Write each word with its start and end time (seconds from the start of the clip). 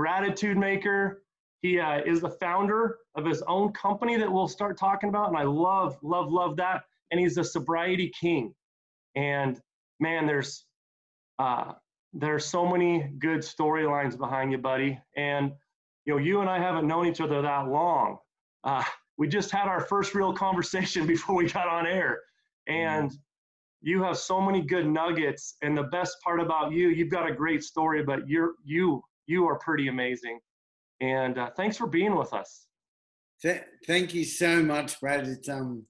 gratitude 0.00 0.56
maker. 0.56 1.22
He 1.60 1.78
uh, 1.78 2.00
is 2.06 2.22
the 2.22 2.30
founder 2.30 2.96
of 3.16 3.26
his 3.26 3.42
own 3.42 3.70
company 3.72 4.16
that 4.16 4.32
we'll 4.32 4.48
start 4.48 4.78
talking 4.78 5.10
about, 5.10 5.28
and 5.28 5.36
I 5.36 5.42
love, 5.42 5.98
love, 6.02 6.32
love 6.32 6.56
that. 6.56 6.84
And 7.10 7.20
he's 7.20 7.36
a 7.36 7.44
sobriety 7.44 8.10
king. 8.18 8.54
And 9.14 9.60
man, 9.98 10.26
there's 10.26 10.64
uh, 11.38 11.72
there's 12.14 12.46
so 12.46 12.66
many 12.66 13.12
good 13.18 13.40
storylines 13.40 14.16
behind 14.16 14.52
you, 14.52 14.58
buddy. 14.58 14.98
And 15.18 15.52
you 16.06 16.14
know, 16.14 16.18
you 16.18 16.40
and 16.40 16.48
I 16.48 16.58
haven't 16.58 16.86
known 16.88 17.06
each 17.06 17.20
other 17.20 17.42
that 17.42 17.68
long. 17.68 18.16
Uh, 18.64 18.82
we 19.18 19.28
just 19.28 19.50
had 19.50 19.68
our 19.68 19.82
first 19.82 20.14
real 20.14 20.32
conversation 20.32 21.06
before 21.14 21.36
we 21.36 21.46
got 21.46 21.68
on 21.68 21.86
air, 21.86 22.20
and 22.68 23.12
you 23.82 24.02
have 24.02 24.16
so 24.16 24.40
many 24.40 24.62
good 24.62 24.86
nuggets. 24.86 25.56
And 25.60 25.76
the 25.76 25.90
best 25.98 26.16
part 26.24 26.40
about 26.40 26.72
you, 26.72 26.88
you've 26.88 27.10
got 27.10 27.28
a 27.28 27.34
great 27.34 27.62
story, 27.62 28.02
but 28.02 28.26
you're 28.26 28.54
you 28.64 29.02
you 29.30 29.48
are 29.48 29.58
pretty 29.58 29.88
amazing. 29.88 30.40
And 31.00 31.38
uh, 31.38 31.50
thanks 31.56 31.76
for 31.76 31.86
being 31.86 32.16
with 32.16 32.32
us. 32.34 32.66
Thank 33.86 34.12
you 34.12 34.24
so 34.24 34.62
much, 34.62 35.00
Brad. 35.00 35.26
It's 35.26 35.48
um, 35.48 35.86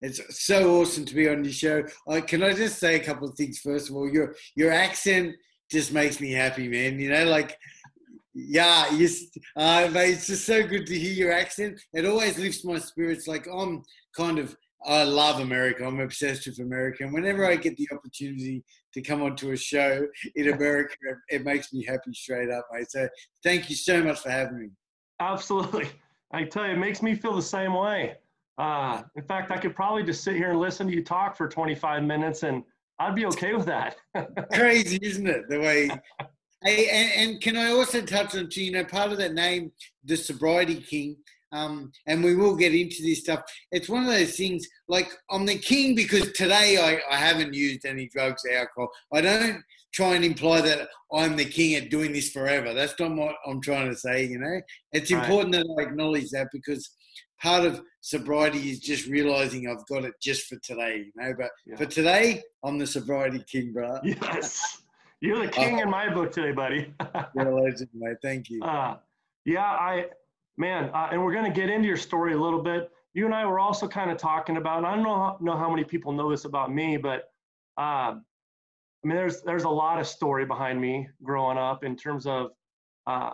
it's 0.00 0.20
so 0.44 0.80
awesome 0.80 1.04
to 1.04 1.14
be 1.14 1.28
on 1.28 1.44
your 1.44 1.52
show. 1.52 1.84
Uh, 2.08 2.22
can 2.22 2.42
I 2.42 2.54
just 2.54 2.78
say 2.78 2.94
a 2.94 3.04
couple 3.04 3.28
of 3.28 3.34
things? 3.34 3.58
First 3.58 3.90
of 3.90 3.96
all, 3.96 4.08
your 4.08 4.34
your 4.56 4.72
accent 4.72 5.34
just 5.70 5.92
makes 5.92 6.18
me 6.20 6.32
happy, 6.32 6.66
man. 6.66 6.98
You 6.98 7.10
know, 7.10 7.24
like 7.24 7.58
yeah, 8.32 8.90
yes, 8.94 9.24
uh, 9.56 9.88
it's 9.94 10.26
just 10.26 10.46
so 10.46 10.66
good 10.66 10.86
to 10.86 10.98
hear 10.98 11.12
your 11.12 11.32
accent. 11.32 11.78
It 11.92 12.06
always 12.06 12.38
lifts 12.38 12.64
my 12.64 12.78
spirits. 12.78 13.28
Like 13.28 13.46
I'm 13.52 13.82
kind 14.16 14.38
of 14.38 14.56
I 14.86 15.04
love 15.04 15.40
America. 15.40 15.86
I'm 15.86 16.00
obsessed 16.00 16.46
with 16.46 16.58
America. 16.58 17.04
And 17.04 17.12
whenever 17.12 17.46
I 17.46 17.56
get 17.56 17.76
the 17.76 17.88
opportunity 17.92 18.64
to 18.92 19.02
come 19.02 19.22
onto 19.22 19.50
a 19.50 19.56
show 19.56 20.06
in 20.36 20.52
America, 20.52 20.94
it 21.28 21.44
makes 21.44 21.72
me 21.72 21.84
happy 21.84 22.12
straight 22.12 22.50
up, 22.50 22.66
mate. 22.72 22.90
So 22.90 23.08
thank 23.42 23.70
you 23.70 23.76
so 23.76 24.02
much 24.02 24.20
for 24.20 24.30
having 24.30 24.60
me. 24.60 24.68
Absolutely. 25.20 25.88
I 26.32 26.44
tell 26.44 26.66
you, 26.66 26.72
it 26.72 26.78
makes 26.78 27.02
me 27.02 27.14
feel 27.14 27.34
the 27.34 27.42
same 27.42 27.74
way. 27.74 28.16
Uh, 28.58 29.02
in 29.16 29.24
fact, 29.24 29.50
I 29.50 29.56
could 29.56 29.74
probably 29.74 30.02
just 30.02 30.22
sit 30.22 30.36
here 30.36 30.50
and 30.50 30.60
listen 30.60 30.86
to 30.86 30.92
you 30.92 31.02
talk 31.02 31.36
for 31.36 31.48
25 31.48 32.02
minutes 32.02 32.42
and 32.42 32.62
I'd 32.98 33.14
be 33.14 33.26
okay 33.26 33.54
with 33.54 33.66
that. 33.66 33.96
Crazy, 34.52 34.98
isn't 35.02 35.26
it? 35.26 35.48
The 35.48 35.58
way. 35.58 35.90
Hey, 36.62 36.88
and, 36.88 37.30
and, 37.30 37.40
can 37.42 37.56
I 37.56 37.70
also 37.70 38.00
touch 38.00 38.34
on, 38.36 38.48
you 38.52 38.70
know, 38.70 38.84
part 38.84 39.12
of 39.12 39.18
that 39.18 39.34
name, 39.34 39.72
the 40.04 40.16
Sobriety 40.16 40.76
King, 40.76 41.16
um, 41.54 41.92
and 42.06 42.22
we 42.22 42.34
will 42.34 42.56
get 42.56 42.74
into 42.74 43.02
this 43.02 43.20
stuff. 43.20 43.42
It's 43.70 43.88
one 43.88 44.04
of 44.04 44.10
those 44.10 44.36
things 44.36 44.66
like 44.88 45.10
I'm 45.30 45.46
the 45.46 45.58
king 45.58 45.94
because 45.94 46.32
today 46.32 46.78
I, 46.78 47.14
I 47.14 47.16
haven't 47.16 47.54
used 47.54 47.86
any 47.86 48.08
drugs 48.08 48.42
or 48.44 48.56
alcohol. 48.56 48.90
I 49.12 49.20
don't 49.20 49.62
try 49.92 50.16
and 50.16 50.24
imply 50.24 50.60
that 50.60 50.88
I'm 51.12 51.36
the 51.36 51.44
king 51.44 51.76
at 51.76 51.90
doing 51.90 52.12
this 52.12 52.30
forever. 52.30 52.74
That's 52.74 52.98
not 52.98 53.14
what 53.14 53.36
I'm 53.46 53.60
trying 53.60 53.88
to 53.88 53.96
say, 53.96 54.26
you 54.26 54.40
know. 54.40 54.60
It's 54.92 55.12
right. 55.12 55.22
important 55.22 55.52
that 55.52 55.76
I 55.78 55.82
acknowledge 55.82 56.30
that 56.30 56.48
because 56.52 56.90
part 57.40 57.64
of 57.64 57.80
sobriety 58.00 58.70
is 58.70 58.80
just 58.80 59.06
realizing 59.06 59.68
I've 59.68 59.86
got 59.86 60.04
it 60.04 60.14
just 60.20 60.46
for 60.46 60.56
today, 60.64 61.06
you 61.06 61.12
know. 61.14 61.32
But 61.38 61.50
yeah. 61.66 61.76
for 61.76 61.86
today, 61.86 62.42
I'm 62.64 62.78
the 62.78 62.86
sobriety 62.86 63.44
king, 63.50 63.72
bro. 63.72 64.00
Yes. 64.02 64.82
You're 65.20 65.46
the 65.46 65.52
king 65.52 65.78
uh, 65.78 65.82
in 65.84 65.90
my 65.90 66.12
book 66.12 66.32
today, 66.32 66.52
buddy. 66.52 66.92
you're 67.36 67.48
a 67.48 67.62
legend, 67.62 67.88
mate. 67.94 68.16
Thank 68.20 68.50
you. 68.50 68.62
Uh, 68.62 68.96
yeah, 69.46 69.62
I 69.62 70.06
man, 70.56 70.90
uh, 70.94 71.08
and 71.10 71.22
we're 71.22 71.32
going 71.32 71.50
to 71.50 71.60
get 71.60 71.70
into 71.70 71.88
your 71.88 71.96
story 71.96 72.32
a 72.32 72.38
little 72.38 72.62
bit. 72.62 72.90
You 73.14 73.26
and 73.26 73.34
I 73.34 73.46
were 73.46 73.58
also 73.58 73.86
kind 73.86 74.10
of 74.10 74.16
talking 74.18 74.56
about, 74.56 74.78
and 74.78 74.86
I 74.86 74.94
don't 74.94 75.04
know 75.04 75.14
how, 75.14 75.38
know 75.40 75.56
how 75.56 75.70
many 75.70 75.84
people 75.84 76.12
know 76.12 76.30
this 76.30 76.44
about 76.44 76.72
me, 76.72 76.96
but 76.96 77.30
uh, 77.78 78.14
I 79.04 79.06
mean, 79.06 79.16
there's 79.16 79.42
there's 79.42 79.64
a 79.64 79.68
lot 79.68 80.00
of 80.00 80.06
story 80.06 80.44
behind 80.46 80.80
me 80.80 81.08
growing 81.22 81.58
up 81.58 81.84
in 81.84 81.96
terms 81.96 82.26
of 82.26 82.50
uh, 83.06 83.32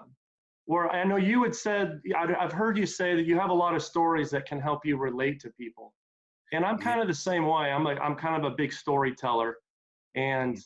where 0.66 0.90
I 0.90 1.04
know 1.04 1.16
you 1.16 1.42
had 1.42 1.54
said, 1.54 2.00
I've 2.16 2.52
heard 2.52 2.76
you 2.76 2.86
say 2.86 3.14
that 3.14 3.24
you 3.24 3.38
have 3.38 3.50
a 3.50 3.54
lot 3.54 3.74
of 3.74 3.82
stories 3.82 4.30
that 4.30 4.46
can 4.46 4.60
help 4.60 4.84
you 4.84 4.96
relate 4.96 5.40
to 5.40 5.50
people, 5.50 5.94
and 6.52 6.64
I'm 6.64 6.78
kind 6.78 7.00
of 7.00 7.06
the 7.06 7.14
same 7.14 7.46
way. 7.46 7.70
I'm 7.70 7.84
like 7.84 7.98
I'm 8.00 8.16
kind 8.16 8.44
of 8.44 8.52
a 8.52 8.54
big 8.54 8.72
storyteller, 8.72 9.56
and 10.14 10.58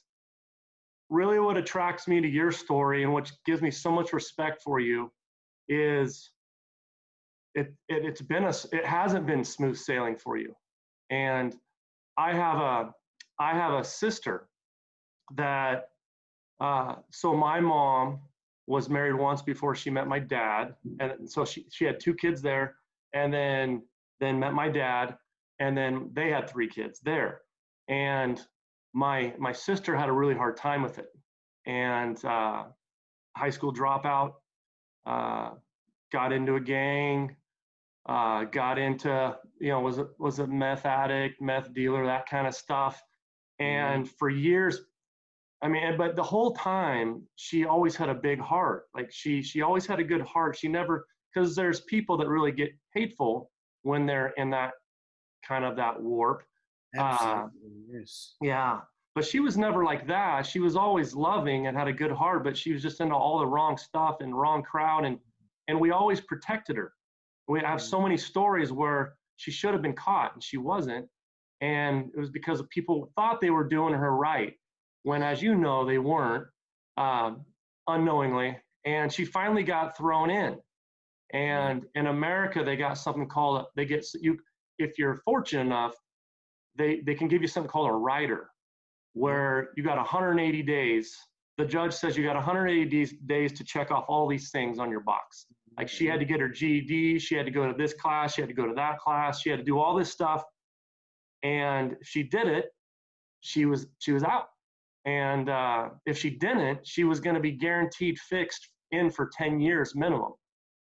really 1.10 1.38
what 1.38 1.56
attracts 1.56 2.08
me 2.08 2.20
to 2.20 2.28
your 2.28 2.50
story 2.50 3.02
and 3.02 3.12
what 3.12 3.30
gives 3.44 3.62
me 3.62 3.70
so 3.70 3.90
much 3.90 4.12
respect 4.12 4.62
for 4.62 4.80
you 4.80 5.12
is 5.68 6.30
it, 7.54 7.72
it 7.88 8.04
it's 8.04 8.22
been 8.22 8.44
a 8.44 8.52
it 8.72 8.84
hasn't 8.84 9.26
been 9.26 9.44
smooth 9.44 9.76
sailing 9.76 10.16
for 10.16 10.36
you. 10.36 10.54
And 11.10 11.56
i 12.16 12.32
have 12.32 12.58
a 12.58 12.94
i 13.40 13.52
have 13.52 13.74
a 13.74 13.84
sister 13.84 14.48
that 15.34 15.88
uh, 16.60 16.94
so 17.10 17.34
my 17.34 17.58
mom 17.58 18.20
was 18.68 18.88
married 18.88 19.14
once 19.14 19.42
before 19.42 19.74
she 19.74 19.90
met 19.90 20.06
my 20.06 20.20
dad 20.20 20.74
and 21.00 21.28
so 21.28 21.44
she, 21.44 21.66
she 21.70 21.84
had 21.84 21.98
two 21.98 22.14
kids 22.14 22.40
there 22.40 22.76
and 23.12 23.34
then 23.34 23.82
then 24.20 24.38
met 24.38 24.52
my 24.52 24.68
dad 24.68 25.16
and 25.60 25.76
then 25.76 26.10
they 26.12 26.30
had 26.30 26.48
three 26.48 26.68
kids 26.68 27.00
there. 27.00 27.42
And 27.88 28.40
my 28.92 29.34
my 29.38 29.52
sister 29.52 29.96
had 29.96 30.08
a 30.08 30.12
really 30.12 30.34
hard 30.34 30.56
time 30.56 30.82
with 30.82 30.98
it. 30.98 31.08
And 31.66 32.22
uh, 32.24 32.64
high 33.36 33.50
school 33.50 33.72
dropout 33.72 34.32
uh, 35.06 35.50
got 36.12 36.32
into 36.32 36.56
a 36.56 36.60
gang 36.60 37.36
uh, 38.06 38.44
got 38.44 38.78
into 38.78 39.36
you 39.60 39.70
know 39.70 39.80
was 39.80 39.98
a, 39.98 40.08
was 40.18 40.38
a 40.38 40.46
meth 40.46 40.84
addict 40.84 41.40
meth 41.40 41.72
dealer 41.72 42.04
that 42.04 42.28
kind 42.28 42.46
of 42.46 42.54
stuff 42.54 43.02
mm-hmm. 43.60 43.94
and 43.94 44.10
for 44.10 44.28
years 44.28 44.80
i 45.62 45.68
mean 45.68 45.96
but 45.96 46.14
the 46.14 46.22
whole 46.22 46.52
time 46.54 47.22
she 47.36 47.64
always 47.64 47.96
had 47.96 48.08
a 48.08 48.14
big 48.14 48.38
heart 48.38 48.84
like 48.94 49.10
she 49.10 49.42
she 49.42 49.62
always 49.62 49.86
had 49.86 50.00
a 50.00 50.04
good 50.04 50.20
heart 50.22 50.56
she 50.56 50.68
never 50.68 51.06
because 51.32 51.56
there's 51.56 51.80
people 51.82 52.16
that 52.16 52.28
really 52.28 52.52
get 52.52 52.70
hateful 52.94 53.50
when 53.82 54.04
they're 54.04 54.32
in 54.36 54.50
that 54.50 54.72
kind 55.46 55.64
of 55.64 55.76
that 55.76 56.00
warp 56.00 56.42
Absolutely. 56.96 57.42
Uh, 57.42 57.98
yes. 57.98 58.34
yeah 58.42 58.80
but 59.14 59.24
she 59.24 59.40
was 59.40 59.56
never 59.56 59.82
like 59.82 60.06
that 60.06 60.44
she 60.44 60.60
was 60.60 60.76
always 60.76 61.14
loving 61.14 61.68
and 61.68 61.76
had 61.76 61.88
a 61.88 61.92
good 61.92 62.12
heart 62.12 62.44
but 62.44 62.56
she 62.56 62.72
was 62.72 62.82
just 62.82 63.00
into 63.00 63.14
all 63.14 63.38
the 63.38 63.46
wrong 63.46 63.78
stuff 63.78 64.16
and 64.20 64.38
wrong 64.38 64.62
crowd 64.62 65.06
and 65.06 65.18
and 65.68 65.80
we 65.80 65.90
always 65.90 66.20
protected 66.20 66.76
her 66.76 66.92
we 67.48 67.60
have 67.60 67.80
so 67.80 68.00
many 68.00 68.16
mm. 68.16 68.20
stories 68.20 68.72
where 68.72 69.14
she 69.36 69.50
should 69.50 69.72
have 69.72 69.82
been 69.82 69.94
caught 69.94 70.34
and 70.34 70.42
she 70.42 70.56
wasn't. 70.56 71.06
And 71.60 72.10
it 72.14 72.18
was 72.18 72.30
because 72.30 72.62
people 72.70 73.10
thought 73.14 73.40
they 73.40 73.50
were 73.50 73.64
doing 73.64 73.94
her 73.94 74.14
right, 74.14 74.54
when, 75.02 75.22
as 75.22 75.42
you 75.42 75.54
know, 75.54 75.86
they 75.86 75.98
weren't 75.98 76.46
um, 76.96 77.44
unknowingly. 77.86 78.56
And 78.84 79.12
she 79.12 79.24
finally 79.24 79.62
got 79.62 79.96
thrown 79.96 80.30
in. 80.30 80.54
Mm. 80.54 80.60
And 81.32 81.82
in 81.94 82.06
America, 82.06 82.62
they 82.64 82.76
got 82.76 82.98
something 82.98 83.28
called 83.28 83.66
they 83.76 83.84
get 83.84 84.06
you 84.20 84.38
if 84.78 84.98
you're 84.98 85.16
fortunate 85.24 85.62
enough, 85.62 85.94
they 86.76 87.00
they 87.00 87.14
can 87.14 87.28
give 87.28 87.42
you 87.42 87.48
something 87.48 87.70
called 87.70 87.90
a 87.90 87.94
rider, 87.94 88.36
mm. 88.36 89.20
where 89.20 89.70
you 89.76 89.82
got 89.82 89.96
180 89.96 90.62
days. 90.62 91.16
The 91.56 91.64
judge 91.64 91.92
says 91.92 92.16
you 92.16 92.24
got 92.24 92.34
180 92.34 92.90
days, 92.90 93.14
days 93.26 93.52
to 93.52 93.64
check 93.64 93.92
off 93.92 94.04
all 94.08 94.26
these 94.26 94.50
things 94.50 94.80
on 94.80 94.90
your 94.90 95.00
box. 95.00 95.46
Like 95.76 95.88
she 95.88 96.06
had 96.06 96.20
to 96.20 96.26
get 96.26 96.40
her 96.40 96.48
GED, 96.48 97.18
she 97.18 97.34
had 97.34 97.46
to 97.46 97.52
go 97.52 97.66
to 97.66 97.76
this 97.76 97.94
class, 97.94 98.34
she 98.34 98.42
had 98.42 98.48
to 98.48 98.54
go 98.54 98.66
to 98.66 98.74
that 98.74 98.98
class, 98.98 99.40
she 99.40 99.50
had 99.50 99.58
to 99.58 99.64
do 99.64 99.78
all 99.78 99.96
this 99.96 100.10
stuff. 100.10 100.42
And 101.42 101.96
she 102.02 102.22
did 102.22 102.48
it, 102.48 102.66
she 103.40 103.66
was 103.66 103.86
she 103.98 104.12
was 104.12 104.22
out. 104.22 104.46
And 105.04 105.48
uh, 105.50 105.90
if 106.06 106.16
she 106.16 106.30
didn't, 106.30 106.86
she 106.86 107.04
was 107.04 107.20
going 107.20 107.34
to 107.34 107.40
be 107.40 107.52
guaranteed 107.52 108.18
fixed 108.18 108.70
in 108.90 109.10
for 109.10 109.30
10 109.36 109.60
years 109.60 109.94
minimum. 109.94 110.32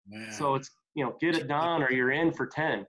Man. 0.07 0.31
So 0.33 0.55
it's 0.55 0.71
you 0.95 1.05
know 1.05 1.17
get 1.21 1.37
it 1.37 1.49
done 1.49 1.83
or 1.83 1.91
you're 1.91 2.13
in 2.13 2.33
for 2.33 2.47
10. 2.47 2.87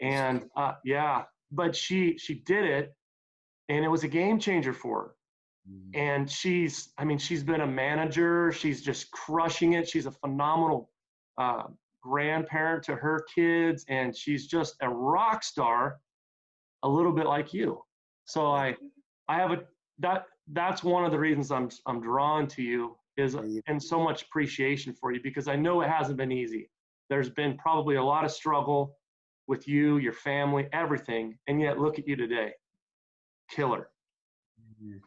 And 0.00 0.44
uh, 0.56 0.72
yeah, 0.84 1.22
but 1.52 1.76
she 1.76 2.18
she 2.18 2.42
did 2.46 2.64
it, 2.64 2.94
and 3.68 3.84
it 3.84 3.88
was 3.88 4.04
a 4.04 4.08
game 4.08 4.38
changer 4.38 4.72
for 4.72 5.02
her 5.02 5.10
mm. 5.70 5.96
and 5.98 6.30
she's 6.30 6.92
i 6.98 7.04
mean 7.04 7.18
she's 7.18 7.42
been 7.42 7.62
a 7.62 7.66
manager 7.66 8.52
she's 8.52 8.82
just 8.82 9.10
crushing 9.10 9.74
it 9.74 9.88
she's 9.88 10.06
a 10.06 10.10
phenomenal 10.10 10.90
uh, 11.38 11.64
grandparent 12.02 12.82
to 12.84 12.94
her 12.94 13.24
kids, 13.34 13.84
and 13.88 14.16
she's 14.16 14.46
just 14.46 14.76
a 14.80 14.88
rock 14.88 15.42
star, 15.42 15.98
a 16.82 16.88
little 16.88 17.12
bit 17.12 17.26
like 17.26 17.52
you. 17.52 17.82
So 18.24 18.46
I, 18.46 18.74
I 19.28 19.36
have 19.36 19.52
a 19.52 19.64
that 19.98 20.26
that's 20.52 20.84
one 20.84 21.04
of 21.04 21.10
the 21.10 21.18
reasons 21.18 21.50
I'm 21.50 21.68
I'm 21.86 22.00
drawn 22.00 22.46
to 22.48 22.62
you 22.62 22.96
is 23.16 23.36
and 23.66 23.82
so 23.82 23.98
much 24.02 24.22
appreciation 24.22 24.92
for 24.92 25.12
you 25.12 25.20
because 25.22 25.48
I 25.48 25.56
know 25.56 25.80
it 25.80 25.88
hasn't 25.88 26.18
been 26.18 26.32
easy. 26.32 26.70
There's 27.08 27.30
been 27.30 27.56
probably 27.56 27.96
a 27.96 28.02
lot 28.02 28.24
of 28.24 28.30
struggle 28.30 28.96
with 29.46 29.66
you, 29.68 29.98
your 29.98 30.12
family, 30.12 30.68
everything, 30.72 31.38
and 31.46 31.60
yet 31.60 31.78
look 31.78 31.98
at 31.98 32.06
you 32.06 32.16
today, 32.16 32.52
killer. 33.50 33.88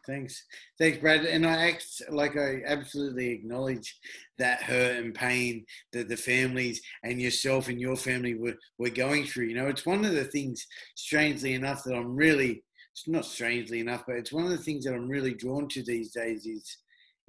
Thanks, 0.06 0.44
thanks, 0.78 0.98
Brad. 0.98 1.24
And 1.24 1.46
I 1.46 1.68
act 1.68 1.86
like 2.10 2.36
I 2.36 2.62
absolutely 2.66 3.30
acknowledge 3.30 3.98
that 4.38 4.62
hurt 4.62 4.96
and 4.96 5.14
pain 5.14 5.64
that 5.92 6.08
the 6.08 6.16
families 6.16 6.80
and 7.04 7.20
yourself 7.20 7.68
and 7.68 7.80
your 7.80 7.96
family 7.96 8.34
were 8.34 8.56
were 8.78 8.90
going 8.90 9.24
through. 9.24 9.46
You 9.46 9.56
know, 9.56 9.68
it's 9.68 9.86
one 9.86 10.04
of 10.04 10.12
the 10.12 10.24
things, 10.24 10.66
strangely 10.94 11.54
enough, 11.54 11.84
that 11.84 11.94
I'm 11.94 12.16
really 12.16 12.62
it's 12.92 13.08
not 13.08 13.24
strangely 13.24 13.80
enough, 13.80 14.04
but 14.06 14.16
it's 14.16 14.32
one 14.32 14.44
of 14.44 14.50
the 14.50 14.58
things 14.58 14.84
that 14.84 14.94
I'm 14.94 15.08
really 15.08 15.34
drawn 15.34 15.68
to 15.68 15.82
these 15.82 16.12
days 16.12 16.46
is 16.46 16.78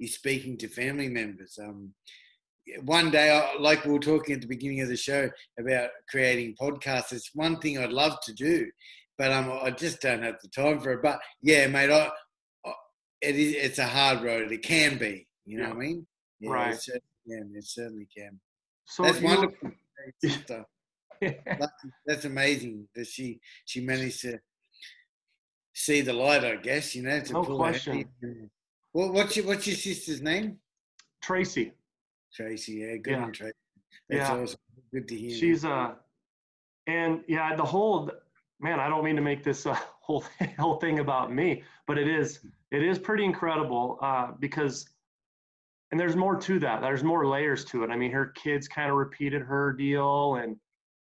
is 0.00 0.14
speaking 0.14 0.56
to 0.58 0.68
family 0.68 1.08
members. 1.08 1.58
Um, 1.62 1.92
one 2.84 3.10
day, 3.10 3.40
like 3.58 3.84
we 3.84 3.92
were 3.92 3.98
talking 3.98 4.34
at 4.34 4.40
the 4.40 4.46
beginning 4.46 4.80
of 4.80 4.88
the 4.88 4.96
show 4.96 5.30
about 5.58 5.90
creating 6.10 6.56
podcasts, 6.60 7.12
it's 7.12 7.30
one 7.34 7.58
thing 7.58 7.78
I'd 7.78 7.92
love 7.92 8.18
to 8.24 8.32
do, 8.32 8.70
but 9.18 9.32
um, 9.32 9.50
I 9.62 9.70
just 9.70 10.00
don't 10.00 10.22
have 10.22 10.36
the 10.42 10.48
time 10.48 10.80
for 10.80 10.92
it. 10.92 11.02
But 11.02 11.20
yeah, 11.42 11.66
mate, 11.66 11.90
I, 11.90 12.10
it 13.22 13.36
is 13.36 13.54
it's 13.54 13.78
a 13.78 13.86
hard 13.86 14.22
road. 14.22 14.50
It 14.52 14.62
can 14.62 14.98
be, 14.98 15.26
you 15.44 15.58
know 15.58 15.64
yeah. 15.64 15.68
what 15.70 15.76
I 15.76 15.80
mean? 15.80 16.06
Yeah, 16.40 16.50
right. 16.50 16.74
It 16.74 16.82
certainly 16.82 17.02
can. 17.28 17.52
It 17.56 17.64
certainly 17.64 18.08
can. 18.16 18.40
So 18.84 19.04
that's 19.04 19.20
wonderful. 19.20 19.70
that's, 21.20 21.72
that's 22.04 22.24
amazing 22.24 22.88
that 22.94 23.06
she 23.06 23.40
she 23.64 23.80
managed 23.80 24.22
to 24.22 24.38
see 25.72 26.00
the 26.00 26.12
light. 26.12 26.44
I 26.44 26.56
guess 26.56 26.94
you 26.94 27.02
know. 27.02 27.20
To 27.20 27.32
no 27.32 27.44
question. 27.44 28.10
What, 28.92 29.12
what's 29.12 29.36
your 29.36 29.46
what's 29.46 29.66
your 29.66 29.76
sister's 29.76 30.20
name? 30.20 30.58
Tracy. 31.22 31.72
Tracy, 32.34 32.72
yeah, 32.72 32.96
good 32.96 33.10
yeah. 33.12 33.30
Tracy. 33.30 33.52
That's 34.08 34.30
yeah. 34.30 34.36
awesome. 34.36 34.60
Good 34.92 35.08
to 35.08 35.16
hear. 35.16 35.38
She's 35.38 35.64
uh, 35.64 35.92
and 36.86 37.22
yeah, 37.28 37.54
the 37.54 37.64
whole 37.64 38.10
man. 38.60 38.80
I 38.80 38.88
don't 38.88 39.04
mean 39.04 39.16
to 39.16 39.22
make 39.22 39.44
this 39.44 39.64
a 39.66 39.74
whole 40.00 40.24
whole 40.58 40.76
thing 40.76 40.98
about 40.98 41.32
me, 41.32 41.62
but 41.86 41.98
it 41.98 42.08
is 42.08 42.40
it 42.72 42.82
is 42.82 42.98
pretty 42.98 43.24
incredible 43.24 43.98
uh, 44.02 44.28
because, 44.40 44.86
and 45.90 46.00
there's 46.00 46.16
more 46.16 46.36
to 46.36 46.58
that. 46.60 46.80
There's 46.80 47.04
more 47.04 47.26
layers 47.26 47.66
to 47.66 47.84
it. 47.84 47.90
I 47.90 47.96
mean, 47.96 48.10
her 48.10 48.26
kids 48.26 48.66
kind 48.66 48.90
of 48.90 48.96
repeated 48.96 49.42
her 49.42 49.74
deal, 49.74 50.36
and 50.36 50.56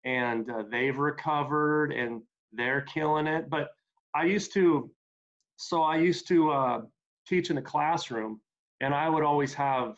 and 0.05 0.51
uh, 0.51 0.63
they've 0.69 0.97
recovered 0.97 1.93
and 1.93 2.21
they're 2.51 2.81
killing 2.81 3.27
it. 3.27 3.49
But 3.49 3.69
I 4.13 4.25
used 4.25 4.53
to, 4.55 4.91
so 5.55 5.81
I 5.81 5.95
used 5.95 6.27
to 6.27 6.51
uh, 6.51 6.81
teach 7.25 7.49
in 7.49 7.55
the 7.55 7.61
classroom, 7.61 8.41
and 8.81 8.93
I 8.93 9.07
would 9.07 9.23
always 9.23 9.53
have 9.53 9.95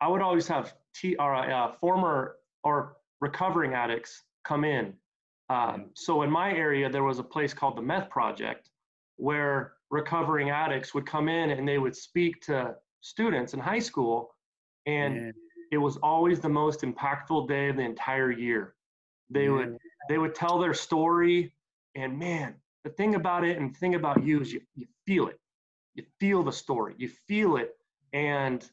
I 0.00 0.08
would 0.08 0.22
always 0.22 0.46
have 0.46 0.74
t- 0.94 1.16
or, 1.16 1.34
uh, 1.34 1.72
former 1.72 2.36
or 2.62 2.96
recovering 3.20 3.74
addicts 3.74 4.22
come 4.46 4.64
in. 4.64 4.94
Um, 5.50 5.90
so 5.94 6.22
in 6.22 6.30
my 6.30 6.52
area, 6.52 6.88
there 6.88 7.02
was 7.02 7.18
a 7.18 7.24
place 7.24 7.52
called 7.52 7.76
the 7.76 7.82
Meth 7.82 8.10
Project 8.10 8.70
where 9.16 9.73
recovering 9.94 10.50
addicts 10.50 10.92
would 10.92 11.06
come 11.06 11.28
in 11.28 11.50
and 11.50 11.66
they 11.66 11.78
would 11.78 11.96
speak 11.96 12.42
to 12.42 12.74
students 13.00 13.54
in 13.54 13.60
high 13.60 13.78
school. 13.78 14.34
And 14.86 15.14
yeah. 15.16 15.32
it 15.70 15.78
was 15.78 15.96
always 15.98 16.40
the 16.40 16.48
most 16.48 16.80
impactful 16.80 17.48
day 17.48 17.68
of 17.68 17.76
the 17.76 17.82
entire 17.82 18.32
year. 18.32 18.74
They 19.30 19.44
yeah. 19.44 19.50
would 19.50 19.78
they 20.08 20.18
would 20.18 20.34
tell 20.34 20.58
their 20.58 20.74
story, 20.74 21.54
and 21.94 22.18
man, 22.18 22.54
the 22.82 22.90
thing 22.90 23.14
about 23.14 23.44
it 23.44 23.56
and 23.56 23.72
the 23.72 23.78
thing 23.78 23.94
about 23.94 24.22
you 24.22 24.40
is 24.42 24.52
you, 24.52 24.60
you 24.74 24.86
feel 25.06 25.28
it. 25.28 25.38
You 25.94 26.04
feel 26.20 26.42
the 26.42 26.52
story. 26.52 26.94
You 26.98 27.08
feel 27.08 27.56
it. 27.56 27.70
And 28.12 28.68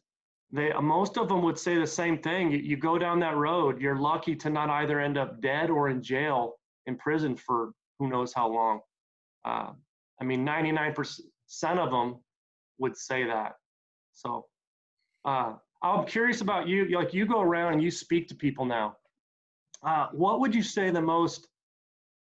they 0.51 0.73
most 0.81 1.17
of 1.17 1.29
them 1.29 1.41
would 1.43 1.57
say 1.57 1.77
the 1.77 1.87
same 1.87 2.17
thing. 2.17 2.51
You, 2.51 2.57
you 2.57 2.77
go 2.77 2.97
down 2.97 3.19
that 3.19 3.37
road, 3.37 3.79
you're 3.79 4.01
lucky 4.11 4.35
to 4.35 4.49
not 4.49 4.69
either 4.69 4.99
end 4.99 5.17
up 5.17 5.39
dead 5.39 5.69
or 5.69 5.89
in 5.89 6.01
jail, 6.01 6.55
in 6.87 6.97
prison 6.97 7.37
for 7.37 7.71
who 7.99 8.09
knows 8.09 8.33
how 8.33 8.47
long. 8.49 8.79
Uh, 9.45 9.71
I 10.21 10.23
mean, 10.23 10.45
99% 10.45 11.19
of 11.77 11.91
them 11.91 12.19
would 12.77 12.95
say 12.95 13.25
that. 13.25 13.55
So 14.13 14.45
uh, 15.25 15.53
I'm 15.81 16.05
curious 16.05 16.41
about 16.41 16.67
you. 16.67 16.85
Like 16.95 17.13
you 17.13 17.25
go 17.25 17.41
around 17.41 17.73
and 17.73 17.83
you 17.83 17.89
speak 17.89 18.27
to 18.29 18.35
people 18.35 18.65
now. 18.65 18.95
Uh, 19.83 20.07
what 20.13 20.39
would 20.39 20.53
you 20.53 20.61
say 20.61 20.91
the 20.91 21.01
most? 21.01 21.47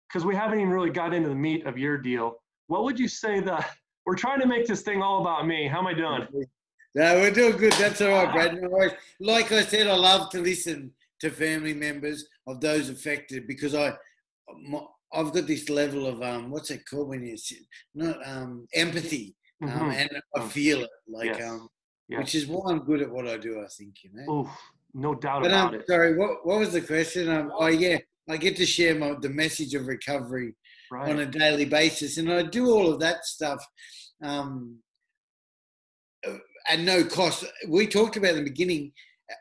Because 0.09 0.27
we 0.27 0.37
haven't 0.37 0.61
even 0.61 0.71
really 0.71 0.91
got 0.91 1.15
into 1.15 1.31
the 1.31 1.35
meat 1.35 1.67
of 1.67 1.79
your 1.79 1.97
deal. 1.97 2.43
What 2.67 2.85
would 2.85 2.99
you 2.99 3.09
say 3.09 3.41
the? 3.41 3.65
We're 4.07 4.15
trying 4.15 4.39
to 4.39 4.47
make 4.47 4.67
this 4.67 4.83
thing 4.83 5.03
all 5.03 5.21
about 5.21 5.49
me. 5.49 5.67
How 5.67 5.81
am 5.81 5.87
I 5.89 5.95
doing? 5.95 6.29
No, 6.95 7.21
we're 7.21 7.31
doing 7.31 7.59
good. 7.59 7.75
That's 7.75 8.01
all 8.01 8.09
right, 8.09 8.33
Brad. 8.33 8.63
No. 8.63 8.91
Like 9.21 9.53
I 9.53 9.63
said, 9.65 9.87
I 9.87 9.95
love 9.95 10.31
to 10.31 10.41
listen 10.41 10.93
to 11.21 11.29
family 11.29 11.75
members 11.75 12.27
of 12.47 12.59
those 12.63 12.89
affected 12.89 13.47
because 13.47 13.75
I, 13.75 13.93
I've 15.13 15.33
got 15.33 15.47
this 15.47 15.69
level 15.69 16.07
of 16.07 16.23
um, 16.23 16.51
what's 16.51 16.71
it 16.71 16.83
called 16.89 17.09
when 17.09 17.25
you 17.25 17.37
not 17.95 18.19
um, 18.27 18.67
empathy, 18.75 19.35
um, 19.63 19.69
mm-hmm. 19.69 19.91
and 19.91 20.11
I 20.37 20.41
feel 20.49 20.83
it 20.83 20.91
like 21.09 21.39
yes. 21.39 21.49
um, 21.49 21.69
yes. 22.09 22.19
which 22.19 22.35
is 22.35 22.47
why 22.47 22.71
I'm 22.71 22.81
good 22.81 23.03
at 23.03 23.11
what 23.11 23.27
I 23.27 23.37
do. 23.37 23.61
I 23.61 23.69
think 23.69 23.95
you 24.03 24.11
know. 24.13 24.41
Oof, 24.41 24.49
no 24.95 25.15
doubt 25.15 25.43
but, 25.43 25.51
about 25.51 25.75
um, 25.75 25.81
it. 25.81 25.87
Sorry, 25.87 26.17
what 26.17 26.45
what 26.45 26.59
was 26.59 26.73
the 26.73 26.81
question? 26.81 27.29
Um, 27.29 27.53
oh 27.57 27.69
yeah, 27.69 27.99
I 28.29 28.37
get 28.37 28.57
to 28.57 28.67
share 28.67 28.95
my, 28.95 29.15
the 29.21 29.31
message 29.31 29.75
of 29.75 29.87
recovery 29.87 30.55
right. 30.91 31.11
on 31.11 31.21
a 31.21 31.27
daily 31.27 31.67
basis, 31.67 32.19
and 32.19 32.33
I 32.33 32.43
do 32.43 32.71
all 32.71 32.93
of 32.93 33.01
that 33.01 33.25
stuff. 33.25 33.65
Um, 34.23 34.79
at 36.69 36.81
no 36.81 37.05
cost. 37.05 37.45
We 37.69 37.87
talked 37.87 38.17
about 38.17 38.31
in 38.31 38.45
the 38.45 38.51
beginning. 38.51 38.93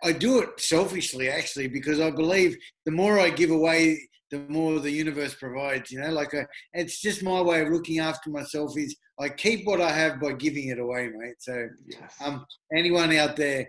I 0.03 0.11
do 0.11 0.39
it 0.39 0.59
selfishly, 0.59 1.29
actually, 1.29 1.67
because 1.67 1.99
I 1.99 2.09
believe 2.09 2.57
the 2.85 2.91
more 2.91 3.19
I 3.19 3.29
give 3.29 3.51
away, 3.51 3.99
the 4.31 4.39
more 4.47 4.79
the 4.79 4.91
universe 4.91 5.35
provides. 5.35 5.91
You 5.91 6.01
know, 6.01 6.11
like 6.11 6.33
a, 6.33 6.47
it's 6.73 7.01
just 7.01 7.23
my 7.23 7.41
way 7.41 7.61
of 7.61 7.69
looking 7.69 7.99
after 7.99 8.29
myself. 8.29 8.77
Is 8.77 8.95
I 9.19 9.29
keep 9.29 9.65
what 9.65 9.81
I 9.81 9.91
have 9.91 10.19
by 10.19 10.33
giving 10.33 10.69
it 10.69 10.79
away, 10.79 11.09
mate. 11.15 11.35
So, 11.39 11.67
yes. 11.87 12.13
um, 12.23 12.45
anyone 12.75 13.15
out 13.15 13.35
there 13.35 13.67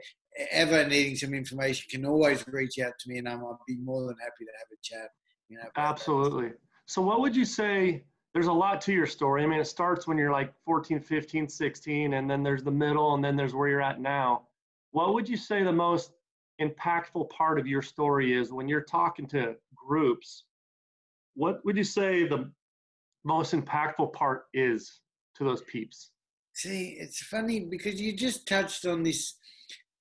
ever 0.51 0.87
needing 0.87 1.17
some 1.17 1.33
information 1.35 1.87
can 1.91 2.05
always 2.05 2.45
reach 2.49 2.79
out 2.79 2.93
to 3.01 3.11
me, 3.11 3.19
and 3.19 3.29
i 3.29 3.35
will 3.35 3.59
be 3.67 3.77
more 3.77 4.03
than 4.07 4.17
happy 4.21 4.45
to 4.45 4.53
have 4.59 4.69
a 4.73 4.81
chat. 4.83 5.11
You 5.49 5.59
know, 5.59 5.69
absolutely. 5.77 6.49
That. 6.49 6.59
So, 6.87 7.03
what 7.03 7.21
would 7.21 7.37
you 7.37 7.45
say? 7.45 8.05
there's 8.37 8.49
a 8.49 8.53
lot 8.53 8.83
to 8.83 8.93
your 8.93 9.07
story. 9.07 9.43
I 9.43 9.47
mean, 9.47 9.61
it 9.61 9.67
starts 9.67 10.07
when 10.07 10.19
you're 10.19 10.31
like 10.31 10.53
14, 10.67 11.01
15, 11.01 11.49
16, 11.49 12.13
and 12.13 12.31
then 12.31 12.43
there's 12.43 12.63
the 12.63 12.71
middle, 12.71 13.15
and 13.15 13.25
then 13.25 13.35
there's 13.35 13.55
where 13.55 13.67
you're 13.67 13.81
at 13.81 13.99
now. 13.99 14.43
What 14.91 15.15
would 15.15 15.27
you 15.27 15.39
say 15.39 15.63
the 15.63 15.73
most 15.73 16.11
impactful 16.61 17.31
part 17.31 17.59
of 17.59 17.67
your 17.67 17.83
story 17.83 18.35
is 18.35 18.53
when 18.53 18.69
you're 18.69 18.83
talking 18.83 19.27
to 19.29 19.57
groups? 19.75 20.45
What 21.35 21.65
would 21.65 21.77
you 21.77 21.85
say 21.85 22.27
the 22.27 22.51
most 23.25 23.53
impactful 23.53 24.13
part 24.13 24.45
is 24.55 25.01
to 25.37 25.45
those 25.45 25.63
peeps? 25.63 26.11
See, 26.55 26.97
it's 26.99 27.23
funny 27.23 27.61
because 27.61 28.01
you 28.01 28.17
just 28.17 28.49
touched 28.49 28.87
on 28.87 29.03
this 29.03 29.35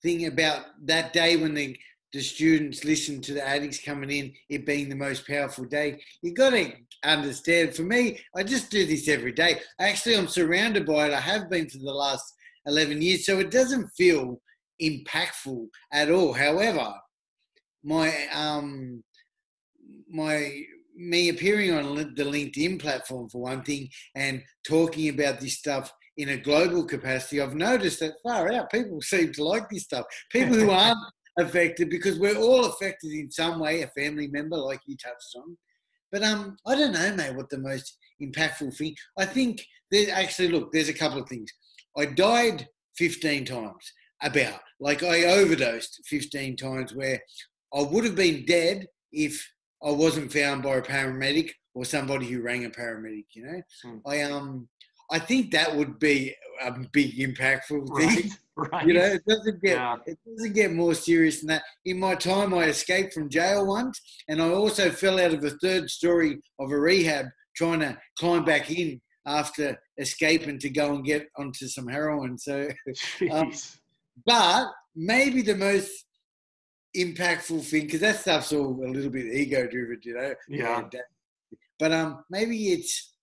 thing 0.02 0.28
about 0.28 0.66
that 0.86 1.12
day 1.12 1.36
when 1.36 1.54
the 1.54 1.78
the 2.16 2.22
students 2.22 2.86
listen 2.86 3.20
to 3.20 3.34
the 3.34 3.46
addicts 3.46 3.84
coming 3.84 4.10
in, 4.10 4.32
it 4.48 4.66
being 4.66 4.88
the 4.88 4.96
most 4.96 5.28
powerful 5.28 5.66
day. 5.66 6.02
You 6.22 6.34
got 6.34 6.52
to 6.52 6.72
understand. 7.04 7.76
For 7.76 7.82
me, 7.82 8.22
I 8.34 8.42
just 8.44 8.72
do 8.72 8.86
this 8.86 9.10
every 9.10 9.34
day. 9.34 9.60
Actually, 9.82 10.16
I'm 10.16 10.30
surrounded 10.30 10.86
by 10.86 11.08
it. 11.08 11.14
I 11.14 11.20
have 11.20 11.50
been 11.50 11.70
for 11.70 11.80
the 11.80 11.92
last 11.92 12.24
11 12.68 13.02
years, 13.02 13.26
so 13.26 13.40
it 13.40 13.52
doesn't 13.52 13.90
feel 13.98 14.40
impactful 14.82 15.68
at 15.92 16.12
all. 16.12 16.34
However, 16.34 16.94
my 17.84 18.14
um 18.34 19.04
my 20.10 20.64
me 20.96 21.30
appearing 21.30 21.72
on 21.74 21.96
the 21.96 22.24
LinkedIn 22.24 22.80
platform 22.80 23.30
for 23.30 23.42
one 23.42 23.64
thing 23.64 23.90
and 24.16 24.42
talking 24.66 25.10
about 25.10 25.42
this 25.42 25.58
stuff 25.58 25.92
in 26.18 26.30
a 26.30 26.38
global 26.38 26.86
capacity, 26.86 27.42
I've 27.42 27.56
noticed 27.56 28.00
that 28.00 28.14
far 28.24 28.52
out 28.52 28.72
people 28.72 29.02
seem 29.02 29.34
to 29.34 29.44
like 29.44 29.70
this 29.70 29.84
stuff. 29.84 30.06
People 30.32 30.56
who 30.56 30.70
aren't 30.70 30.98
affected 31.40 31.90
because 31.90 32.18
we're 32.18 32.38
all 32.38 32.66
affected 32.66 33.12
in 33.12 33.30
some 33.30 33.60
way, 33.60 33.82
a 33.82 33.88
family 33.88 34.28
member, 34.28 34.56
like 34.56 34.80
you 34.88 34.96
touched 34.96 35.36
on. 35.36 35.58
But 36.12 36.24
um, 36.24 36.56
I 36.66 36.76
don't 36.76 36.94
know, 36.94 37.14
mate, 37.14 37.36
what 37.36 37.50
the 37.50 37.58
most 37.58 37.98
impactful 38.22 38.78
thing. 38.78 38.96
I 39.18 39.26
think 39.26 39.66
there's 39.92 40.10
actually 40.10 40.48
look, 40.50 40.72
there's 40.72 40.90
a 40.90 40.94
couple 40.94 41.22
of 41.22 41.28
things. 41.28 41.52
I 41.98 42.06
died 42.06 42.68
15 42.98 43.46
times, 43.46 43.94
about 44.26 44.60
like 44.80 45.04
I 45.04 45.24
overdosed 45.26 46.02
15 46.06 46.58
times, 46.58 46.94
where 46.94 47.22
I 47.74 47.82
would 47.82 48.04
have 48.04 48.16
been 48.16 48.46
dead 48.46 48.88
if 49.12 49.48
I 49.84 49.92
wasn't 49.92 50.34
found 50.34 50.64
by 50.64 50.78
a 50.78 50.82
paramedic 50.82 51.52
or 51.74 51.86
somebody 51.86 52.26
who 52.26 52.42
rang 52.42 52.66
a 52.66 52.70
paramedic. 52.70 53.26
You 53.34 53.46
know, 53.46 53.62
mm. 53.86 54.02
I 54.06 54.22
um, 54.24 54.68
I 55.12 55.20
think 55.20 55.52
that 55.52 55.76
would 55.76 56.00
be 56.00 56.36
a 56.64 56.72
big 56.92 57.18
impactful 57.18 57.98
thing. 57.98 58.32
Right, 58.58 58.72
right. 58.72 58.88
You 58.88 58.94
know, 58.94 59.02
it 59.02 59.22
doesn't 59.28 59.62
get 59.62 59.76
yeah. 59.76 59.98
it 60.06 60.18
doesn't 60.26 60.54
get 60.54 60.72
more 60.72 60.94
serious 60.94 61.42
than 61.42 61.50
that. 61.50 61.64
In 61.84 62.00
my 62.00 62.16
time, 62.16 62.54
I 62.54 62.68
escaped 62.68 63.14
from 63.14 63.30
jail 63.30 63.68
once, 63.68 64.00
and 64.30 64.42
I 64.42 64.48
also 64.48 64.92
fell 64.92 65.20
out 65.20 65.34
of 65.34 65.44
a 65.44 65.50
third 65.50 65.90
story 65.90 66.38
of 66.58 66.72
a 66.72 66.80
rehab 66.80 67.26
trying 67.58 67.82
to 67.82 67.98
climb 68.18 68.46
back 68.46 68.72
in 68.72 69.02
after 69.26 69.78
escaping 69.98 70.58
to 70.60 70.70
go 70.70 70.96
and 70.96 71.04
get 71.04 71.28
onto 71.38 71.68
some 71.68 71.86
heroin. 71.86 72.38
So, 72.38 72.70
um, 73.30 73.52
but 74.26 74.68
maybe 74.96 75.42
the 75.42 75.56
most 75.56 76.06
impactful 76.96 77.64
thing 77.64 77.86
because 77.86 78.00
that 78.02 78.20
stuff's 78.20 78.54
all 78.54 78.80
a 78.86 78.88
little 78.88 79.10
bit 79.10 79.26
ego 79.26 79.68
driven, 79.68 80.00
you 80.04 80.14
know. 80.14 80.34
Yeah. 80.48 80.82
But 81.78 81.92
um, 81.92 82.24
maybe 82.30 82.72
it's 82.72 83.14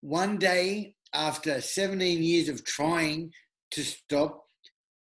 one 0.00 0.38
day 0.38 0.94
after 1.12 1.60
17 1.60 2.22
years 2.22 2.48
of 2.48 2.64
trying 2.64 3.32
to 3.72 3.82
stop, 3.82 4.44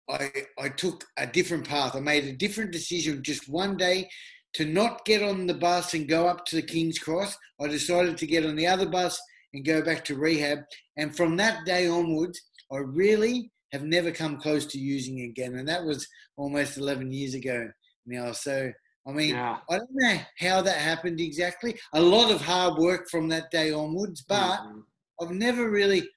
I, 0.09 0.31
I 0.57 0.69
took 0.69 1.05
a 1.17 1.27
different 1.27 1.67
path. 1.67 1.95
I 1.95 1.99
made 1.99 2.25
a 2.25 2.33
different 2.33 2.71
decision 2.71 3.23
just 3.23 3.49
one 3.49 3.77
day 3.77 4.09
to 4.53 4.65
not 4.65 5.05
get 5.05 5.21
on 5.21 5.47
the 5.47 5.53
bus 5.53 5.93
and 5.93 6.07
go 6.07 6.27
up 6.27 6.45
to 6.45 6.55
the 6.55 6.61
King's 6.61 6.99
Cross. 6.99 7.37
I 7.61 7.67
decided 7.67 8.17
to 8.17 8.25
get 8.25 8.45
on 8.45 8.55
the 8.55 8.67
other 8.67 8.87
bus 8.87 9.19
and 9.53 9.65
go 9.65 9.81
back 9.81 10.03
to 10.05 10.15
rehab. 10.15 10.59
And 10.97 11.15
from 11.15 11.37
that 11.37 11.65
day 11.65 11.87
onwards, 11.87 12.41
I 12.71 12.77
really 12.77 13.51
have 13.71 13.83
never 13.83 14.11
come 14.11 14.37
close 14.37 14.65
to 14.67 14.79
using 14.79 15.21
again, 15.21 15.55
and 15.55 15.67
that 15.67 15.83
was 15.83 16.07
almost 16.37 16.77
11 16.77 17.11
years 17.11 17.33
ago 17.33 17.69
now. 18.05 18.31
So 18.31 18.71
I 19.07 19.13
mean, 19.13 19.35
Yeah. 19.35 19.59
I 19.69 19.77
don't 19.77 19.89
know 19.93 20.19
how 20.37 20.61
that 20.61 20.77
happened 20.79 21.21
exactly. 21.21 21.79
A 21.93 22.01
lot 22.01 22.29
of 22.29 22.41
hard 22.41 22.77
work 22.77 23.09
from 23.09 23.29
that 23.29 23.49
day 23.51 23.71
onwards, 23.71 24.21
but 24.27 24.59
Mhm. 24.59 24.83
I've 25.21 25.31
never 25.31 25.69
really, 25.71 26.09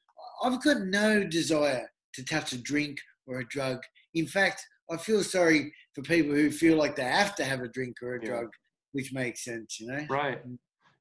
I've 0.43 0.61
got 0.61 0.81
no 0.81 1.23
desire 1.23 1.89
to 2.15 2.25
touch 2.25 2.53
a 2.53 2.59
drink 2.59 2.99
or 3.29 3.39
a 3.39 3.47
drug. 3.47 3.81
In 4.15 4.27
fact, 4.27 4.67
I 4.91 4.97
feel 4.97 5.23
sorry 5.23 5.73
for 5.95 6.03
people 6.03 6.35
who 6.35 6.51
feel 6.51 6.77
like 6.77 6.97
they 6.97 7.05
have 7.05 7.37
to 7.37 7.45
have 7.45 7.61
a 7.61 7.69
drink 7.69 8.03
or 8.03 8.17
a 8.17 8.21
Yeah. 8.21 8.29
drug, 8.31 8.49
which 8.91 9.13
makes 9.13 9.45
sense, 9.45 9.79
you 9.79 9.87
know? 9.87 10.05
Right. 10.11 10.43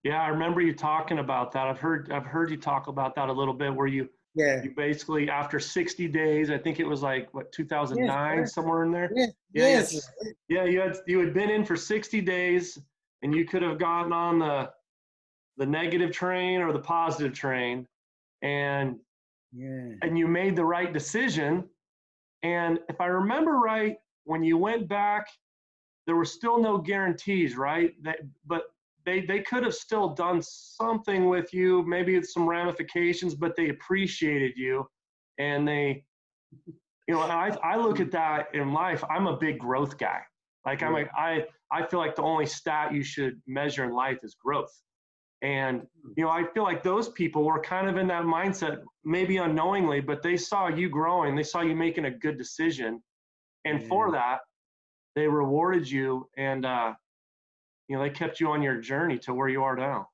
Yeah, 0.03 0.22
I 0.22 0.27
remember 0.27 0.62
you 0.62 0.75
talking 0.75 1.18
about 1.18 1.51
that. 1.53 1.65
I've 1.68 1.79
heard 1.79 2.12
I've 2.12 2.27
heard 2.27 2.51
you 2.51 2.58
talk 2.58 2.88
about 2.88 3.15
that 3.15 3.29
a 3.29 3.34
little 3.34 3.56
bit 3.56 3.74
where 3.74 3.88
you 3.88 4.08
Yeah. 4.39 4.63
you 4.63 4.72
basically 4.72 5.29
after 5.29 5.60
60 5.60 6.08
days, 6.08 6.50
I 6.50 6.58
think 6.58 6.79
it 6.79 6.88
was 6.88 7.01
like 7.01 7.34
what 7.34 7.51
2009 7.51 8.08
correct. 8.38 8.50
somewhere 8.50 8.84
in 8.84 8.91
there. 8.91 9.12
Yeah. 9.13 9.25
Yeah, 9.53 9.67
yes. 9.67 9.93
yes. 9.93 10.12
Yeah, 10.48 10.63
you 10.63 10.79
had 10.79 10.98
you 11.08 11.19
had 11.19 11.34
been 11.34 11.50
in 11.50 11.65
for 11.65 11.75
60 11.75 12.22
days 12.22 12.79
and 13.22 13.36
you 13.36 13.46
could 13.46 13.62
have 13.62 13.77
gotten 13.79 14.13
on 14.13 14.39
the 14.39 14.72
the 15.58 15.65
negative 15.65 16.12
train 16.12 16.62
or 16.62 16.72
the 16.72 16.79
positive 16.79 17.34
train 17.34 17.86
and 18.41 18.98
Yeah. 19.51 19.96
and 20.03 20.17
you 20.17 20.27
made 20.27 20.55
the 20.55 20.65
right 20.65 20.93
decision. 20.93 21.67
And 22.41 22.79
if 22.88 23.01
I 23.01 23.08
remember 23.08 23.53
right, 23.60 23.98
when 24.24 24.41
you 24.43 24.58
went 24.58 24.88
back, 24.88 25.27
there 26.05 26.15
were 26.15 26.24
still 26.39 26.58
no 26.62 26.77
guarantees, 26.77 27.58
right? 27.58 27.91
That, 28.03 28.19
but 28.46 28.63
they 29.10 29.22
they 29.22 29.42
could 29.42 29.63
have 29.63 29.74
still 29.74 30.10
done 30.10 30.42
something 30.42 31.28
with 31.30 31.51
you, 31.54 31.84
maybe 31.88 32.16
it's 32.16 32.34
some 32.34 32.48
ramifications, 32.48 33.34
but 33.34 33.56
they 33.56 33.70
appreciated 33.70 34.54
you, 34.56 34.86
and 35.39 35.68
they, 35.68 36.04
you 37.08 37.16
know, 37.16 37.22
I 37.22 37.58
I 37.63 37.75
look 37.78 38.00
at 38.00 38.12
that 38.12 38.54
in 38.54 38.72
life. 38.72 39.04
I'm 39.10 39.25
a 39.25 39.36
big 39.36 39.58
growth 39.58 39.98
guy. 39.98 40.22
Like 40.66 40.84
I'm 40.84 40.94
like 40.94 41.10
I 41.18 41.46
I 41.72 41.86
feel 41.88 42.00
like 42.00 42.16
the 42.16 42.22
only 42.22 42.46
stat 42.46 42.94
you 42.94 43.04
should 43.04 43.42
measure 43.48 43.84
in 43.84 43.94
life 43.94 44.20
is 44.24 44.36
growth. 44.36 44.74
And 45.42 45.88
you 46.16 46.25
know, 46.25 46.30
I 46.30 46.44
feel 46.54 46.63
like 46.63 46.84
those 46.84 47.10
people 47.10 47.44
were 47.44 47.62
kind 47.62 47.89
of 47.89 47.98
in 47.98 48.08
that 48.08 48.25
mindset, 48.25 48.82
maybe 49.04 49.38
unknowingly, 49.38 50.01
but 50.01 50.22
they 50.22 50.38
saw 50.38 50.68
you 50.68 50.88
growing, 50.88 51.36
they 51.36 51.44
saw 51.44 51.62
you 51.62 51.75
making 51.75 52.06
a 52.06 52.12
good 52.12 52.38
decision, 52.38 53.01
and 53.66 53.84
for 53.88 54.12
that, 54.12 54.39
they 55.16 55.28
rewarded 55.28 55.89
you, 55.89 56.28
and 56.38 56.66
uh, 56.66 56.94
you 57.89 57.98
know, 57.98 58.03
they 58.03 58.10
kept 58.12 58.39
you 58.39 58.50
on 58.51 58.62
your 58.62 58.79
journey 58.79 59.17
to 59.19 59.34
where 59.34 59.50
you 59.50 59.63
are 59.63 59.75
now. 59.75 60.08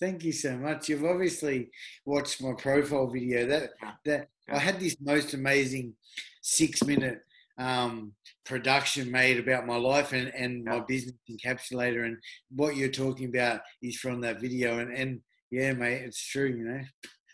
Thank 0.00 0.24
you 0.24 0.32
so 0.32 0.56
much. 0.56 0.88
You've 0.88 1.04
obviously 1.04 1.70
watched 2.06 2.42
my 2.42 2.52
profile 2.54 3.08
video. 3.08 3.46
That 3.46 3.70
that. 4.04 4.28
I 4.50 4.58
had 4.58 4.80
this 4.80 4.96
most 5.00 5.34
amazing 5.34 5.94
six 6.42 6.82
minute 6.84 7.20
um, 7.58 8.12
production 8.44 9.10
made 9.10 9.38
about 9.38 9.66
my 9.66 9.76
life 9.76 10.12
and, 10.12 10.32
and 10.34 10.64
my 10.64 10.80
business 10.80 11.14
encapsulator 11.30 12.06
and 12.06 12.16
what 12.50 12.76
you're 12.76 12.88
talking 12.88 13.28
about 13.28 13.60
is 13.82 13.96
from 13.96 14.20
that 14.20 14.40
video 14.40 14.78
and, 14.78 14.92
and 14.92 15.20
yeah 15.50 15.72
mate 15.72 16.02
it's 16.02 16.26
true 16.26 16.46
you 16.46 16.64
know 16.64 16.80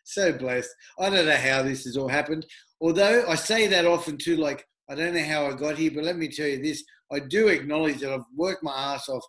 so 0.05 0.33
blessed 0.33 0.69
i 0.99 1.09
don't 1.09 1.25
know 1.25 1.37
how 1.37 1.63
this 1.63 1.85
has 1.85 1.97
all 1.97 2.09
happened 2.09 2.45
although 2.81 3.25
i 3.29 3.35
say 3.35 3.69
that 3.69 3.87
often 3.87 4.19
too 4.19 4.37
like 4.37 4.67
i 4.91 4.95
don't 4.95 5.15
know 5.15 5.23
how 5.23 5.47
i 5.47 5.53
got 5.55 5.79
here 5.79 5.93
but 5.95 6.05
let 6.05 6.17
me 6.17 6.29
tell 6.29 6.47
you 6.47 6.63
this 6.63 6.83
i 7.13 7.19
do 7.19 7.49
acknowledge 7.49 8.01
that 8.01 8.13
i've 8.13 8.21
worked 8.37 8.63
my 8.63 8.95
ass 8.95 9.09
off 9.09 9.25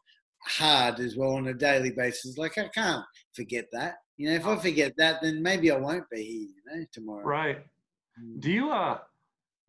hard 0.46 1.00
as 1.00 1.15
well 1.15 1.34
on 1.34 1.48
a 1.48 1.53
daily 1.53 1.91
basis 1.91 2.38
like 2.38 2.58
i 2.58 2.67
can't 2.69 3.03
forget 3.36 3.65
that 3.72 3.96
you 4.17 4.27
know 4.27 4.36
if 4.36 4.46
i 4.48 4.55
forget 4.58 4.93
that 4.98 5.22
then 5.22 5.41
maybe 5.41 5.69
i 5.72 5.77
won't 5.77 6.10
be 6.10 6.24
here 6.24 6.41
you 6.41 6.79
know 6.79 6.86
tomorrow 6.91 7.25
Right. 7.25 7.58
Mm. 8.22 8.41
Do 8.41 8.51
you 8.51 8.72
uh, 8.72 9.00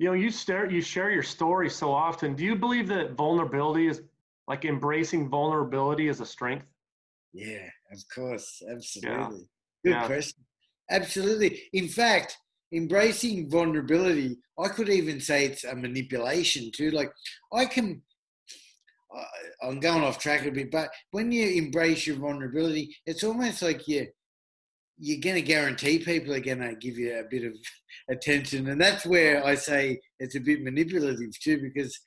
you 0.00 0.07
know, 0.07 0.15
you 0.15 0.31
stare, 0.31 0.69
you 0.71 0.81
share 0.81 1.11
your 1.11 1.23
story 1.23 1.69
so 1.69 1.93
often. 1.93 2.35
Do 2.35 2.43
you 2.43 2.57
believe 2.57 2.89
that 2.89 3.12
vulnerability 3.19 3.87
is 3.87 4.00
like 4.49 4.65
embracing 4.65 5.29
vulnerability 5.29 6.09
as 6.09 6.21
a 6.21 6.27
strength? 6.27 6.65
Yeah, 7.35 7.69
of 7.93 7.99
course. 8.12 8.62
Absolutely. 8.67 9.47
Good 9.85 9.91
Yeah. 9.91 10.07
question. 10.07 10.43
Absolutely. 10.91 11.69
In 11.75 11.87
fact, 11.87 12.39
embracing 12.73 13.50
vulnerability, 13.50 14.39
I 14.59 14.69
could 14.69 14.89
even 14.89 15.21
say 15.21 15.45
it's 15.45 15.65
a 15.65 15.77
manipulation 15.77 16.71
too. 16.73 16.91
Like, 16.93 17.12
I 17.53 17.67
can, 17.67 18.00
I'm 19.62 19.81
going 19.81 20.02
off 20.02 20.19
track 20.19 20.47
a 20.47 20.50
bit, 20.50 20.71
but 20.71 20.88
when 21.11 21.33
you 21.33 21.49
embrace 21.49 22.07
your 22.07 22.17
vulnerability, 22.17 22.95
it's 23.07 23.25
almost 23.25 23.62
like 23.62 23.87
you, 23.88 24.07
you're 24.99 25.21
going 25.21 25.37
to 25.37 25.43
guarantee 25.43 25.99
people 25.99 26.35
are 26.35 26.40
going 26.40 26.61
to 26.61 26.75
give 26.76 26.99
you 26.99 27.19
a 27.19 27.25
bit 27.31 27.45
of 27.45 27.55
attention. 28.11 28.69
And 28.69 28.81
that's 28.81 29.05
where 29.07 29.45
I 29.45 29.55
say 29.55 30.00
it's 30.19 30.37
a 30.37 30.40
bit 30.40 30.62
manipulative 30.62 31.38
too, 31.43 31.61
because, 31.61 31.99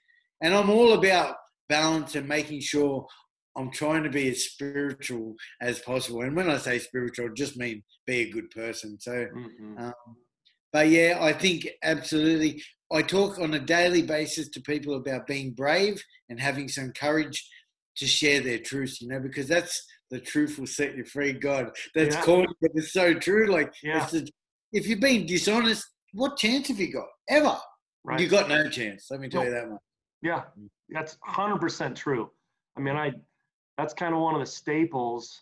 and 0.42 0.54
I'm 0.54 0.70
all 0.70 0.94
about 0.94 1.36
balance 1.70 2.16
and 2.16 2.28
making 2.28 2.62
sure 2.62 3.06
I'm 3.56 3.72
trying 3.72 4.04
to 4.04 4.10
be 4.10 4.30
as 4.30 4.46
spiritual 4.46 5.36
as 5.62 5.80
possible. 5.80 6.22
And 6.22 6.36
when 6.36 6.50
I 6.50 6.58
say 6.58 6.80
spiritual, 6.80 7.28
I 7.28 7.30
just 7.36 7.58
mean 7.58 7.84
be 8.08 8.22
a 8.22 8.32
good 8.32 8.50
person. 8.50 9.00
So, 9.00 9.28
Mhm. 9.36 9.80
um, 9.80 9.94
but 10.74 10.90
yeah, 10.90 11.20
I 11.22 11.32
think 11.32 11.70
absolutely. 11.84 12.62
I 12.92 13.02
talk 13.02 13.40
on 13.40 13.54
a 13.54 13.60
daily 13.60 14.02
basis 14.02 14.50
to 14.50 14.62
people 14.62 14.96
about 14.96 15.26
being 15.28 15.52
brave 15.52 16.04
and 16.30 16.40
having 16.40 16.68
some 16.68 16.92
courage 16.92 17.48
to 17.98 18.06
share 18.06 18.42
their 18.42 18.58
truth, 18.60 19.00
you 19.02 19.08
know, 19.08 19.20
because 19.20 19.48
that's 19.48 19.86
the 20.12 20.20
truth 20.20 20.60
will 20.60 20.68
set 20.68 20.96
you 20.98 21.06
free. 21.06 21.34
God, 21.34 21.72
that's 21.96 22.16
Yeah. 22.16 22.24
corny, 22.24 22.54
but 22.62 22.72
it's 22.76 22.92
so 22.92 23.14
true. 23.14 23.48
Like, 23.48 23.74
Yeah. 23.82 24.04
it's 24.04 24.12
the, 24.12 24.28
if 24.74 24.88
you're 24.88 25.00
being 25.00 25.26
dishonest, 25.26 25.86
what 26.12 26.38
chance 26.38 26.68
have 26.68 26.80
you 26.80 26.92
got? 26.92 27.08
Ever? 27.30 27.58
Right. 28.04 28.20
You 28.20 28.28
got 28.28 28.50
no 28.50 28.70
chance. 28.70 29.08
Let 29.10 29.20
me 29.22 29.30
tell 29.30 29.42
No. 29.42 29.48
you 29.48 29.54
that 29.54 29.70
much. 29.70 29.82
Yeah, 30.22 30.44
that's 30.90 31.18
100% 31.28 31.96
true. 31.96 32.32
I 32.76 32.80
mean, 32.82 32.96
I 32.96 33.12
that's 33.78 33.94
kind 33.96 34.14
of 34.14 34.22
one 34.22 34.36
of 34.36 34.40
the 34.40 34.46
staples 34.46 35.42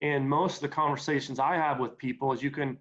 in 0.00 0.28
most 0.28 0.56
of 0.56 0.62
the 0.62 0.68
conversations 0.68 1.40
I 1.40 1.56
have 1.56 1.80
with 1.80 1.98
people 1.98 2.32
is 2.32 2.40
you 2.40 2.52
can 2.52 2.78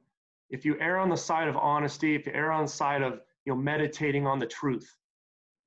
if 0.50 0.66
you 0.66 0.78
err 0.80 0.98
on 0.98 1.10
the 1.10 1.18
side 1.18 1.48
of 1.48 1.58
honesty, 1.58 2.16
if 2.16 2.26
you 2.28 2.34
err 2.34 2.52
on 2.52 2.66
the 2.66 2.72
side 2.72 3.02
of, 3.02 3.22
you 3.46 3.54
know, 3.54 3.60
meditating 3.60 4.28
on 4.28 4.40
the 4.40 4.46
truth, 4.46 4.96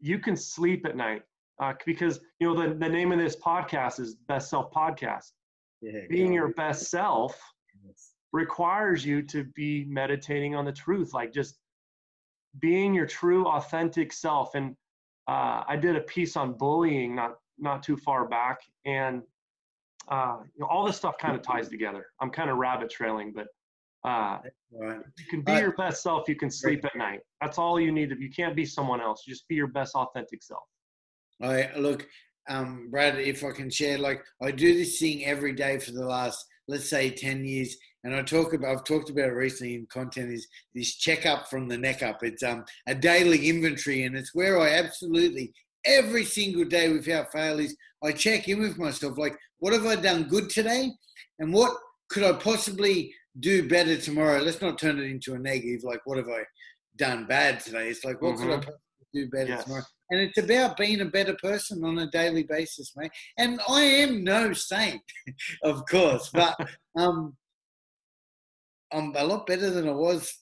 you 0.01 0.19
can 0.19 0.37
sleep 0.37 0.87
at 0.87 0.97
night. 0.97 1.23
Uh, 1.59 1.73
because 1.87 2.21
you 2.39 2.47
know 2.47 2.69
the, 2.69 2.75
the 2.75 2.89
name 2.89 3.13
of 3.13 3.19
this 3.19 3.35
podcast 3.35 3.99
is 3.99 4.15
Best 4.15 4.51
Self 4.51 4.71
Podcast. 4.71 5.33
Yeah. 5.81 6.01
Being 6.11 6.29
go 6.29 6.35
your 6.35 6.49
best 6.55 6.91
self 6.91 7.41
Yes. 7.87 8.13
requires 8.33 9.05
you 9.05 9.23
to 9.23 9.45
be 9.45 9.85
meditating 9.89 10.55
on 10.55 10.65
the 10.65 10.73
truth, 10.73 11.15
like 11.15 11.33
just 11.33 11.59
being 12.61 12.95
your 12.95 13.07
true, 13.07 13.47
authentic 13.47 14.13
self. 14.13 14.55
And 14.55 14.77
uh, 15.29 15.65
I 15.67 15.77
did 15.81 15.97
a 15.97 16.01
piece 16.01 16.37
on 16.37 16.53
bullying 16.55 17.15
not 17.15 17.37
not 17.59 17.83
too 17.83 17.97
far 17.97 18.29
back, 18.29 18.59
and 18.85 19.23
uh, 20.09 20.39
you 20.55 20.61
know, 20.61 20.67
all 20.67 20.85
this 20.85 20.97
stuff 20.97 21.17
kind 21.19 21.35
of 21.35 21.43
ties 21.43 21.69
together. 21.69 22.07
I'm 22.21 22.31
kind 22.31 22.51
of 22.51 22.59
rabbit 22.59 22.91
trailing, 22.91 23.33
but 23.35 23.49
uh, 24.07 24.39
Right. 24.73 25.01
you 25.19 25.25
can 25.27 25.43
be 25.43 25.53
Uh, 25.53 25.61
your 25.61 25.73
best 25.77 26.03
self. 26.03 26.29
You 26.29 26.37
can 26.37 26.51
sleep 26.51 26.85
at 26.85 26.95
night. 26.97 27.21
That's 27.41 27.59
all 27.59 27.81
you 27.81 27.93
need. 27.93 28.11
To, 28.11 28.17
you 28.21 28.31
can't 28.31 28.55
be 28.55 28.65
someone 28.65 29.01
else. 29.01 29.25
Just 29.25 29.47
be 29.49 29.55
your 29.55 29.69
best 29.69 29.95
authentic 29.95 30.43
self. 30.43 30.65
I 31.43 31.71
look, 31.77 32.07
um, 32.49 32.89
Brad, 32.91 33.19
if 33.19 33.45
I 33.45 33.51
can 33.53 33.69
share, 33.71 33.99
like 33.99 34.23
I 34.43 34.51
do 34.53 34.75
this 34.75 34.99
thing 34.99 35.25
every 35.25 35.53
day 35.53 35.79
for 35.79 35.93
the 35.93 36.07
last, 36.07 36.45
let's 36.69 36.89
say, 36.89 37.11
ten 37.11 37.45
years, 37.45 37.77
and 38.05 38.15
I 38.15 38.23
talk 38.23 38.53
about, 38.55 38.77
I've 38.77 38.85
talked 38.85 39.11
about 39.11 39.29
it 39.31 39.33
recently 39.35 39.75
in 39.75 39.87
content 39.87 40.31
is 40.33 40.47
this 40.75 40.95
checkup 40.97 41.49
from 41.49 41.69
the 41.69 41.77
neck 41.77 42.03
up. 42.03 42.23
It's 42.23 42.43
um 42.43 42.65
a 42.87 42.95
daily 42.95 43.49
inventory, 43.49 44.05
and 44.05 44.17
it's 44.17 44.35
where 44.35 44.61
I 44.61 44.71
absolutely 44.75 45.53
every 45.85 46.25
single 46.25 46.65
day 46.65 46.93
without 46.93 47.33
fail 47.33 47.59
is 47.61 47.77
I 48.03 48.13
check 48.13 48.49
in 48.49 48.61
with 48.61 48.79
myself, 48.79 49.19
like 49.19 49.37
what 49.59 49.73
have 49.73 49.87
I 49.87 49.97
done 49.97 50.25
good 50.25 50.49
today, 50.51 50.91
and 51.39 51.53
what 51.53 51.77
could 52.09 52.23
I 52.23 52.33
possibly 52.33 53.13
do 53.41 53.69
better 53.69 53.97
tomorrow? 53.97 54.41
Let's 54.41 54.61
not 54.61 54.79
turn 54.79 54.99
it 54.99 55.05
into 55.11 55.35
a 55.35 55.39
negative, 55.39 55.85
like 55.85 56.01
what 56.05 56.19
have 56.19 56.29
I 56.29 56.43
done 56.97 57.27
bad 57.27 57.61
today? 57.61 57.89
It's 57.91 58.05
like 58.05 58.21
what 58.23 58.37
could 58.39 58.51
I 58.51 58.59
Mhm. 58.59 58.73
do 59.13 59.29
better 59.29 59.49
Yes. 59.51 59.65
tomorrow? 59.65 59.83
And 60.11 60.21
it's 60.21 60.39
about 60.39 60.77
being 60.77 61.01
a 61.01 61.05
better 61.07 61.35
person 61.43 61.85
on 61.85 61.99
a 61.99 62.11
daily 62.11 62.45
basis, 62.45 62.93
mate. 62.97 63.11
And 63.39 63.61
I 63.69 63.83
am 63.83 64.23
no 64.25 64.53
saint, 64.53 65.03
of 65.63 65.85
course, 65.91 66.31
but 66.33 66.57
um, 66.97 67.37
I'm 68.93 69.15
a 69.17 69.25
lot 69.25 69.47
better 69.47 69.71
than 69.71 69.89
I 69.89 69.93
was, 69.93 70.33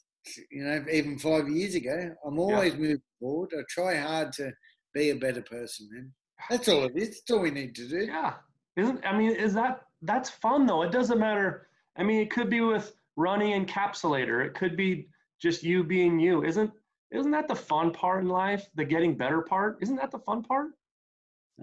you 0.50 0.64
know, 0.64 0.84
even 0.92 1.18
five 1.18 1.48
years 1.48 1.74
ago. 1.74 2.14
I'm 2.26 2.38
always 2.38 2.74
moving 2.74 3.02
forward. 3.18 3.50
I 3.58 3.62
try 3.68 3.96
hard 3.96 4.32
to 4.34 4.52
be 4.92 5.10
a 5.10 5.16
better 5.16 5.42
person, 5.42 5.88
man. 5.90 6.12
That's 6.50 6.68
all 6.68 6.84
it 6.84 6.92
is. 6.96 7.08
That's 7.20 7.30
all 7.30 7.40
we 7.40 7.50
need 7.50 7.74
to 7.76 7.88
do. 7.88 8.04
Yeah. 8.04 8.34
Isn't 8.76 9.04
I 9.06 9.16
mean, 9.16 9.30
is 9.34 9.54
that 9.54 9.80
that's 10.02 10.28
fun 10.28 10.66
though? 10.66 10.82
It 10.82 10.92
doesn't 10.92 11.18
matter. 11.18 11.68
I 11.96 12.02
mean, 12.02 12.20
it 12.20 12.30
could 12.30 12.50
be 12.50 12.60
with 12.60 12.94
running 13.16 13.64
encapsulator. 13.64 14.44
It 14.44 14.54
could 14.54 14.76
be 14.76 15.08
just 15.40 15.62
you 15.62 15.84
being 15.84 16.18
you. 16.18 16.44
Isn't 16.44 16.70
isn't 17.12 17.30
that 17.30 17.48
the 17.48 17.54
fun 17.54 17.92
part 17.92 18.22
in 18.22 18.28
life? 18.28 18.66
The 18.74 18.84
getting 18.84 19.16
better 19.16 19.42
part? 19.42 19.78
Isn't 19.80 19.96
that 19.96 20.10
the 20.10 20.18
fun 20.18 20.42
part? 20.42 20.70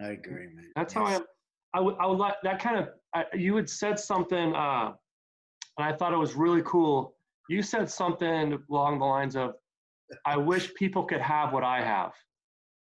I 0.02 0.10
agree, 0.12 0.48
man. 0.48 0.72
That's 0.76 0.94
how 0.94 1.06
I. 1.06 1.20
I 1.74 1.80
would 1.80 1.96
I 2.00 2.06
would 2.06 2.18
like 2.18 2.36
that 2.44 2.62
kind 2.62 2.78
of 2.78 2.90
I, 3.16 3.26
you 3.34 3.56
had 3.56 3.70
said 3.70 3.98
something 3.98 4.54
uh 4.54 4.92
and 5.78 5.86
I 5.86 5.94
thought 5.96 6.14
it 6.14 6.18
was 6.18 6.36
really 6.36 6.62
cool. 6.66 7.16
You 7.50 7.62
said 7.62 7.90
something 7.90 8.62
along 8.70 9.00
the 9.00 9.06
lines 9.06 9.36
of 9.36 9.56
I 10.26 10.38
wish 10.38 10.74
people 10.74 11.04
could 11.04 11.22
have 11.22 11.54
what 11.54 11.64
I 11.64 11.82
have. 11.82 12.12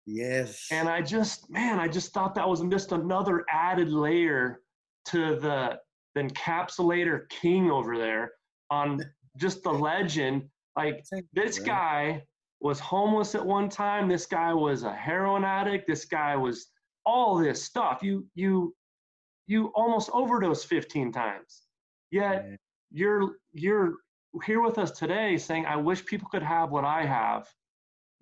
Yes. 0.06 0.68
And 0.70 0.88
I 0.88 1.02
just, 1.02 1.50
man, 1.50 1.80
I 1.80 1.88
just 1.88 2.12
thought 2.12 2.34
that 2.36 2.48
was 2.48 2.62
just 2.70 2.92
another 2.92 3.44
added 3.50 3.90
layer 3.90 4.60
to 5.06 5.36
the, 5.36 5.78
the 6.16 6.22
encapsulator 6.22 7.28
king 7.28 7.70
over 7.70 7.98
there 7.98 8.32
on 8.70 9.00
just 9.36 9.62
the 9.62 9.70
legend. 9.70 10.48
Like 10.74 11.04
this 11.34 11.58
guy 11.58 12.22
was 12.60 12.80
homeless 12.80 13.34
at 13.34 13.44
one 13.44 13.68
time. 13.68 14.08
This 14.08 14.24
guy 14.24 14.54
was 14.54 14.82
a 14.82 14.92
heroin 14.92 15.44
addict. 15.44 15.86
This 15.86 16.06
guy 16.06 16.34
was 16.34 16.68
all 17.04 17.36
this 17.36 17.62
stuff. 17.62 18.00
You 18.02 18.26
you 18.34 18.74
you 19.46 19.66
almost 19.74 20.08
overdosed 20.12 20.66
15 20.66 21.12
times. 21.12 21.62
Yet 22.10 22.46
you're 22.90 23.36
you're 23.52 23.96
here 24.44 24.62
with 24.62 24.78
us 24.78 24.90
today 24.92 25.36
saying, 25.36 25.66
I 25.66 25.76
wish 25.76 26.04
people 26.04 26.28
could 26.30 26.42
have 26.42 26.70
what 26.70 26.84
I 26.84 27.04
have. 27.04 27.46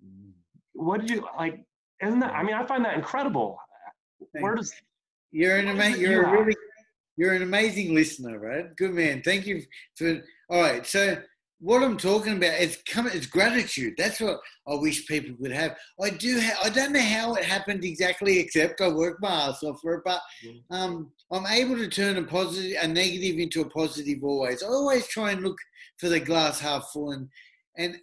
Mm. 0.05 0.31
What 0.73 1.05
do 1.05 1.13
you 1.13 1.25
like? 1.37 1.63
Isn't 2.03 2.19
that? 2.19 2.33
I 2.33 2.43
mean, 2.43 2.55
I 2.55 2.65
find 2.65 2.83
that 2.83 2.95
incredible. 2.95 3.57
Where 4.33 4.55
does 4.55 4.73
you're 5.31 5.57
an 5.57 5.69
amazing, 5.69 6.01
you're 6.01 6.23
a 6.23 6.31
really, 6.31 6.55
you're 7.17 7.33
an 7.33 7.43
amazing 7.43 7.93
listener, 7.93 8.39
right? 8.39 8.75
Good 8.75 8.93
man. 8.93 9.21
Thank 9.23 9.45
you 9.45 9.63
for. 9.97 10.21
All 10.49 10.61
right, 10.61 10.85
so 10.85 11.17
what 11.59 11.81
I'm 11.81 11.97
talking 11.97 12.37
about 12.37 12.59
is 12.59 12.77
come, 12.87 13.07
it's 13.07 13.25
gratitude. 13.25 13.93
That's 13.97 14.19
what 14.19 14.39
I 14.67 14.75
wish 14.75 15.07
people 15.07 15.35
could 15.41 15.51
have. 15.51 15.75
I 16.01 16.09
do. 16.09 16.39
Ha- 16.39 16.61
I 16.63 16.69
don't 16.69 16.91
know 16.91 17.01
how 17.01 17.35
it 17.35 17.45
happened 17.45 17.83
exactly, 17.83 18.39
except 18.39 18.81
I 18.81 18.89
worked 18.89 19.21
my 19.21 19.29
ass 19.29 19.63
off 19.63 19.79
for 19.81 19.95
it. 19.95 20.01
But 20.05 20.21
mm. 20.45 20.61
um, 20.69 21.11
I'm 21.31 21.47
able 21.47 21.77
to 21.77 21.87
turn 21.87 22.17
a 22.17 22.23
positive, 22.23 22.77
a 22.81 22.87
negative 22.87 23.39
into 23.39 23.61
a 23.61 23.69
positive 23.69 24.23
always. 24.23 24.61
I 24.61 24.67
always 24.67 25.07
try 25.07 25.31
and 25.31 25.43
look 25.43 25.57
for 25.97 26.09
the 26.09 26.19
glass 26.19 26.59
half 26.59 26.89
full, 26.91 27.11
and 27.11 27.29
and 27.77 27.97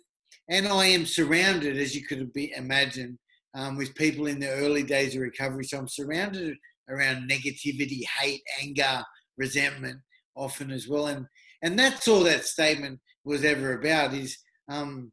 and 0.49 0.66
I 0.66 0.87
am 0.87 1.07
surrounded, 1.07 1.76
as 1.76 1.95
you 1.95 2.04
could 2.04 2.33
be 2.33 2.52
imagine, 2.57 3.19
um, 3.54 3.76
with 3.76 3.95
people 3.95 4.26
in 4.26 4.40
the 4.40 4.50
early 4.50 4.83
days 4.83 5.14
of 5.14 5.21
recovery. 5.21 5.64
So 5.64 5.78
I'm 5.78 5.88
surrounded 5.88 6.57
around 6.88 7.30
negativity, 7.30 8.02
hate, 8.20 8.42
anger, 8.60 9.02
resentment, 9.36 9.98
often 10.34 10.70
as 10.70 10.88
well, 10.88 11.06
and 11.06 11.26
and 11.62 11.78
that's 11.78 12.08
all 12.08 12.24
that 12.24 12.44
statement 12.44 13.00
was 13.24 13.44
ever 13.44 13.78
about. 13.78 14.14
Is 14.14 14.38
um, 14.68 15.12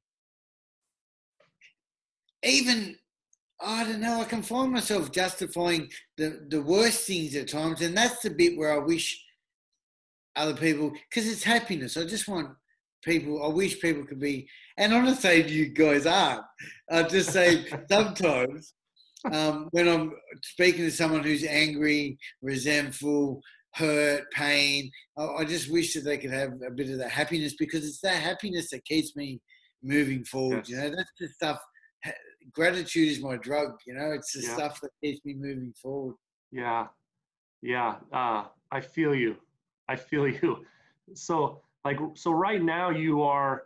even 2.44 2.96
I 3.62 3.84
don't 3.84 4.00
know. 4.02 4.22
I 4.22 4.26
can 4.26 4.42
find 4.42 4.72
myself 4.72 5.12
justifying 5.12 5.90
the 6.18 6.46
the 6.50 6.62
worst 6.62 7.06
things 7.06 7.36
at 7.36 7.50
times, 7.50 7.82
and 7.82 7.96
that's 7.96 8.22
the 8.22 8.30
bit 8.30 8.58
where 8.58 8.74
I 8.74 8.84
wish 8.84 9.24
other 10.36 10.56
people 10.56 10.92
because 11.10 11.30
it's 11.30 11.44
happiness. 11.44 11.98
I 11.98 12.06
just 12.06 12.28
want 12.28 12.50
people. 13.04 13.44
I 13.44 13.54
wish 13.54 13.82
people 13.82 14.06
could 14.06 14.20
be, 14.20 14.48
and 14.78 14.92
not 14.92 15.24
you 15.50 15.70
guys 15.70 16.06
aren't. 16.06 16.44
I 16.90 17.04
just 17.04 17.32
say 17.32 17.66
sometimes 17.92 18.74
um, 19.32 19.68
when 19.72 19.88
I'm 19.88 20.14
speaking 20.44 20.86
to 20.86 20.92
someone 20.92 21.24
who's 21.24 21.44
angry, 21.44 22.18
resentful, 22.42 23.42
hurt, 23.74 24.32
pain, 24.32 24.90
I, 25.18 25.26
I, 25.26 25.46
just 25.46 25.72
wish 25.72 25.94
that 25.94 26.06
they 26.06 26.18
could 26.18 26.32
have 26.32 26.54
a 26.66 26.72
bit 26.72 26.90
of 26.90 26.98
that 27.00 27.12
happiness 27.12 27.56
because 27.58 27.88
it's 27.88 28.02
that 28.02 28.16
happiness 28.16 28.70
that 28.72 28.86
keeps 28.86 29.16
me 29.16 29.42
moving 29.84 30.24
forward. 30.24 30.68
Yes. 30.68 30.70
You 30.70 30.78
know, 30.78 30.96
that's 30.96 31.12
the 31.20 31.28
stuff. 31.28 31.60
Gratitude 32.52 33.10
is 33.10 33.22
my 33.22 33.38
drug. 33.38 33.74
You 33.86 33.94
know, 33.96 34.12
it's 34.12 34.34
the 34.34 34.42
yeah. 34.42 34.56
stuff 34.56 34.82
that 34.82 34.90
keeps 35.04 35.24
me 35.26 35.36
moving 35.36 35.74
forward. 35.82 36.16
Yeah, 36.52 36.88
yeah. 37.62 37.96
Uh, 38.12 38.46
I 38.72 38.82
feel 38.82 39.14
you. 39.14 39.36
I 39.88 39.96
feel 39.96 40.28
you. 40.42 40.66
So 41.14 41.62
like 41.86 41.98
so 42.16 42.32
right 42.32 42.62
now 42.62 42.90
you 42.90 43.22
are 43.22 43.64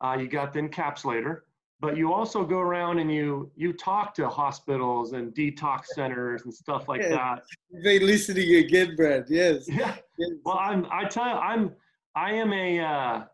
uh, 0.00 0.16
you 0.18 0.28
got 0.28 0.52
the 0.52 0.60
encapsulator 0.60 1.40
but 1.80 1.96
you 1.96 2.12
also 2.12 2.44
go 2.44 2.58
around 2.58 2.98
and 2.98 3.12
you 3.12 3.50
you 3.54 3.72
talk 3.72 4.14
to 4.14 4.28
hospitals 4.28 5.12
and 5.12 5.34
detox 5.34 5.86
centers 5.86 6.42
and 6.44 6.52
stuff 6.52 6.88
like 6.88 7.02
that. 7.02 7.42
They 7.84 7.98
listening 7.98 8.56
again 8.56 8.96
brad. 8.96 9.26
Yes. 9.28 9.68
Yeah. 9.76 9.96
Yes. 10.18 10.30
well 10.44 10.58
i'm 10.58 10.86
i 10.90 11.04
tell 11.04 11.26
you 11.26 11.32
i'm 11.32 11.72
i 12.14 12.32
am 12.32 12.52
a 12.52 12.80
uh, 12.80 13.24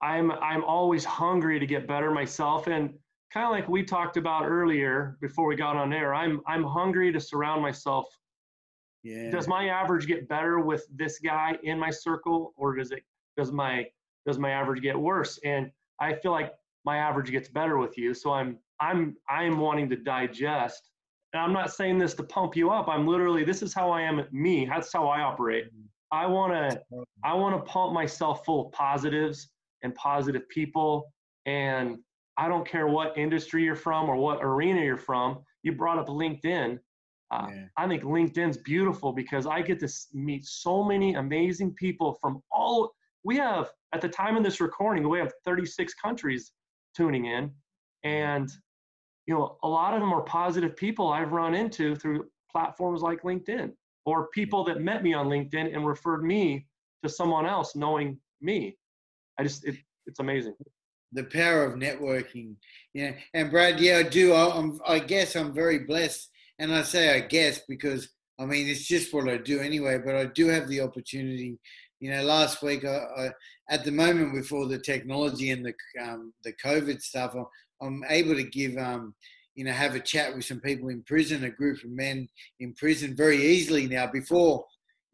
i'm 0.00 0.32
i'm 0.32 0.64
always 0.64 1.04
hungry 1.04 1.60
to 1.60 1.66
get 1.66 1.86
better 1.86 2.10
myself. 2.10 2.66
And 2.66 2.94
kind 3.32 3.46
of 3.46 3.52
like 3.52 3.68
we 3.68 3.82
talked 3.82 4.16
about 4.16 4.46
earlier 4.46 5.18
before 5.20 5.46
we 5.46 5.56
got 5.56 5.76
on 5.76 5.92
air 5.92 6.14
i'm 6.14 6.40
i'm 6.46 6.64
hungry 6.64 7.12
to 7.12 7.20
surround 7.20 7.60
myself. 7.60 8.06
Yeah. 9.02 9.30
Does 9.30 9.48
my 9.48 9.68
average 9.68 10.06
get 10.06 10.28
better 10.28 10.60
with 10.60 10.86
this 10.94 11.18
guy 11.18 11.58
in 11.64 11.78
my 11.78 11.90
circle, 11.90 12.54
or 12.56 12.76
does 12.76 12.92
it 12.92 13.02
does 13.36 13.50
my 13.52 13.86
does 14.26 14.38
my 14.38 14.50
average 14.50 14.80
get 14.80 14.98
worse? 14.98 15.38
And 15.44 15.70
I 16.00 16.14
feel 16.14 16.30
like 16.30 16.52
my 16.84 16.98
average 16.98 17.30
gets 17.30 17.48
better 17.48 17.78
with 17.78 17.96
you. 17.96 18.14
So 18.14 18.32
I'm 18.32 18.58
I'm 18.80 19.16
I'm 19.28 19.58
wanting 19.58 19.88
to 19.90 19.96
digest. 19.96 20.90
And 21.32 21.42
I'm 21.42 21.52
not 21.52 21.72
saying 21.72 21.98
this 21.98 22.14
to 22.14 22.22
pump 22.22 22.56
you 22.56 22.70
up. 22.70 22.88
I'm 22.88 23.06
literally 23.06 23.44
this 23.44 23.62
is 23.62 23.72
how 23.72 23.90
I 23.90 24.02
am 24.02 24.24
me. 24.32 24.66
That's 24.66 24.92
how 24.92 25.08
I 25.08 25.20
operate. 25.20 25.66
Mm-hmm. 25.66 25.86
I 26.12 26.26
want 26.26 26.52
to 26.52 26.82
I 27.24 27.34
want 27.34 27.56
to 27.56 27.70
pump 27.70 27.92
myself 27.92 28.44
full 28.44 28.66
of 28.66 28.72
positives 28.72 29.48
and 29.82 29.94
positive 29.94 30.48
people 30.48 31.12
and 31.46 31.98
I 32.38 32.48
don't 32.48 32.66
care 32.66 32.86
what 32.86 33.16
industry 33.16 33.64
you're 33.64 33.76
from 33.76 34.08
or 34.08 34.16
what 34.16 34.38
arena 34.42 34.82
you're 34.82 34.96
from. 34.96 35.40
You 35.62 35.72
brought 35.72 35.98
up 35.98 36.08
LinkedIn. 36.08 36.78
Uh, 37.30 37.46
yeah. 37.50 37.64
I 37.76 37.88
think 37.88 38.02
LinkedIn's 38.02 38.58
beautiful 38.58 39.12
because 39.12 39.46
I 39.46 39.62
get 39.62 39.80
to 39.80 39.88
meet 40.12 40.44
so 40.44 40.82
many 40.84 41.14
amazing 41.14 41.74
people 41.74 42.18
from 42.20 42.42
all. 42.50 42.92
We 43.24 43.36
have 43.36 43.70
at 43.94 44.00
the 44.00 44.08
time 44.08 44.36
of 44.36 44.44
this 44.44 44.60
recording, 44.60 45.08
we 45.08 45.18
have 45.18 45.32
36 45.44 45.94
countries 45.94 46.52
tuning 46.96 47.26
in, 47.26 47.50
and 48.04 48.50
you 49.26 49.34
know 49.34 49.56
a 49.62 49.68
lot 49.68 49.94
of 49.94 50.00
them 50.00 50.12
are 50.12 50.22
positive 50.22 50.76
people 50.76 51.08
I've 51.08 51.32
run 51.32 51.54
into 51.54 51.94
through 51.94 52.26
platforms 52.50 53.02
like 53.02 53.22
LinkedIn 53.22 53.72
or 54.04 54.28
people 54.28 54.64
that 54.64 54.80
met 54.80 55.02
me 55.02 55.14
on 55.14 55.28
LinkedIn 55.28 55.74
and 55.74 55.86
referred 55.86 56.24
me 56.24 56.66
to 57.02 57.08
someone 57.08 57.46
else 57.46 57.76
knowing 57.76 58.18
me. 58.40 58.76
I 59.38 59.44
just 59.44 59.64
it, 59.64 59.76
it's 60.06 60.20
amazing. 60.20 60.54
The 61.12 61.24
power 61.24 61.64
of 61.64 61.78
networking, 61.78 62.54
yeah. 62.94 63.12
And 63.34 63.50
Brad, 63.50 63.78
yeah, 63.80 63.98
I 63.98 64.02
do. 64.02 64.32
I, 64.32 64.56
I'm, 64.56 64.80
I 64.86 64.98
guess 64.98 65.36
I'm 65.36 65.52
very 65.52 65.80
blessed 65.80 66.30
and 66.58 66.74
I 66.74 66.82
say 66.82 67.14
I 67.14 67.20
guess 67.20 67.60
because 67.68 68.08
I 68.38 68.46
mean 68.46 68.68
it's 68.68 68.86
just 68.86 69.12
what 69.12 69.28
I 69.28 69.36
do 69.36 69.60
anyway. 69.60 69.98
But 70.04 70.16
I 70.16 70.26
do 70.26 70.48
have 70.48 70.68
the 70.68 70.80
opportunity. 70.80 71.58
You 72.02 72.10
know, 72.10 72.24
last 72.24 72.62
week, 72.62 72.84
I, 72.84 72.96
I 73.16 73.30
at 73.70 73.84
the 73.84 73.92
moment 73.92 74.34
with 74.34 74.50
all 74.50 74.66
the 74.66 74.80
technology 74.80 75.50
and 75.50 75.64
the 75.64 75.72
um, 76.02 76.32
the 76.42 76.52
COVID 76.54 77.00
stuff, 77.00 77.36
I'm, 77.36 77.46
I'm 77.80 78.04
able 78.08 78.34
to 78.34 78.42
give 78.42 78.76
um, 78.76 79.14
you 79.54 79.64
know 79.64 79.70
have 79.70 79.94
a 79.94 80.00
chat 80.00 80.34
with 80.34 80.44
some 80.44 80.58
people 80.58 80.88
in 80.88 81.04
prison, 81.04 81.44
a 81.44 81.50
group 81.50 81.78
of 81.84 81.90
men 81.90 82.28
in 82.58 82.74
prison, 82.74 83.14
very 83.14 83.40
easily 83.40 83.86
now. 83.86 84.08
Before 84.08 84.64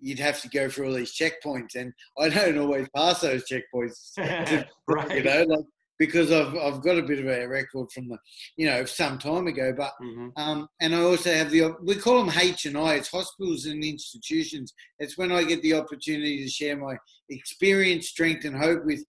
you'd 0.01 0.19
have 0.19 0.41
to 0.41 0.49
go 0.49 0.71
through 0.71 0.87
all 0.89 0.95
these 0.95 1.15
checkpoints, 1.15 1.75
and 1.75 1.93
I 2.19 2.31
don't 2.31 2.57
always 2.57 2.89
pass 2.97 3.21
those 3.21 3.45
checkpoints. 3.45 4.17
right. 4.89 5.19
You 5.19 5.25
know, 5.25 5.43
like 5.43 5.67
because 5.99 6.31
I've 6.31 6.57
I've 6.57 6.83
got 6.83 6.99
a 6.99 7.03
bit 7.03 7.19
of 7.19 7.27
a 7.27 7.47
record 7.47 7.91
from 7.93 8.09
the 8.09 8.19
you 8.57 8.67
know 8.67 8.85
some 8.85 9.19
time 9.19 9.47
ago. 9.47 9.73
But 9.77 9.93
mm-hmm. 10.03 10.29
um, 10.37 10.69
and 10.81 10.95
I 10.95 11.01
also 11.01 11.33
have 11.33 11.51
the 11.51 11.75
we 11.83 11.97
call 11.97 12.25
them 12.25 12.35
H 12.39 12.67
and 12.67 12.79
I. 12.79 12.95
It's 12.95 13.09
hospitals 13.09 13.67
and 13.67 13.83
institutions. 13.83 14.73
It's 14.99 15.19
when 15.19 15.33
I 15.33 15.45
get 15.45 15.63
the 15.63 15.75
opportunity 15.75 16.45
to 16.45 16.51
share 16.51 16.77
my 16.77 16.97
experience, 17.29 18.09
strength, 18.09 18.45
and 18.45 18.57
hope 18.57 18.85
with 18.85 19.05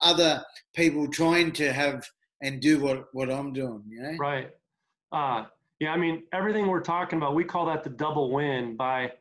other 0.00 0.44
people 0.74 1.08
trying 1.08 1.52
to 1.52 1.72
have 1.72 2.04
and 2.42 2.60
do 2.60 2.80
what 2.80 3.06
what 3.12 3.30
I'm 3.30 3.52
doing. 3.52 3.82
You 3.88 4.02
know. 4.02 4.16
Right. 4.18 4.50
Uh, 5.12 5.44
yeah. 5.80 5.92
I 5.92 5.96
mean, 5.96 6.24
everything 6.32 6.66
we're 6.66 6.80
talking 6.80 7.18
about, 7.18 7.34
we 7.34 7.44
call 7.44 7.66
that 7.66 7.84
the 7.84 7.90
double 7.90 8.32
win 8.32 8.76
by 8.76 9.12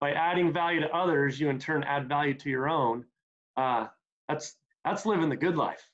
by 0.00 0.12
adding 0.12 0.52
value 0.52 0.80
to 0.80 0.88
others. 0.94 1.38
You 1.38 1.50
in 1.50 1.58
turn 1.58 1.82
add 1.84 2.08
value 2.08 2.34
to 2.34 2.48
your 2.48 2.68
own. 2.68 3.04
Uh, 3.56 3.86
that's 4.28 4.56
that's 4.84 5.04
living 5.04 5.28
the 5.28 5.36
good 5.36 5.56
life. 5.56 5.89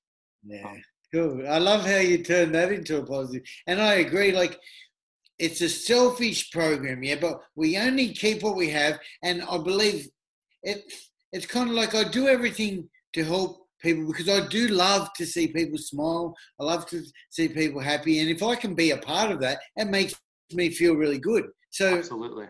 Yeah, 0.47 0.75
cool. 1.13 1.47
I 1.49 1.59
love 1.59 1.85
how 1.85 1.99
you 1.99 2.23
turn 2.23 2.53
that 2.53 2.73
into 2.73 2.99
a 2.99 3.05
positive. 3.05 3.43
And 3.67 3.81
I 3.81 3.95
agree, 3.95 4.33
like, 4.33 4.59
it's 5.39 5.61
a 5.61 5.69
selfish 5.69 6.51
program, 6.51 7.03
yeah, 7.03 7.17
but 7.21 7.41
we 7.55 7.77
only 7.77 8.13
keep 8.13 8.43
what 8.43 8.57
we 8.57 8.71
have. 8.71 8.99
And 9.23 9.43
I 9.43 9.59
believe 9.59 10.09
it, 10.63 10.83
it's 11.33 11.47
kind 11.47 11.69
of 11.69 11.75
like 11.75 11.95
I 11.95 12.05
do 12.05 12.29
everything 12.29 12.89
to 13.13 13.25
help 13.25 13.67
people 13.83 14.07
because 14.07 14.29
I 14.29 14.47
do 14.49 14.69
love 14.69 15.13
to 15.15 15.27
see 15.27 15.49
people 15.49 15.79
smile. 15.79 16.35
I 16.59 16.65
love 16.65 16.87
to 16.87 17.03
see 17.31 17.49
people 17.49 17.81
happy. 17.81 18.21
And 18.21 18.31
if 18.31 18.43
I 18.43 18.55
can 18.57 18.75
be 18.75 18.93
a 18.93 18.97
part 18.99 19.31
of 19.31 19.41
that, 19.41 19.59
it 19.77 19.89
makes 19.89 20.15
me 20.53 20.71
feel 20.71 20.95
really 20.95 21.19
good. 21.19 21.45
So, 21.71 21.99
absolutely. 21.99 22.47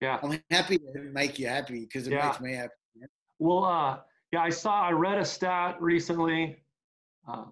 Yeah. 0.00 0.18
I'm 0.22 0.40
happy 0.50 0.78
to 0.78 1.00
make 1.12 1.38
you 1.38 1.48
happy 1.48 1.80
because 1.80 2.06
it 2.06 2.12
yeah. 2.12 2.26
makes 2.26 2.40
me 2.40 2.54
happy. 2.54 2.72
Yeah? 2.94 3.06
Well, 3.38 3.64
uh, 3.64 3.98
yeah, 4.32 4.40
I 4.40 4.50
saw, 4.50 4.82
I 4.82 4.92
read 4.92 5.18
a 5.18 5.24
stat 5.24 5.76
recently 5.80 6.61
uh, 7.28 7.44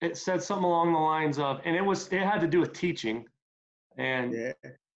it 0.00 0.16
said 0.16 0.42
something 0.42 0.64
along 0.64 0.92
the 0.92 0.98
lines 0.98 1.38
of, 1.38 1.60
and 1.64 1.74
it 1.76 1.84
was 1.84 2.08
it 2.08 2.20
had 2.20 2.40
to 2.40 2.46
do 2.46 2.60
with 2.60 2.72
teaching, 2.72 3.24
and 3.96 4.32
yeah. 4.32 4.52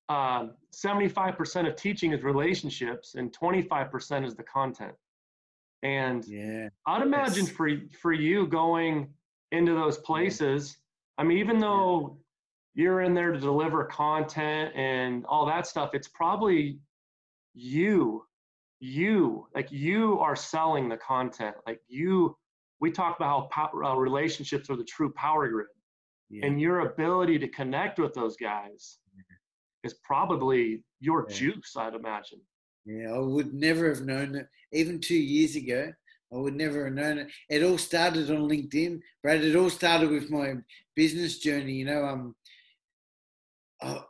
uh, 0.09 0.47
75% 0.75 1.68
of 1.68 1.77
teaching 1.77 2.12
is 2.12 2.23
relationships, 2.23 3.14
and 3.16 3.35
25% 3.37 4.27
is 4.27 4.35
the 4.35 4.45
content. 4.45 4.95
And 5.83 6.25
yeah, 6.27 6.68
I'd 6.87 7.03
imagine 7.03 7.47
for 7.47 7.68
for 8.01 8.12
you 8.12 8.47
going 8.47 9.12
into 9.51 9.75
those 9.75 9.99
places, 9.99 10.79
I 11.18 11.25
mean, 11.25 11.38
even 11.38 11.59
though 11.59 12.18
you're 12.75 13.03
in 13.03 13.14
there 13.14 13.33
to 13.33 13.38
deliver 13.38 13.85
content 13.85 14.75
and 14.75 15.27
all 15.27 15.45
that 15.47 15.66
stuff, 15.66 15.90
it's 15.92 16.09
probably 16.09 16.79
you, 17.55 18.25
you, 18.81 19.47
like 19.55 19.71
you 19.71 20.18
are 20.21 20.37
selling 20.37 20.88
the 20.88 20.97
content. 20.97 21.55
Like 21.66 21.81
you, 21.88 22.37
we 22.83 22.90
talk 22.90 23.16
about 23.16 23.29
how 23.29 23.49
power, 23.51 23.85
uh, 23.85 23.95
relationships 23.95 24.68
are 24.68 24.77
the 24.77 24.85
true 24.85 25.11
power 25.12 25.49
grid. 25.49 25.68
Yeah. 26.29 26.47
And 26.47 26.61
your 26.61 26.81
ability 26.81 27.38
to 27.38 27.49
connect 27.49 27.99
with 28.01 28.12
those 28.12 28.37
guys 28.37 28.99
is 29.85 29.95
probably 30.03 30.83
your 31.01 31.27
yeah. 31.29 31.37
juice, 31.37 31.75
I'd 31.77 31.95
imagine. 31.95 32.40
Yeah, 32.85 33.12
I 33.12 33.18
would 33.18 33.55
never 33.55 33.88
have 33.88 34.05
known 34.05 34.33
that. 34.33 34.49
Even 34.73 35.01
two 35.01 35.14
years 35.14 35.55
ago, 35.55 35.92
I 36.33 36.37
would 36.37 36.57
never 36.57 36.87
have 36.87 36.95
known 36.95 37.18
it. 37.18 37.29
It 37.49 37.62
all 37.62 37.79
started 37.79 38.31
on 38.31 38.49
LinkedIn, 38.49 39.01
Brad. 39.23 39.45
It 39.45 39.55
all 39.55 39.71
started 39.71 40.11
with 40.11 40.31
my 40.31 40.55
business 40.97 41.38
journey. 41.38 41.75
You 41.75 41.85
know, 41.85 42.05
um, 42.05 42.35
I, 43.81 44.01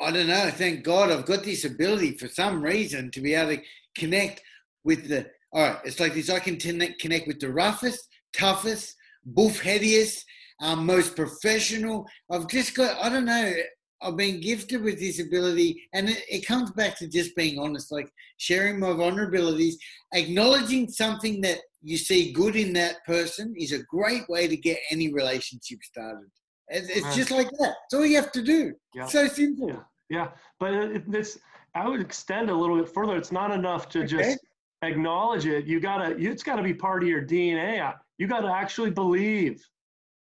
I 0.00 0.10
don't 0.10 0.26
know. 0.26 0.50
Thank 0.50 0.84
God 0.84 1.10
I've 1.10 1.24
got 1.24 1.44
this 1.44 1.64
ability 1.64 2.18
for 2.18 2.28
some 2.28 2.62
reason 2.62 3.10
to 3.12 3.20
be 3.22 3.34
able 3.34 3.56
to 3.56 3.62
connect 3.96 4.42
with 4.84 5.08
the. 5.08 5.30
All 5.52 5.62
right, 5.62 5.78
it's 5.84 6.00
like 6.00 6.12
this. 6.12 6.28
I 6.28 6.40
can 6.40 6.58
connect 6.58 7.26
with 7.26 7.40
the 7.40 7.50
roughest, 7.50 8.06
toughest, 8.32 8.96
bullheadiest, 9.32 10.22
um, 10.60 10.86
most 10.86 11.16
professional. 11.16 12.06
I've 12.30 12.48
just 12.48 12.74
got. 12.74 12.96
I 13.02 13.08
don't 13.08 13.24
know. 13.24 13.52
I've 14.00 14.16
been 14.16 14.40
gifted 14.40 14.82
with 14.82 15.00
this 15.00 15.20
ability, 15.20 15.88
and 15.92 16.08
it, 16.08 16.22
it, 16.30 16.46
comes 16.46 16.70
back 16.70 16.96
to 16.98 17.08
just 17.08 17.34
being 17.34 17.58
honest, 17.58 17.90
like 17.90 18.08
sharing 18.36 18.78
my 18.78 18.88
vulnerabilities, 18.88 19.74
acknowledging 20.14 20.88
something 20.88 21.40
that 21.40 21.58
you 21.82 21.96
see 21.96 22.32
good 22.32 22.54
in 22.54 22.72
that 22.74 23.04
person 23.04 23.54
is 23.56 23.72
a 23.72 23.82
great 23.84 24.28
way 24.28 24.46
to 24.46 24.56
get 24.56 24.78
any 24.90 25.12
relationship 25.12 25.82
started. 25.82 26.28
It's, 26.68 26.88
it's 26.88 27.16
just 27.16 27.30
like 27.30 27.48
that. 27.58 27.74
It's 27.86 27.94
all 27.94 28.06
you 28.06 28.16
have 28.16 28.32
to 28.32 28.42
do. 28.42 28.74
Yeah. 28.94 29.06
so 29.06 29.26
simple. 29.26 29.68
Yeah, 29.68 29.80
yeah. 30.10 30.28
but 30.60 30.74
it, 30.74 31.02
it's. 31.08 31.38
I 31.74 31.88
would 31.88 32.00
extend 32.00 32.50
a 32.50 32.54
little 32.54 32.76
bit 32.76 32.88
further. 32.88 33.16
It's 33.16 33.32
not 33.32 33.50
enough 33.50 33.88
to 33.90 34.00
okay. 34.00 34.06
just 34.06 34.38
acknowledge 34.82 35.46
it. 35.46 35.66
You 35.66 35.80
gotta. 35.80 36.20
You, 36.20 36.30
it's 36.30 36.42
got 36.42 36.56
to 36.56 36.62
be 36.62 36.74
part 36.74 37.02
of 37.02 37.08
your 37.08 37.22
DNA. 37.22 37.94
You 38.18 38.26
got 38.26 38.40
to 38.40 38.48
actually 38.48 38.90
believe. 38.90 39.64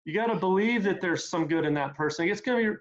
You 0.05 0.15
got 0.15 0.27
to 0.27 0.37
believe 0.37 0.85
that 0.85 1.01
there's 1.01 1.29
some 1.29 1.49
good 1.49 1.65
in 1.65 1.75
that 1.75 1.95
person. 1.95 2.29
It's 2.29 2.41
gonna 2.41 2.59
be 2.59 2.77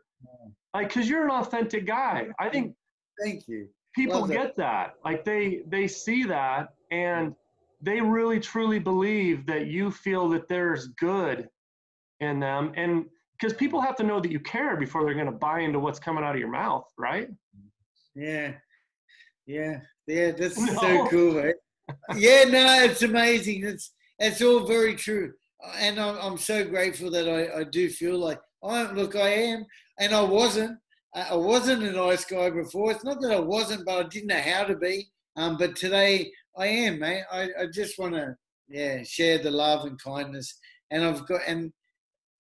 like 0.74 0.90
because 0.90 1.10
you're 1.10 1.24
an 1.24 1.32
authentic 1.32 1.86
guy. 1.86 2.28
I 2.40 2.50
think. 2.50 2.76
Thank 3.22 3.48
you. 3.48 3.68
People 3.96 4.22
Love 4.22 4.30
get 4.30 4.56
that. 4.58 4.94
Like 5.04 5.26
they 5.26 5.62
they 5.68 5.88
see 5.88 6.24
that 6.26 6.70
and 6.92 7.36
they 7.82 8.02
really 8.02 8.40
truly 8.40 8.80
believe 8.80 9.46
that 9.46 9.68
you 9.68 9.92
feel 9.92 10.30
that 10.30 10.48
there's 10.48 10.88
good 11.00 11.50
in 12.20 12.40
them 12.40 12.72
and 12.76 13.06
because 13.40 13.56
people 13.56 13.80
have 13.80 13.96
to 13.96 14.04
know 14.04 14.20
that 14.20 14.32
you 14.32 14.40
care 14.40 14.76
before 14.76 15.06
they're 15.06 15.14
going 15.14 15.28
to 15.28 15.32
buy 15.32 15.60
into 15.60 15.80
what's 15.80 16.00
coming 16.00 16.24
out 16.24 16.34
of 16.34 16.40
your 16.40 16.50
mouth 16.50 16.86
right 16.98 17.30
yeah 18.16 18.54
yeah 19.46 19.80
yeah 20.08 20.32
that's 20.32 20.58
no. 20.74 20.74
so 20.74 21.08
cool 21.08 21.36
right? 21.36 21.56
yeah 22.16 22.44
no 22.46 22.84
it's 22.84 23.04
amazing 23.04 23.64
it's 23.64 23.92
it's 24.20 24.42
all 24.42 24.66
very 24.66 24.96
true 24.96 25.34
and 25.78 26.00
i'm, 26.00 26.18
I'm 26.22 26.38
so 26.38 26.66
grateful 26.66 27.10
that 27.12 27.28
I, 27.30 27.62
I 27.62 27.64
do 27.64 27.90
feel 27.90 28.18
like 28.18 28.40
I 28.64 28.92
look 28.92 29.16
I 29.16 29.30
am 29.30 29.66
and 30.00 30.14
I 30.14 30.22
wasn't 30.22 30.78
I 31.14 31.36
wasn't 31.36 31.84
a 31.84 31.92
nice 31.92 32.26
guy 32.26 32.50
before 32.50 32.92
it's 32.92 33.04
not 33.04 33.22
that 33.22 33.32
I 33.32 33.40
wasn't 33.40 33.86
but 33.86 34.06
I 34.06 34.10
didn't 34.10 34.28
know 34.28 34.42
how 34.42 34.64
to 34.66 34.76
be 34.76 35.10
um, 35.38 35.56
but 35.58 35.76
today 35.76 36.32
I 36.58 36.66
am, 36.66 37.00
mate. 37.00 37.24
I, 37.32 37.50
I 37.60 37.66
just 37.72 38.00
want 38.00 38.16
to, 38.16 38.36
yeah, 38.68 39.04
share 39.04 39.38
the 39.38 39.52
love 39.52 39.86
and 39.86 40.02
kindness. 40.02 40.58
And 40.90 41.06
I've 41.06 41.26
got, 41.28 41.42
and 41.48 41.72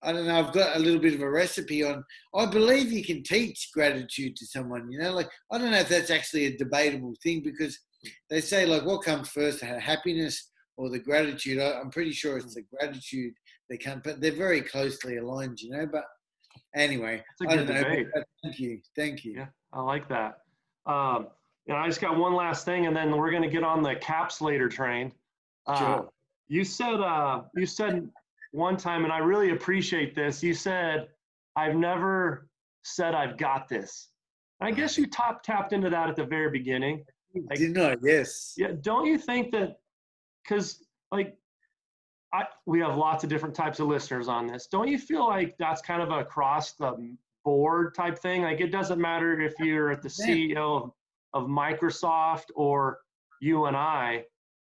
I 0.02 0.12
don't 0.12 0.26
know, 0.26 0.40
I've 0.40 0.54
got 0.54 0.76
a 0.76 0.80
little 0.80 1.00
bit 1.00 1.13
of 1.13 1.22
a 1.22 1.30
recipe 1.30 1.84
on. 1.84 2.04
I 2.36 2.48
believe 2.48 2.92
you 2.92 3.04
can 3.04 3.22
teach 3.22 3.70
gratitude 3.74 4.36
to 4.38 4.46
someone. 4.48 4.92
You 4.92 5.00
know, 5.00 5.13
like 5.13 5.30
I 5.52 5.58
don't 5.58 5.72
know 5.72 5.78
if 5.78 5.90
that's 5.90 6.10
actually 6.10 6.46
a 6.46 6.58
debatable 6.58 7.13
thing 7.22 7.42
because 7.44 7.80
they 8.30 8.42
say 8.42 8.66
like, 8.66 8.86
what 8.86 9.04
comes 9.04 9.30
first, 9.30 9.62
happiness 9.62 10.50
or 10.78 10.90
the 10.90 11.00
gratitude? 11.00 11.60
I, 11.60 11.80
am 11.80 11.90
pretty 11.90 12.12
sure 12.12 12.38
it's 12.38 12.56
the 12.56 12.63
gratitude 12.63 13.34
they 13.70 13.78
come, 13.78 14.02
but 14.04 14.22
they're 14.22 14.32
very 14.32 14.62
closely 14.62 15.18
aligned. 15.18 15.62
You 15.62 15.72
know, 15.72 15.86
but 15.86 16.06
anyway, 16.76 17.24
I 17.48 17.56
don't 17.56 17.68
know. 17.68 17.84
Thank 18.44 18.60
you, 18.60 18.80
thank 18.96 19.26
you. 19.26 19.34
Yeah, 19.34 19.48
I 19.74 19.82
like 19.82 20.08
that. 20.10 20.40
Um, 20.86 21.28
and 21.68 21.78
I 21.78 21.86
just 21.88 22.00
got 22.00 22.18
one 22.18 22.34
last 22.34 22.66
thing, 22.66 22.86
and 22.86 22.96
then 22.96 23.18
we're 23.18 23.32
going 23.32 23.44
to 23.44 23.50
get 23.50 23.63
on 23.63 23.84
the 23.84 23.96
capsulator 23.96 24.70
train. 24.72 25.12
Uh, 25.66 25.78
sure. 25.78 26.10
You 26.48 26.63
said 26.63 27.02
uh, 27.02 27.42
you 27.56 27.66
said 27.66 28.10
one 28.52 28.78
time, 28.78 29.04
and 29.04 29.12
I 29.12 29.18
really 29.18 29.52
appreciate 29.52 30.16
this. 30.16 30.42
You 30.42 30.54
said, 30.54 31.08
"I've 31.56 31.76
never 31.76 32.48
said 32.84 33.13
I've 33.13 33.38
got 33.38 33.68
this." 33.68 34.10
I 34.62 34.72
guess 34.72 34.98
you 34.98 35.08
top 35.08 35.44
tapped 35.44 35.74
into 35.74 35.90
that 35.90 36.10
at 36.10 36.16
the 36.16 36.24
very 36.24 36.50
beginning. 36.50 37.06
Like, 37.50 37.60
Did 37.60 37.76
not? 37.76 38.00
Yes. 38.02 38.54
Yeah. 38.58 38.72
Don't 38.82 39.06
you 39.06 39.18
think 39.18 39.52
that? 39.52 39.78
Because 40.47 40.83
like, 41.12 41.36
I 42.33 42.45
we 42.65 42.79
have 42.79 42.97
lots 42.97 43.23
of 43.23 43.29
different 43.29 43.55
types 43.55 43.79
of 43.79 43.88
listeners 43.88 44.27
on 44.27 44.47
this. 44.47 44.67
Don't 44.67 44.88
you 44.88 44.97
feel 44.97 45.25
like 45.25 45.55
that's 45.57 45.81
kind 45.81 46.01
of 46.01 46.10
a 46.12 46.19
across 46.19 46.73
the 46.73 47.15
board 47.45 47.95
type 47.95 48.19
thing? 48.19 48.41
Like 48.41 48.60
it 48.60 48.71
doesn't 48.71 48.99
matter 48.99 49.39
if 49.39 49.53
you're 49.60 49.91
at 49.91 50.01
the 50.01 50.10
CEO 50.10 50.83
of 50.83 50.91
of 51.33 51.47
Microsoft 51.47 52.45
or 52.55 52.99
you 53.41 53.65
and 53.65 53.77
I, 53.77 54.25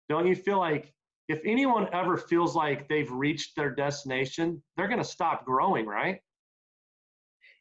don't 0.10 0.28
you 0.28 0.36
feel 0.36 0.60
like 0.60 0.94
if 1.28 1.40
anyone 1.46 1.88
ever 1.94 2.18
feels 2.18 2.56
like 2.56 2.90
they've 2.90 3.12
reached 3.12 3.56
their 3.56 3.70
destination, 3.70 4.62
they're 4.76 4.88
going 4.88 5.00
to 5.00 5.06
stop 5.06 5.46
growing, 5.46 5.86
right? 5.86 6.20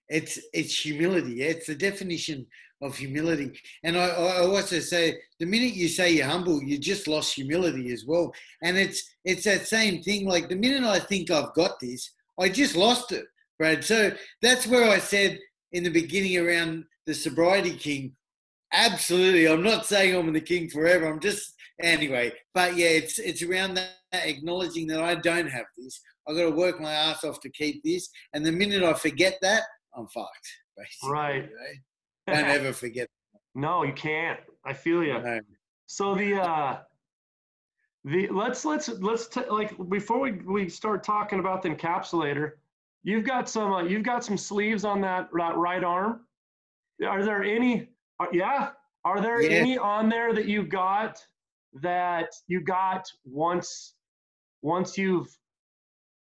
It's 0.09 0.39
it's 0.53 0.79
humility. 0.79 1.43
It's 1.43 1.67
the 1.67 1.75
definition 1.75 2.47
of 2.81 2.97
humility. 2.97 3.59
And 3.83 3.99
I, 3.99 4.07
I 4.07 4.41
also 4.47 4.79
say 4.79 5.19
the 5.41 5.47
minute 5.47 5.75
you 5.75 5.89
say 5.89 6.13
you're 6.13 6.27
humble, 6.27 6.63
you 6.63 6.79
just 6.79 7.09
lost 7.09 7.35
humility 7.35 7.93
as 7.93 8.05
well. 8.07 8.33
And 8.63 8.77
it's 8.77 9.03
it's 9.25 9.45
that 9.45 9.67
same 9.67 10.03
thing. 10.03 10.27
Like 10.27 10.49
the 10.49 10.57
minute 10.57 10.85
I 10.85 10.99
think 10.99 11.31
I've 11.31 11.55
got 11.55 11.81
this, 11.81 12.11
I 12.39 12.49
just 12.49 12.77
lost 12.77 13.13
it, 13.13 13.25
Brad. 13.59 13.85
So 13.85 14.13
that's 14.43 14.67
where 14.67 14.89
I 14.89 14.99
said 14.99 15.39
in 15.73 15.83
the 15.83 15.91
beginning 15.91 16.39
around 16.39 16.85
the 17.07 17.15
sobriety 17.15 17.73
king, 17.73 18.15
Absolutely. 18.73 19.49
I'm 19.49 19.63
not 19.63 19.87
saying 19.87 20.15
I'm 20.15 20.33
the 20.33 20.41
king 20.41 20.69
forever. 20.69 21.07
I'm 21.07 21.21
just 21.21 21.55
anyway. 21.83 22.33
But 22.55 22.77
yeah, 22.77 22.89
it's 22.89 23.19
it's 23.19 23.43
around 23.43 23.75
that 23.75 23.93
acknowledging 24.13 24.87
that 24.89 25.01
I 25.01 25.15
don't 25.15 25.49
have 25.49 25.67
this. 25.77 26.01
I've 26.29 26.37
got 26.37 26.43
to 26.43 26.51
work 26.51 26.81
my 26.81 26.93
ass 26.93 27.25
off 27.25 27.41
to 27.41 27.51
keep 27.51 27.83
this. 27.83 28.09
And 28.35 28.45
the 28.45 28.53
minute 28.53 28.83
I 28.83 28.93
forget 28.93 29.39
that, 29.41 29.63
I'm 29.99 30.07
fucked. 30.07 30.49
Basically, 30.77 31.11
right. 31.11 31.49
You 32.29 32.35
know? 32.35 32.41
Don't 32.41 32.51
ever 32.51 32.73
forget. 32.73 33.09
No, 33.55 33.83
you 33.83 33.93
can't. 33.93 34.39
I 34.65 34.73
feel 34.73 35.03
you. 35.03 35.21
No. 35.21 35.41
So 35.87 36.15
the 36.15 36.41
uh 36.41 36.79
the 38.05 38.29
let's 38.29 38.65
let's 38.65 38.89
let's 38.89 39.27
t- 39.27 39.49
like 39.51 39.75
before 39.89 40.21
we 40.21 40.33
we 40.33 40.69
start 40.69 41.03
talking 41.03 41.41
about 41.41 41.63
the 41.63 41.71
encapsulator, 41.71 42.53
you've 43.03 43.25
got 43.25 43.49
some 43.49 43.73
uh, 43.73 43.83
you've 43.83 44.05
got 44.05 44.25
some 44.25 44.37
sleeves 44.37 44.85
on 44.85 45.01
that, 45.01 45.29
that 45.37 45.57
right 45.57 45.83
arm. 45.83 46.21
Are 47.07 47.25
there 47.25 47.43
any 47.43 47.89
uh, 48.21 48.27
yeah. 48.33 48.71
Are 49.05 49.21
there 49.21 49.41
any 49.41 49.79
on 49.79 50.09
there 50.09 50.35
that 50.35 50.47
you 50.47 50.65
got 50.65 51.25
that 51.81 52.29
you 52.47 52.61
got 52.61 53.11
once 53.25 53.95
once 54.63 54.99
you've 54.99 55.29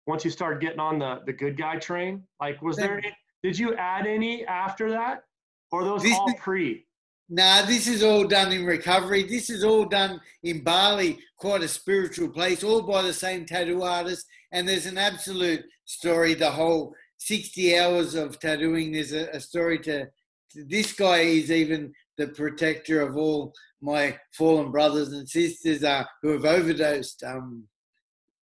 once 0.06 0.24
you 0.24 0.30
start 0.30 0.60
getting 0.60 0.80
on 0.80 0.98
the 0.98 1.20
the 1.26 1.32
good 1.32 1.56
guy 1.56 1.76
train? 1.76 2.22
Like, 2.40 2.62
was 2.62 2.76
there? 2.76 3.02
Did 3.42 3.58
you 3.58 3.74
add 3.74 4.06
any 4.06 4.46
after 4.46 4.90
that, 4.90 5.24
or 5.70 5.84
those 5.84 6.02
this 6.02 6.16
all 6.16 6.28
is, 6.28 6.34
pre? 6.38 6.86
Nah, 7.28 7.62
this 7.62 7.88
is 7.88 8.02
all 8.02 8.24
done 8.24 8.52
in 8.52 8.64
recovery. 8.64 9.22
This 9.22 9.50
is 9.50 9.64
all 9.64 9.84
done 9.84 10.20
in 10.42 10.62
Bali, 10.62 11.18
quite 11.38 11.62
a 11.62 11.68
spiritual 11.68 12.28
place, 12.28 12.62
all 12.62 12.82
by 12.82 13.02
the 13.02 13.12
same 13.12 13.46
tattoo 13.46 13.82
artist. 13.82 14.26
And 14.52 14.68
there's 14.68 14.86
an 14.86 14.98
absolute 14.98 15.64
story. 15.84 16.34
The 16.34 16.50
whole 16.50 16.94
60 17.18 17.78
hours 17.78 18.14
of 18.14 18.38
tattooing. 18.40 18.92
There's 18.92 19.12
a, 19.12 19.28
a 19.30 19.40
story 19.40 19.78
to 19.80 20.06
this 20.54 20.92
guy 20.92 21.18
is 21.18 21.50
even 21.50 21.92
the 22.18 22.28
protector 22.28 23.00
of 23.00 23.16
all 23.16 23.52
my 23.80 24.18
fallen 24.32 24.70
brothers 24.70 25.12
and 25.12 25.28
sisters 25.28 25.82
uh, 25.84 26.04
who 26.20 26.30
have 26.30 26.44
overdosed. 26.44 27.22
Um, 27.24 27.64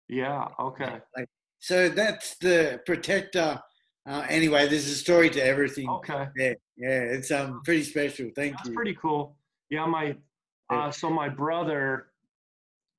yeah. 0.08 0.48
Okay. 0.58 0.98
Like, 1.16 1.28
so 1.60 1.88
that's 1.88 2.36
the 2.38 2.80
protector. 2.84 3.60
Uh, 4.06 4.26
anyway, 4.28 4.68
there's 4.68 4.86
a 4.86 4.94
story 4.94 5.30
to 5.30 5.40
everything. 5.40 5.88
Okay. 5.88 6.28
Yeah. 6.36 6.52
Yeah. 6.76 7.00
It's 7.00 7.30
um 7.30 7.62
pretty 7.64 7.84
special. 7.84 8.30
Thank 8.34 8.56
that's 8.56 8.68
you. 8.68 8.74
pretty 8.74 8.94
cool. 8.94 9.36
Yeah. 9.70 9.86
My 9.86 10.16
uh, 10.70 10.90
so 10.90 11.10
my 11.10 11.28
brother, 11.28 12.06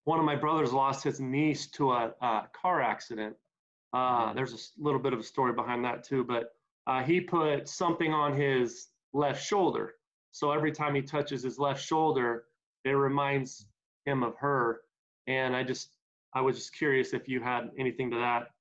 one 0.06 0.20
of 0.20 0.26
my 0.26 0.36
brothers 0.36 0.72
lost 0.72 1.04
his 1.04 1.20
niece 1.20 1.68
to 1.68 1.92
a, 1.92 2.14
a 2.22 2.44
car 2.60 2.82
accident. 2.82 3.36
Uh, 3.94 3.98
mm-hmm. 3.98 4.36
there's 4.36 4.54
a 4.54 4.84
little 4.84 5.00
bit 5.00 5.14
of 5.14 5.20
a 5.20 5.24
story 5.24 5.54
behind 5.54 5.84
that 5.86 6.04
too, 6.04 6.24
but 6.24 6.56
uh, 6.88 7.02
he 7.02 7.20
put 7.20 7.68
something 7.68 8.14
on 8.14 8.36
his 8.36 8.88
left 9.14 9.44
shoulder. 9.44 9.96
So 10.32 10.52
every 10.52 10.72
time 10.72 10.94
he 10.96 11.02
touches 11.02 11.42
his 11.44 11.58
left 11.58 11.84
shoulder, 11.84 12.44
it 12.84 12.92
reminds 12.92 13.68
him 14.06 14.22
of 14.22 14.36
her. 14.38 14.82
And 15.28 15.56
I 15.56 15.64
just, 15.64 15.96
I 16.34 16.42
was 16.42 16.58
just 16.58 16.76
curious 16.76 17.14
if 17.14 17.28
you 17.28 17.42
had 17.42 17.72
anything 17.80 18.12
to 18.12 18.18
that. 18.18 18.52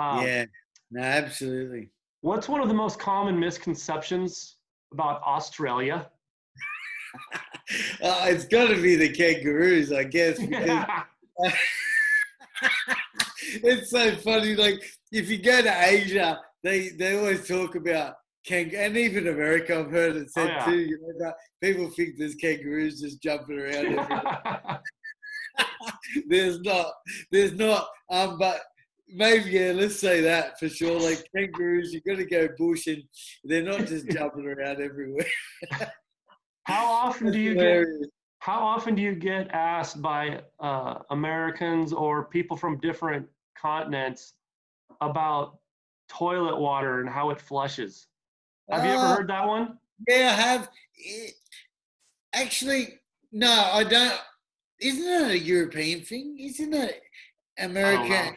Um, 0.00 0.24
yeah. 0.24 0.44
No, 0.90 1.02
absolutely. 1.02 1.90
What's 2.20 2.48
one 2.48 2.60
of 2.60 2.68
the 2.68 2.74
most 2.74 2.98
common 2.98 3.38
misconceptions 3.38 4.56
about 4.92 5.22
Australia? 5.22 6.10
uh, 8.02 8.26
it's 8.28 8.46
got 8.46 8.68
to 8.68 8.80
be 8.80 8.96
the 8.96 9.08
kangaroos, 9.08 9.92
I 9.92 10.04
guess. 10.04 10.38
Because 11.38 11.52
it's 13.62 13.90
so 13.90 14.16
funny. 14.16 14.54
Like 14.54 14.82
if 15.12 15.28
you 15.28 15.38
go 15.38 15.62
to 15.62 15.84
Asia, 15.84 16.40
they 16.62 16.90
they 16.90 17.18
always 17.18 17.46
talk 17.46 17.74
about 17.74 18.14
kang 18.46 18.74
and 18.74 18.96
even 18.96 19.28
America. 19.28 19.78
I've 19.78 19.90
heard 19.90 20.16
it 20.16 20.30
said 20.30 20.50
oh, 20.50 20.54
yeah. 20.54 20.64
too. 20.64 20.78
You 20.78 21.14
know, 21.18 21.32
people 21.62 21.90
think 21.90 22.16
there's 22.16 22.34
kangaroos 22.36 23.00
just 23.00 23.22
jumping 23.22 23.58
around. 23.58 24.88
there's 26.28 26.60
not. 26.60 26.92
There's 27.30 27.52
not. 27.52 27.88
Um, 28.10 28.38
but 28.38 28.60
maybe 29.08 29.50
yeah, 29.50 29.72
let's 29.72 29.98
say 29.98 30.20
that 30.22 30.58
for 30.58 30.68
sure. 30.68 31.00
Like 31.00 31.28
kangaroos, 31.34 31.92
you 31.92 32.00
got 32.00 32.16
to 32.16 32.24
go 32.24 32.48
bushing. 32.58 33.02
They're 33.44 33.62
not 33.62 33.86
just 33.86 34.08
jumping 34.10 34.46
around 34.46 34.80
everywhere. 34.80 35.26
How 36.64 36.86
often 36.86 37.30
do 37.30 37.38
you 37.38 37.54
get? 37.54 37.86
How 38.40 38.60
often 38.60 38.94
do 38.94 39.02
you 39.02 39.14
get 39.14 39.48
asked 39.52 40.02
by 40.02 40.40
uh, 40.60 40.98
Americans 41.10 41.92
or 41.92 42.24
people 42.24 42.56
from 42.56 42.78
different 42.80 43.26
continents 43.60 44.34
about 45.00 45.58
toilet 46.08 46.58
water 46.58 47.00
and 47.00 47.08
how 47.08 47.30
it 47.30 47.40
flushes? 47.40 48.06
Have 48.70 48.84
you 48.84 48.90
ever 48.90 49.00
uh, 49.00 49.16
heard 49.16 49.28
that 49.30 49.46
one? 49.46 49.78
Yeah, 50.08 50.34
I 50.36 50.40
have. 50.40 50.70
It, 50.96 51.34
actually, 52.34 53.00
no, 53.32 53.50
I 53.50 53.84
don't. 53.84 54.20
Isn't 54.80 55.06
it 55.06 55.30
a 55.30 55.38
European 55.38 56.02
thing? 56.02 56.36
Isn't 56.38 56.74
it 56.74 57.02
America, 57.58 58.34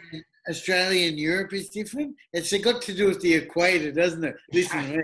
Australia, 0.48 1.10
and 1.10 1.20
Europe 1.20 1.54
is 1.54 1.70
different? 1.70 2.16
It's 2.34 2.56
got 2.58 2.82
to 2.84 2.94
do 2.94 3.08
with 3.08 3.22
the 3.22 3.34
equator, 3.34 3.92
doesn't 3.92 4.24
it? 4.24 4.36
Listen 4.54 4.84
to 4.84 4.98
me. 4.98 5.04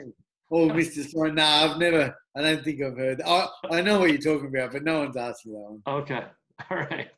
Oh, 0.51 0.69
Mr. 0.69 1.05
Sorry, 1.09 1.31
no, 1.31 1.43
I've 1.43 1.77
never, 1.77 2.15
I 2.35 2.41
don't 2.41 2.63
think 2.63 2.81
I've 2.81 2.97
heard. 2.97 3.21
I, 3.25 3.47
I 3.71 3.81
know 3.81 3.99
what 3.99 4.11
you're 4.11 4.19
talking 4.19 4.47
about, 4.47 4.73
but 4.73 4.83
no 4.83 4.99
one's 4.99 5.17
asked 5.17 5.45
me 5.45 5.53
that 5.53 5.59
one. 5.59 5.81
Okay. 5.87 6.23
All 6.69 6.77
right. 6.77 7.09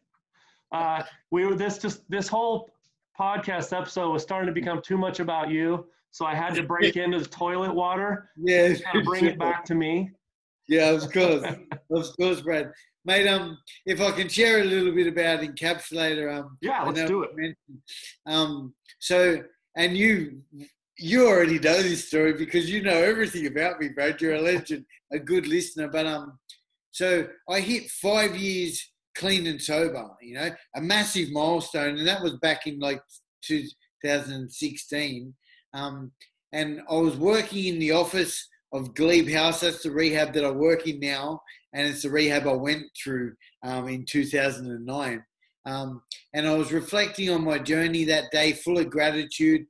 Uh, 0.72 1.04
we 1.32 1.46
were 1.46 1.56
this 1.56 1.78
just 1.78 2.10
this 2.10 2.28
whole 2.28 2.70
podcast 3.20 3.78
episode 3.78 4.12
was 4.12 4.24
starting 4.24 4.48
to 4.48 4.54
become 4.54 4.82
too 4.82 4.98
much 4.98 5.20
about 5.20 5.50
you, 5.50 5.86
so 6.12 6.26
I 6.26 6.36
had 6.36 6.56
to 6.56 6.64
break 6.64 6.96
into 6.98 7.20
the 7.20 7.26
toilet 7.26 7.74
water. 7.74 8.30
Yeah, 8.38 8.74
kind 8.74 8.98
of 9.00 9.06
bring 9.06 9.22
sure. 9.22 9.30
it 9.30 9.40
back 9.40 9.64
to 9.66 9.76
me. 9.76 10.12
Yeah, 10.68 10.92
of 10.92 11.12
course, 11.12 11.44
of 11.92 12.18
course, 12.18 12.42
Brad. 12.42 12.72
Mate, 13.06 13.28
um, 13.28 13.58
if 13.86 14.02
I 14.02 14.12
can 14.12 14.28
share 14.28 14.60
a 14.60 14.66
little 14.66 14.94
bit 14.94 15.08
about 15.08 15.40
Encapsulator, 15.40 16.40
um, 16.40 16.58
yeah, 16.62 16.84
let's 16.84 17.08
do 17.08 17.24
it. 17.24 17.56
Um, 18.26 18.74
so, 19.00 19.44
and 19.78 19.96
you, 19.96 20.42
you 20.98 21.26
already 21.26 21.58
know 21.58 21.82
this 21.82 22.08
story 22.08 22.34
because 22.34 22.70
you 22.70 22.82
know 22.82 22.98
everything 22.98 23.46
about 23.48 23.80
me, 23.80 23.90
Brad. 23.90 24.20
You're 24.20 24.36
a 24.36 24.42
legend, 24.42 24.86
a 25.14 25.20
good 25.20 25.48
listener. 25.48 25.88
But 25.88 26.06
um, 26.06 26.38
so 26.92 27.28
I 27.50 27.62
hit 27.62 27.90
five 27.90 28.36
years 28.36 28.92
clean 29.16 29.48
and 29.48 29.62
sober. 29.62 30.10
You 30.22 30.36
know, 30.36 30.50
a 30.76 30.82
massive 30.82 31.32
milestone, 31.32 31.98
and 32.00 32.08
that 32.08 32.22
was 32.22 32.36
back 32.38 32.68
in 32.68 32.80
like 32.80 33.02
2016. 33.46 35.34
Um, 35.74 36.12
and 36.52 36.82
I 36.90 36.96
was 36.96 37.16
working 37.18 37.66
in 37.66 37.80
the 37.80 37.92
office 37.92 38.48
of 38.74 38.94
Glebe 38.94 39.30
House. 39.30 39.62
That's 39.62 39.84
the 39.84 39.92
rehab 39.92 40.34
that 40.34 40.46
I 40.46 40.52
work 40.52 40.88
in 40.88 41.00
now, 41.00 41.42
and 41.74 41.88
it's 41.88 42.04
the 42.04 42.10
rehab 42.10 42.48
I 42.48 42.54
went 42.54 42.84
through 43.02 43.34
um, 43.64 43.88
in 43.88 44.06
2009. 44.06 45.24
Um, 45.66 46.02
and 46.34 46.48
I 46.48 46.54
was 46.56 46.72
reflecting 46.72 47.30
on 47.30 47.44
my 47.44 47.60
journey 47.60 48.06
that 48.06 48.32
day, 48.32 48.54
full 48.54 48.78
of 48.78 48.90
gratitude. 48.90 49.66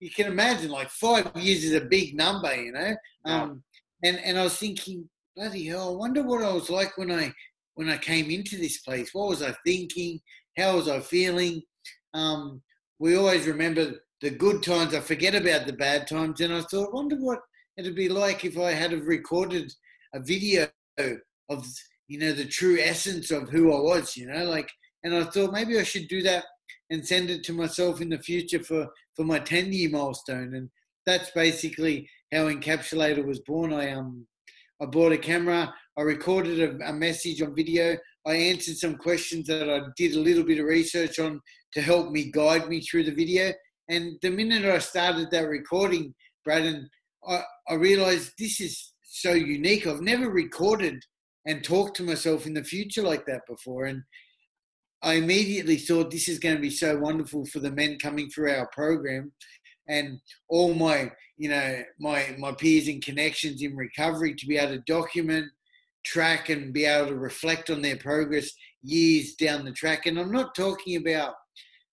You 0.00 0.10
can 0.10 0.26
imagine, 0.26 0.70
like 0.70 0.90
five 0.90 1.30
years 1.34 1.64
is 1.64 1.74
a 1.74 1.80
big 1.80 2.14
number, 2.14 2.54
you 2.54 2.72
know. 2.72 2.94
Um, 3.24 3.62
and 4.04 4.18
and 4.18 4.38
I 4.38 4.44
was 4.44 4.56
thinking, 4.56 5.08
bloody 5.34 5.66
hell, 5.66 5.90
I 5.90 5.96
wonder 5.96 6.22
what 6.22 6.44
I 6.44 6.52
was 6.52 6.70
like 6.70 6.96
when 6.98 7.10
I 7.10 7.32
when 7.74 7.88
I 7.88 7.96
came 7.96 8.30
into 8.30 8.56
this 8.56 8.78
place. 8.78 9.10
What 9.12 9.28
was 9.28 9.42
I 9.42 9.54
thinking? 9.64 10.20
How 10.56 10.76
was 10.76 10.88
I 10.88 11.00
feeling? 11.00 11.62
Um, 12.14 12.62
we 12.98 13.16
always 13.16 13.46
remember 13.46 13.94
the 14.20 14.30
good 14.30 14.62
times. 14.62 14.94
I 14.94 15.00
forget 15.00 15.34
about 15.34 15.66
the 15.66 15.72
bad 15.72 16.06
times. 16.06 16.40
And 16.40 16.52
I 16.52 16.62
thought, 16.62 16.88
I 16.88 16.94
wonder 16.94 17.16
what 17.16 17.38
it'd 17.78 17.94
be 17.94 18.08
like 18.08 18.44
if 18.44 18.58
I 18.58 18.72
had 18.72 18.92
recorded 18.92 19.72
a 20.14 20.20
video 20.20 20.68
of, 20.98 21.66
you 22.08 22.18
know, 22.18 22.32
the 22.32 22.44
true 22.44 22.78
essence 22.80 23.30
of 23.30 23.48
who 23.48 23.72
I 23.72 23.80
was, 23.80 24.16
you 24.16 24.26
know, 24.26 24.44
like, 24.44 24.68
and 25.04 25.14
I 25.14 25.24
thought 25.24 25.52
maybe 25.52 25.78
I 25.78 25.84
should 25.84 26.08
do 26.08 26.20
that 26.22 26.44
and 26.90 27.06
send 27.06 27.30
it 27.30 27.44
to 27.44 27.52
myself 27.52 28.00
in 28.00 28.08
the 28.08 28.18
future 28.18 28.62
for, 28.62 28.88
for 29.14 29.24
my 29.24 29.38
10 29.38 29.72
year 29.72 29.90
milestone. 29.90 30.54
And 30.54 30.68
that's 31.06 31.30
basically 31.30 32.10
how 32.32 32.48
Encapsulator 32.48 33.24
was 33.24 33.40
born. 33.40 33.72
I, 33.72 33.92
um, 33.92 34.26
I 34.82 34.86
bought 34.86 35.12
a 35.12 35.18
camera. 35.18 35.72
I 35.96 36.02
recorded 36.02 36.60
a, 36.60 36.88
a, 36.88 36.92
message 36.92 37.42
on 37.42 37.54
video. 37.54 37.96
I 38.26 38.34
answered 38.34 38.76
some 38.76 38.96
questions 38.96 39.46
that 39.46 39.70
I 39.70 39.86
did 39.96 40.14
a 40.14 40.20
little 40.20 40.44
bit 40.44 40.58
of 40.58 40.66
research 40.66 41.18
on 41.18 41.40
to 41.74 41.80
help 41.80 42.10
me 42.10 42.30
guide 42.32 42.68
me 42.68 42.80
through 42.80 43.04
the 43.04 43.14
video. 43.14 43.52
And 43.88 44.18
the 44.22 44.30
minute 44.30 44.64
I 44.64 44.78
started 44.78 45.30
that 45.30 45.48
recording, 45.48 46.14
Braden, 46.44 46.88
I, 47.26 47.42
I 47.68 47.74
realized 47.74 48.32
this 48.38 48.60
is 48.60 48.92
so 49.02 49.32
unique. 49.32 49.86
I've 49.86 50.00
never 50.00 50.30
recorded 50.30 51.02
and 51.46 51.64
talked 51.64 51.96
to 51.96 52.02
myself 52.02 52.46
in 52.46 52.54
the 52.54 52.64
future 52.64 53.02
like 53.02 53.26
that 53.26 53.42
before. 53.48 53.86
And 53.86 54.02
I 55.02 55.14
immediately 55.14 55.76
thought 55.76 56.10
this 56.10 56.28
is 56.28 56.38
going 56.38 56.56
to 56.56 56.60
be 56.60 56.70
so 56.70 56.98
wonderful 56.98 57.46
for 57.46 57.60
the 57.60 57.70
men 57.70 57.98
coming 57.98 58.28
through 58.28 58.52
our 58.52 58.68
program 58.72 59.32
and 59.88 60.20
all 60.48 60.74
my, 60.74 61.10
you 61.36 61.48
know, 61.48 61.82
my 61.98 62.34
my 62.38 62.52
peers 62.52 62.88
and 62.88 63.02
connections 63.02 63.62
in 63.62 63.76
recovery 63.76 64.34
to 64.34 64.46
be 64.46 64.58
able 64.58 64.74
to 64.74 64.82
document 64.86 65.46
track 66.04 66.48
and 66.48 66.72
be 66.72 66.84
able 66.84 67.08
to 67.08 67.16
reflect 67.16 67.70
on 67.70 67.80
their 67.80 67.96
progress 67.96 68.50
years 68.82 69.34
down 69.34 69.64
the 69.64 69.72
track. 69.72 70.06
And 70.06 70.18
I'm 70.18 70.32
not 70.32 70.54
talking 70.54 70.96
about 70.96 71.34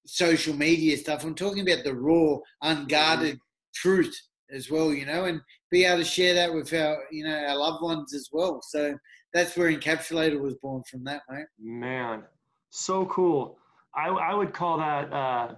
social 0.05 0.55
media 0.55 0.97
stuff. 0.97 1.23
I'm 1.23 1.35
talking 1.35 1.67
about 1.67 1.83
the 1.83 1.95
raw, 1.95 2.37
unguarded 2.61 3.35
mm-hmm. 3.35 3.73
truth 3.73 4.15
as 4.51 4.69
well, 4.69 4.93
you 4.93 5.05
know, 5.05 5.25
and 5.25 5.41
be 5.71 5.85
able 5.85 5.99
to 5.99 6.05
share 6.05 6.33
that 6.33 6.53
with 6.53 6.73
our, 6.73 7.03
you 7.11 7.23
know, 7.23 7.35
our 7.35 7.57
loved 7.57 7.83
ones 7.83 8.13
as 8.13 8.29
well. 8.31 8.61
So 8.61 8.97
that's 9.33 9.57
where 9.57 9.71
Encapsulator 9.71 10.39
was 10.39 10.55
born 10.55 10.83
from 10.89 11.03
that, 11.05 11.21
mate. 11.29 11.45
Man, 11.59 12.23
so 12.69 13.05
cool. 13.05 13.57
I, 13.95 14.07
I 14.09 14.33
would 14.33 14.53
call 14.53 14.77
that, 14.77 15.11
uh, 15.11 15.55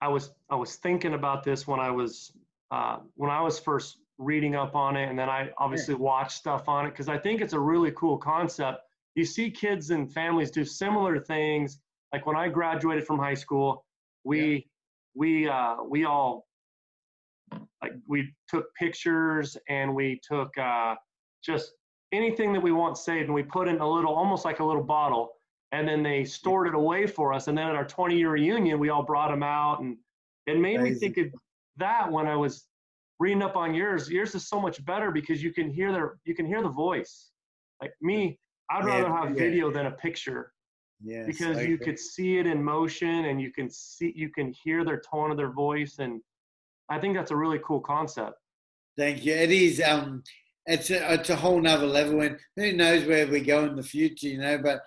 I 0.00 0.08
was, 0.08 0.32
I 0.50 0.56
was 0.56 0.76
thinking 0.76 1.14
about 1.14 1.44
this 1.44 1.66
when 1.66 1.80
I 1.80 1.90
was, 1.90 2.32
uh, 2.70 2.98
when 3.14 3.30
I 3.30 3.40
was 3.40 3.58
first 3.58 3.98
reading 4.18 4.54
up 4.54 4.74
on 4.74 4.96
it, 4.96 5.08
and 5.08 5.18
then 5.18 5.28
I 5.28 5.50
obviously 5.58 5.94
watched 5.94 6.32
stuff 6.32 6.68
on 6.68 6.86
it 6.86 6.90
because 6.90 7.08
I 7.08 7.18
think 7.18 7.40
it's 7.40 7.52
a 7.52 7.60
really 7.60 7.90
cool 7.92 8.16
concept. 8.16 8.78
You 9.14 9.24
see 9.24 9.50
kids 9.50 9.90
and 9.90 10.12
families 10.12 10.50
do 10.50 10.64
similar 10.64 11.18
things. 11.18 11.78
Like 12.12 12.26
when 12.26 12.36
I 12.36 12.48
graduated 12.48 13.06
from 13.06 13.18
high 13.18 13.34
school, 13.34 13.84
we 14.24 14.52
yeah. 14.52 14.60
we 15.14 15.48
uh, 15.48 15.76
we 15.88 16.04
all 16.04 16.46
like 17.82 17.92
we 18.06 18.32
took 18.48 18.72
pictures 18.74 19.56
and 19.68 19.94
we 19.94 20.20
took 20.26 20.56
uh, 20.58 20.94
just 21.44 21.72
anything 22.12 22.52
that 22.52 22.60
we 22.60 22.72
want 22.72 22.96
saved 22.96 23.26
and 23.26 23.34
we 23.34 23.42
put 23.42 23.68
in 23.68 23.78
a 23.80 23.88
little 23.88 24.14
almost 24.14 24.44
like 24.44 24.60
a 24.60 24.64
little 24.64 24.82
bottle 24.82 25.30
and 25.72 25.88
then 25.88 26.02
they 26.02 26.24
stored 26.24 26.66
it 26.66 26.74
away 26.74 27.06
for 27.06 27.32
us 27.32 27.48
and 27.48 27.56
then 27.56 27.66
at 27.68 27.74
our 27.74 27.86
20 27.86 28.16
year 28.16 28.30
reunion 28.30 28.78
we 28.78 28.90
all 28.90 29.02
brought 29.02 29.30
them 29.30 29.42
out 29.42 29.80
and 29.80 29.96
it 30.46 30.58
made 30.58 30.78
Amazing. 30.78 30.94
me 30.94 30.98
think 30.98 31.16
of 31.18 31.40
that 31.78 32.10
when 32.10 32.26
i 32.26 32.36
was 32.36 32.66
reading 33.22 33.40
up 33.40 33.56
on 33.56 33.72
yours, 33.72 34.10
yours 34.10 34.34
is 34.34 34.48
so 34.48 34.60
much 34.60 34.84
better 34.84 35.12
because 35.12 35.42
you 35.42 35.52
can 35.52 35.70
hear 35.70 35.92
their 35.92 36.18
you 36.24 36.34
can 36.34 36.44
hear 36.44 36.60
the 36.60 36.68
voice. 36.68 37.30
Like 37.80 37.92
me, 38.00 38.38
I'd 38.68 38.84
rather 38.84 39.08
yeah, 39.08 39.20
have 39.20 39.30
yeah. 39.30 39.44
video 39.44 39.70
than 39.70 39.86
a 39.86 39.92
picture. 39.92 40.52
Yes, 41.04 41.26
because 41.26 41.64
you 41.64 41.78
could 41.78 41.98
see 41.98 42.38
it 42.38 42.46
in 42.46 42.62
motion 42.62 43.26
and 43.26 43.40
you 43.40 43.52
can 43.52 43.70
see 43.70 44.12
you 44.14 44.28
can 44.28 44.52
hear 44.64 44.84
their 44.84 45.00
tone 45.00 45.30
of 45.30 45.36
their 45.36 45.52
voice 45.52 45.96
and 46.00 46.20
I 46.88 46.98
think 46.98 47.16
that's 47.16 47.30
a 47.30 47.36
really 47.36 47.60
cool 47.64 47.80
concept. 47.80 48.34
Thank 48.96 49.24
you. 49.24 49.34
It 49.34 49.50
is 49.50 49.80
um 49.80 50.22
it's 50.66 50.90
a, 50.90 51.14
it's 51.14 51.30
a 51.30 51.36
whole 51.36 51.60
nother 51.60 51.86
level 51.86 52.20
and 52.20 52.38
who 52.56 52.72
knows 52.72 53.04
where 53.04 53.26
we 53.26 53.40
go 53.40 53.64
in 53.64 53.74
the 53.74 53.82
future, 53.82 54.28
you 54.28 54.38
know. 54.38 54.58
But 54.58 54.82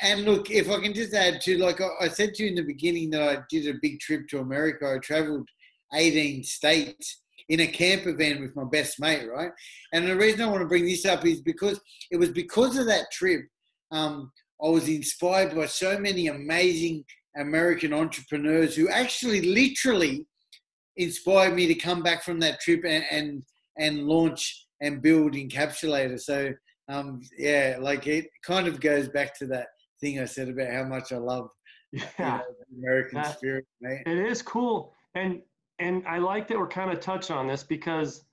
and 0.00 0.24
look, 0.24 0.50
if 0.50 0.70
I 0.70 0.80
can 0.80 0.94
just 0.94 1.14
add 1.14 1.40
to 1.42 1.58
like 1.58 1.80
I 2.00 2.08
said 2.08 2.34
to 2.34 2.44
you 2.44 2.50
in 2.50 2.54
the 2.54 2.62
beginning 2.62 3.10
that 3.10 3.22
I 3.22 3.42
did 3.50 3.68
a 3.68 3.78
big 3.80 4.00
trip 4.00 4.28
to 4.28 4.40
America. 4.40 4.94
I 4.94 4.98
traveled 4.98 5.48
18 5.92 6.44
states 6.44 7.22
in 7.48 7.60
a 7.60 7.66
camper 7.66 8.14
van 8.14 8.40
with 8.40 8.54
my 8.54 8.64
best 8.64 9.00
mate, 9.00 9.26
right? 9.26 9.50
And 9.92 10.06
the 10.06 10.16
reason 10.16 10.42
I 10.42 10.46
want 10.46 10.60
to 10.60 10.68
bring 10.68 10.84
this 10.84 11.06
up 11.06 11.24
is 11.24 11.40
because 11.40 11.80
it 12.10 12.16
was 12.16 12.30
because 12.30 12.76
of 12.76 12.86
that 12.86 13.10
trip. 13.10 13.42
Um, 13.90 14.30
I 14.62 14.68
was 14.68 14.88
inspired 14.88 15.54
by 15.54 15.66
so 15.66 15.98
many 15.98 16.26
amazing 16.26 17.04
American 17.36 17.94
entrepreneurs 17.94 18.74
who 18.74 18.88
actually 18.88 19.40
literally 19.42 20.26
inspired 20.98 21.54
me 21.54 21.66
to 21.66 21.74
come 21.74 22.02
back 22.02 22.22
from 22.22 22.38
that 22.40 22.60
trip 22.60 22.84
and 22.84 23.04
and, 23.10 23.42
and 23.78 24.06
launch 24.06 24.66
and 24.82 25.02
build 25.02 25.32
Encapsulator. 25.32 26.20
So 26.20 26.52
um, 26.88 27.22
yeah, 27.38 27.78
like 27.80 28.06
it 28.06 28.28
kind 28.44 28.66
of 28.68 28.80
goes 28.80 29.08
back 29.08 29.36
to 29.38 29.46
that 29.46 29.68
thing 30.00 30.20
I 30.20 30.26
said 30.26 30.48
about 30.48 30.72
how 30.72 30.84
much 30.84 31.12
I 31.12 31.16
love 31.16 31.50
yeah. 31.92 32.02
You 32.18 32.24
know, 32.24 32.42
American 32.78 33.22
that, 33.22 33.36
spirit, 33.36 33.64
mate. 33.80 34.02
It 34.06 34.18
is 34.18 34.42
cool. 34.42 34.92
And 35.14 35.42
and 35.78 36.06
I 36.06 36.18
like 36.18 36.48
that 36.48 36.58
we're 36.58 36.68
kind 36.68 36.90
of 36.90 37.00
touching 37.00 37.36
on 37.36 37.46
this 37.46 37.62
because 37.62 38.24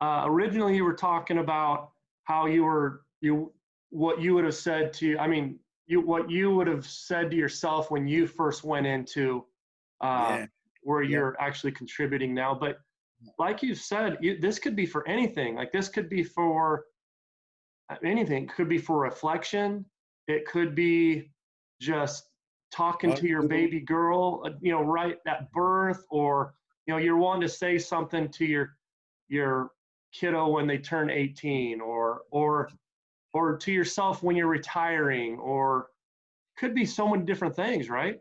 uh, 0.00 0.22
originally 0.26 0.76
you 0.76 0.84
were 0.84 0.94
talking 0.94 1.38
about 1.38 1.90
how 2.24 2.46
you 2.46 2.64
were 2.64 3.02
you 3.20 3.52
what 3.90 4.20
you 4.20 4.34
would 4.34 4.44
have 4.44 4.54
said 4.54 4.92
to 4.94 5.18
I 5.18 5.26
mean 5.26 5.58
you 5.86 6.00
what 6.00 6.30
you 6.30 6.54
would 6.54 6.66
have 6.66 6.86
said 6.86 7.30
to 7.30 7.36
yourself 7.36 7.90
when 7.90 8.06
you 8.06 8.26
first 8.26 8.64
went 8.64 8.86
into 8.86 9.44
uh, 10.00 10.36
yeah. 10.38 10.46
Where 10.82 11.02
yeah. 11.02 11.10
you're 11.10 11.36
actually 11.40 11.72
contributing 11.72 12.34
now. 12.34 12.54
But 12.54 12.78
like 13.38 13.62
you 13.62 13.74
said, 13.74 14.18
you, 14.20 14.38
this 14.38 14.58
could 14.58 14.76
be 14.76 14.86
for 14.86 15.06
anything. 15.06 15.54
Like 15.54 15.72
this 15.72 15.88
could 15.88 16.08
be 16.08 16.22
for 16.22 16.84
uh, 17.90 17.96
anything. 18.04 18.44
It 18.44 18.54
could 18.54 18.68
be 18.68 18.78
for 18.78 18.98
reflection. 18.98 19.84
It 20.28 20.46
could 20.46 20.74
be 20.74 21.30
just 21.80 22.24
talking 22.72 23.14
to 23.14 23.26
your 23.26 23.42
baby 23.42 23.80
girl, 23.80 24.42
uh, 24.44 24.50
you 24.60 24.72
know, 24.72 24.82
right 24.82 25.16
at 25.26 25.50
birth, 25.52 26.04
or 26.10 26.54
you 26.86 26.94
know, 26.94 26.98
you're 26.98 27.16
wanting 27.16 27.42
to 27.42 27.48
say 27.48 27.78
something 27.78 28.28
to 28.28 28.44
your 28.44 28.76
your 29.28 29.70
kiddo 30.12 30.48
when 30.48 30.66
they 30.66 30.78
turn 30.78 31.10
18, 31.10 31.80
or 31.80 32.22
or 32.30 32.70
or 33.32 33.56
to 33.56 33.72
yourself 33.72 34.22
when 34.22 34.36
you're 34.36 34.46
retiring, 34.46 35.38
or 35.38 35.88
could 36.56 36.74
be 36.74 36.84
so 36.84 37.08
many 37.08 37.24
different 37.24 37.54
things, 37.56 37.88
right? 37.88 38.20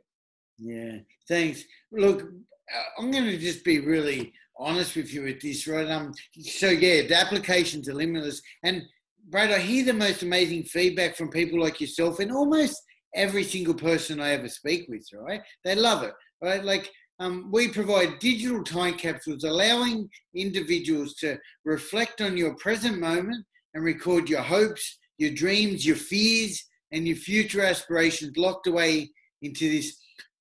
Yeah, 0.60 0.98
thanks. 1.28 1.64
Look, 1.92 2.24
uh, 2.24 3.02
I'm 3.02 3.12
going 3.12 3.26
to 3.26 3.38
just 3.38 3.64
be 3.64 3.80
really 3.80 4.34
honest 4.58 4.96
with 4.96 5.14
you 5.14 5.24
with 5.24 5.42
this, 5.42 5.68
right? 5.68 5.90
Um, 5.90 6.12
so 6.42 6.70
yeah, 6.70 7.08
the 7.08 7.16
applications 7.16 7.88
are 7.88 7.94
limitless, 7.94 8.42
and 8.64 8.84
Brad, 9.30 9.52
I 9.52 9.60
hear 9.60 9.86
the 9.86 9.94
most 9.94 10.24
amazing 10.24 10.64
feedback 10.64 11.16
from 11.16 11.30
people 11.30 11.62
like 11.62 11.80
yourself, 11.80 12.20
and 12.20 12.32
almost 12.32 12.82
every 13.16 13.44
single 13.44 13.74
person 13.74 14.20
I 14.20 14.32
ever 14.32 14.50
speak 14.50 14.88
with, 14.90 15.06
right? 15.14 15.42
They 15.64 15.76
love 15.76 16.04
it, 16.04 16.14
right? 16.44 16.64
Like 16.64 16.90
um, 17.20 17.50
we 17.52 17.70
provide 17.70 18.20
digital 18.20 18.64
time 18.64 18.96
capsules 18.96 19.44
allowing 19.44 20.10
individuals 20.36 21.14
to 21.16 21.38
reflect 21.64 22.22
on 22.22 22.38
your 22.38 22.56
present 22.56 23.00
moment 23.00 23.46
and 23.74 23.84
record 23.84 24.30
your 24.30 24.42
hopes, 24.42 24.98
your 25.18 25.32
dreams, 25.32 25.86
your 25.86 25.96
fears, 25.96 26.64
and 26.92 27.08
your 27.08 27.18
future 27.18 27.62
aspirations 27.62 28.36
locked 28.36 28.68
away 28.68 29.12
into 29.42 29.70
this 29.70 29.96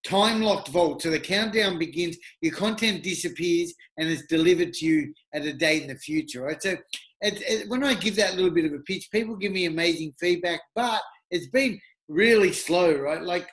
time 0.09 0.41
locked 0.41 0.69
vault. 0.69 1.03
So 1.03 1.11
the 1.11 1.21
countdown 1.21 1.79
begins, 1.79 2.17
your 2.41 2.55
content 2.55 3.03
disappears, 3.03 3.75
and 3.99 4.09
it's 4.09 4.27
delivered 4.27 4.73
to 4.75 4.87
you 4.87 5.15
at 5.35 5.45
a 5.45 5.53
date 5.53 5.83
in 5.83 5.89
the 5.89 5.97
future, 5.97 6.43
right? 6.43 6.61
So 6.63 6.71
it, 7.21 7.43
it, 7.43 7.69
when 7.69 7.85
I 7.85 7.95
give 7.95 8.17
that 8.17 8.35
little 8.35 8.51
bit 8.51 8.65
of 8.65 8.73
a 8.73 8.79
pitch, 8.81 9.09
people 9.13 9.37
give 9.37 9.53
me 9.53 9.67
amazing 9.67 10.15
feedback, 10.19 10.61
but 10.75 11.03
it's 11.31 11.49
been 11.49 11.79
really 12.09 12.53
slow, 12.53 12.95
right? 12.95 13.23
Like, 13.23 13.47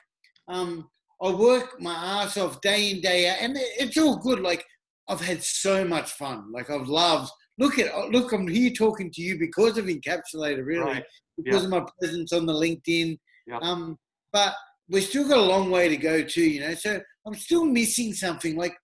um, 0.48 0.88
I 1.22 1.30
work 1.30 1.80
my 1.80 1.94
ass 1.94 2.36
off 2.36 2.60
day 2.60 2.90
in, 2.90 3.00
day 3.00 3.28
out, 3.28 3.36
and 3.40 3.56
it's 3.58 3.98
all 3.98 4.16
good. 4.16 4.40
Like, 4.40 4.64
I've 5.08 5.20
had 5.20 5.42
so 5.42 5.84
much 5.84 6.12
fun. 6.12 6.52
Like, 6.52 6.70
I've 6.70 6.88
loved. 6.88 7.30
Look 7.58 7.78
at 7.78 8.10
look, 8.10 8.32
I'm 8.32 8.46
here 8.48 8.70
talking 8.70 9.10
to 9.12 9.22
you 9.22 9.38
because 9.38 9.78
of 9.78 9.86
Encapsulator, 9.86 10.64
really, 10.64 10.84
right. 10.84 11.04
because 11.42 11.64
of 11.64 11.70
my 11.70 11.84
presence 11.98 12.32
on 12.32 12.44
the 12.44 12.52
LinkedIn. 12.52 13.18
Um, 13.62 13.98
but 14.32 14.54
we've 14.88 15.04
still 15.04 15.28
got 15.28 15.38
a 15.38 15.42
long 15.42 15.70
way 15.70 15.88
to 15.88 15.96
go 15.96 16.22
too, 16.22 16.48
you 16.48 16.60
know. 16.60 16.74
So 16.74 17.00
I'm 17.26 17.34
still 17.34 17.64
missing 17.64 18.12
something. 18.12 18.56
Like, 18.56 18.76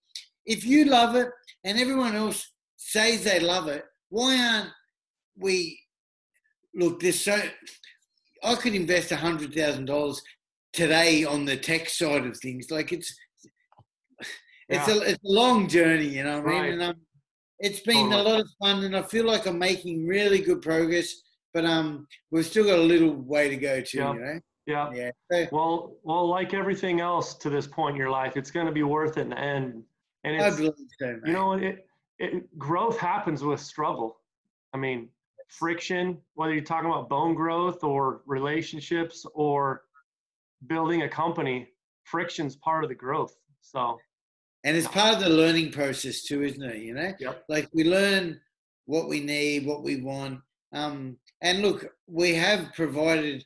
if 0.47 0.65
you 0.65 0.85
love 0.87 1.15
it 1.15 1.29
and 1.65 1.79
everyone 1.79 2.17
else 2.17 2.53
says 2.77 3.25
they 3.25 3.41
love 3.41 3.69
it, 3.69 3.85
why 4.09 4.38
aren't 4.38 4.71
we? 5.37 5.79
Look, 6.75 7.01
there's 7.01 7.21
so 7.21 7.41
I 8.43 8.55
could 8.55 8.75
invest 8.75 9.12
a 9.12 9.17
hundred 9.17 9.55
thousand 9.55 9.87
dollars 9.87 10.21
today 10.73 11.25
on 11.25 11.45
the 11.45 11.57
tech 11.57 11.88
side 11.88 12.27
of 12.27 12.37
things. 12.38 12.71
Like 12.71 12.93
it's 12.93 13.15
it's 14.69 14.88
yeah. 14.88 14.95
a 14.95 14.99
it's 15.01 15.25
a 15.25 15.33
long 15.33 15.69
journey, 15.69 16.07
you 16.07 16.25
know 16.25 16.41
what 16.41 16.55
I 16.55 16.62
mean? 16.62 16.73
And 16.73 16.83
um, 16.83 16.97
it's 17.59 17.81
been 17.81 18.11
totally. 18.11 18.21
a 18.21 18.25
lot 18.25 18.41
of 18.41 18.49
fun, 18.61 18.85
and 18.85 18.97
I 18.97 19.03
feel 19.03 19.27
like 19.27 19.47
I'm 19.47 19.59
making 19.59 20.07
really 20.07 20.41
good 20.41 20.62
progress. 20.62 21.12
But 21.55 21.67
um, 21.67 22.07
we've 22.31 22.47
still 22.47 22.65
got 22.65 22.79
a 22.79 22.83
little 22.83 23.15
way 23.15 23.49
to 23.51 23.57
go 23.57 23.83
too, 23.83 23.99
yeah. 23.99 24.12
you 24.15 24.21
know. 24.21 24.41
Yeah. 24.66 24.90
Yeah. 25.31 25.46
Well, 25.51 25.96
well, 26.03 26.29
like 26.29 26.55
everything 26.55 27.01
else 27.01 27.35
to 27.35 27.51
this 27.51 27.66
point 27.66 27.94
in 27.94 27.96
your 27.96 28.11
life, 28.11 28.37
it's 28.37 28.51
going 28.51 28.66
to 28.66 28.72
be 28.72 28.83
worth 28.83 29.18
it 29.18 29.22
in 29.22 29.31
the 29.31 29.38
end. 29.38 29.83
And 30.25 30.37
it's, 30.40 30.57
so, 30.57 31.20
you 31.25 31.33
know, 31.33 31.55
it, 31.55 31.87
it 32.18 32.59
growth 32.59 32.98
happens 32.98 33.42
with 33.42 33.61
struggle. 33.61 34.18
I 34.72 34.77
mean, 34.79 35.09
friction, 35.48 36.18
whether 36.35 36.55
you're 36.55 36.62
talking 36.62 36.88
about 36.88 37.09
bone 37.09 37.35
growth 37.35 37.83
or 37.83 38.22
relationships 38.25 39.27
or 39.35 39.83
building 40.68 41.03
a 41.03 41.09
company, 41.09 41.68
friction's 42.05 42.57
part 42.57 42.85
of 42.85 42.88
the 42.88 42.94
growth. 42.94 43.37
So, 43.61 43.98
and 44.64 44.77
it's 44.77 44.87
part 44.87 45.14
of 45.14 45.20
the 45.20 45.29
learning 45.29 45.72
process 45.72 46.22
too, 46.22 46.42
isn't 46.42 46.62
it? 46.62 46.77
You 46.77 46.94
know, 46.94 47.12
yep. 47.18 47.44
like 47.48 47.68
we 47.75 47.85
learn 47.85 48.40
what 48.87 49.09
we 49.09 49.20
need, 49.20 49.66
what 49.66 49.83
we 49.83 50.01
want. 50.01 50.40
Um, 50.72 51.16
and 51.40 51.62
look, 51.62 51.85
we 52.07 52.35
have 52.35 52.72
provided 52.75 53.44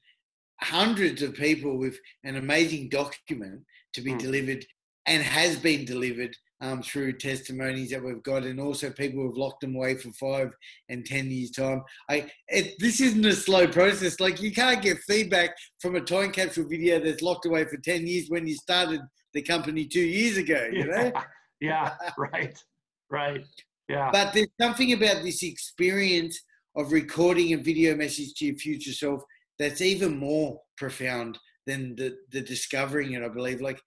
hundreds 0.60 1.22
of 1.22 1.34
people 1.34 1.76
with 1.78 1.98
an 2.24 2.36
amazing 2.36 2.88
document 2.88 3.62
to 3.92 4.00
be 4.00 4.12
mm. 4.12 4.18
delivered 4.18 4.64
and 5.06 5.22
has 5.22 5.58
been 5.58 5.84
delivered 5.84 6.36
um, 6.60 6.82
through 6.82 7.12
testimonies 7.12 7.90
that 7.90 8.02
we've 8.02 8.22
got, 8.22 8.44
and 8.44 8.58
also 8.58 8.90
people 8.90 9.22
who've 9.22 9.36
locked 9.36 9.60
them 9.60 9.76
away 9.76 9.94
for 9.94 10.10
five 10.12 10.52
and 10.88 11.04
ten 11.04 11.30
years' 11.30 11.50
time. 11.50 11.82
I 12.08 12.30
it, 12.48 12.74
this 12.78 13.00
isn't 13.00 13.24
a 13.24 13.34
slow 13.34 13.68
process. 13.68 14.20
Like 14.20 14.40
you 14.40 14.52
can't 14.52 14.82
get 14.82 14.98
feedback 15.06 15.50
from 15.80 15.96
a 15.96 16.00
time 16.00 16.32
capsule 16.32 16.68
video 16.68 16.98
that's 16.98 17.22
locked 17.22 17.46
away 17.46 17.64
for 17.64 17.76
ten 17.78 18.06
years 18.06 18.28
when 18.28 18.46
you 18.46 18.54
started 18.54 19.02
the 19.34 19.42
company 19.42 19.84
two 19.84 20.00
years 20.00 20.38
ago. 20.38 20.68
You 20.72 20.86
know? 20.86 21.12
Yeah, 21.14 21.22
yeah 21.60 21.94
right, 22.16 22.58
right, 23.10 23.44
yeah. 23.88 24.10
But 24.10 24.32
there's 24.32 24.48
something 24.60 24.92
about 24.92 25.22
this 25.22 25.42
experience 25.42 26.40
of 26.74 26.92
recording 26.92 27.52
a 27.52 27.58
video 27.58 27.96
message 27.96 28.34
to 28.34 28.46
your 28.46 28.56
future 28.56 28.92
self 28.92 29.22
that's 29.58 29.80
even 29.80 30.18
more 30.18 30.60
profound 30.76 31.38
than 31.66 31.96
the 31.96 32.16
the 32.32 32.40
discovering 32.40 33.12
it. 33.12 33.22
I 33.22 33.28
believe 33.28 33.60
like 33.60 33.80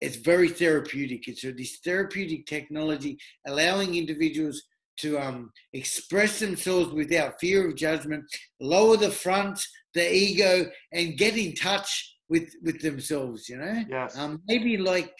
it's 0.00 0.16
very 0.16 0.48
therapeutic. 0.48 1.26
It's 1.28 1.44
a, 1.44 1.52
this 1.52 1.78
therapeutic 1.84 2.46
technology 2.46 3.18
allowing 3.46 3.94
individuals 3.94 4.62
to 4.98 5.18
um, 5.18 5.50
express 5.72 6.38
themselves 6.38 6.92
without 6.92 7.40
fear 7.40 7.68
of 7.68 7.76
judgment, 7.76 8.24
lower 8.60 8.96
the 8.96 9.10
front, 9.10 9.60
the 9.94 10.14
ego, 10.14 10.66
and 10.92 11.18
get 11.18 11.36
in 11.36 11.54
touch 11.54 12.16
with 12.28 12.50
with 12.62 12.80
themselves. 12.80 13.48
You 13.48 13.58
know, 13.58 13.84
yes. 13.88 14.16
Um, 14.16 14.42
maybe 14.46 14.76
like 14.76 15.12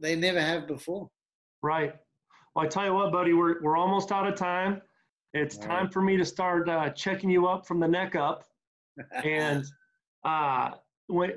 they 0.00 0.16
never 0.16 0.40
have 0.40 0.66
before. 0.66 1.08
Right. 1.62 1.92
Well, 2.54 2.64
I 2.64 2.68
tell 2.68 2.86
you 2.86 2.94
what, 2.94 3.12
buddy, 3.12 3.32
we're 3.32 3.62
we're 3.62 3.76
almost 3.76 4.12
out 4.12 4.26
of 4.26 4.34
time. 4.34 4.80
It's 5.34 5.58
time 5.58 5.90
for 5.90 6.00
me 6.00 6.16
to 6.16 6.24
start 6.24 6.68
uh, 6.68 6.88
checking 6.90 7.28
you 7.28 7.46
up 7.46 7.66
from 7.66 7.78
the 7.78 7.88
neck 7.88 8.16
up, 8.16 8.44
and 9.24 9.64
uh, 10.24 10.70
when, 11.08 11.32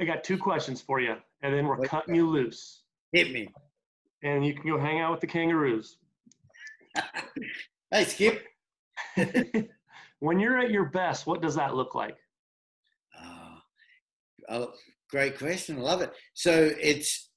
I 0.00 0.04
got 0.04 0.24
two 0.24 0.38
questions 0.38 0.80
for 0.80 1.00
you 1.00 1.16
and 1.42 1.54
then 1.54 1.66
we're 1.66 1.78
cutting 1.78 2.14
you 2.14 2.28
loose. 2.28 2.82
Hit 3.12 3.32
me. 3.32 3.48
And 4.22 4.44
you 4.44 4.54
can 4.54 4.68
go 4.68 4.78
hang 4.78 5.00
out 5.00 5.12
with 5.12 5.20
the 5.20 5.26
kangaroos. 5.26 5.98
hey, 7.90 8.04
Skip. 8.04 8.42
when 10.20 10.40
you're 10.40 10.58
at 10.58 10.70
your 10.70 10.86
best, 10.86 11.26
what 11.26 11.42
does 11.42 11.54
that 11.54 11.74
look 11.74 11.94
like? 11.94 12.16
Oh, 13.20 13.58
oh, 14.48 14.72
great 15.10 15.38
question. 15.38 15.78
I 15.78 15.82
love 15.82 16.02
it. 16.02 16.12
So 16.34 16.72
it's 16.80 17.30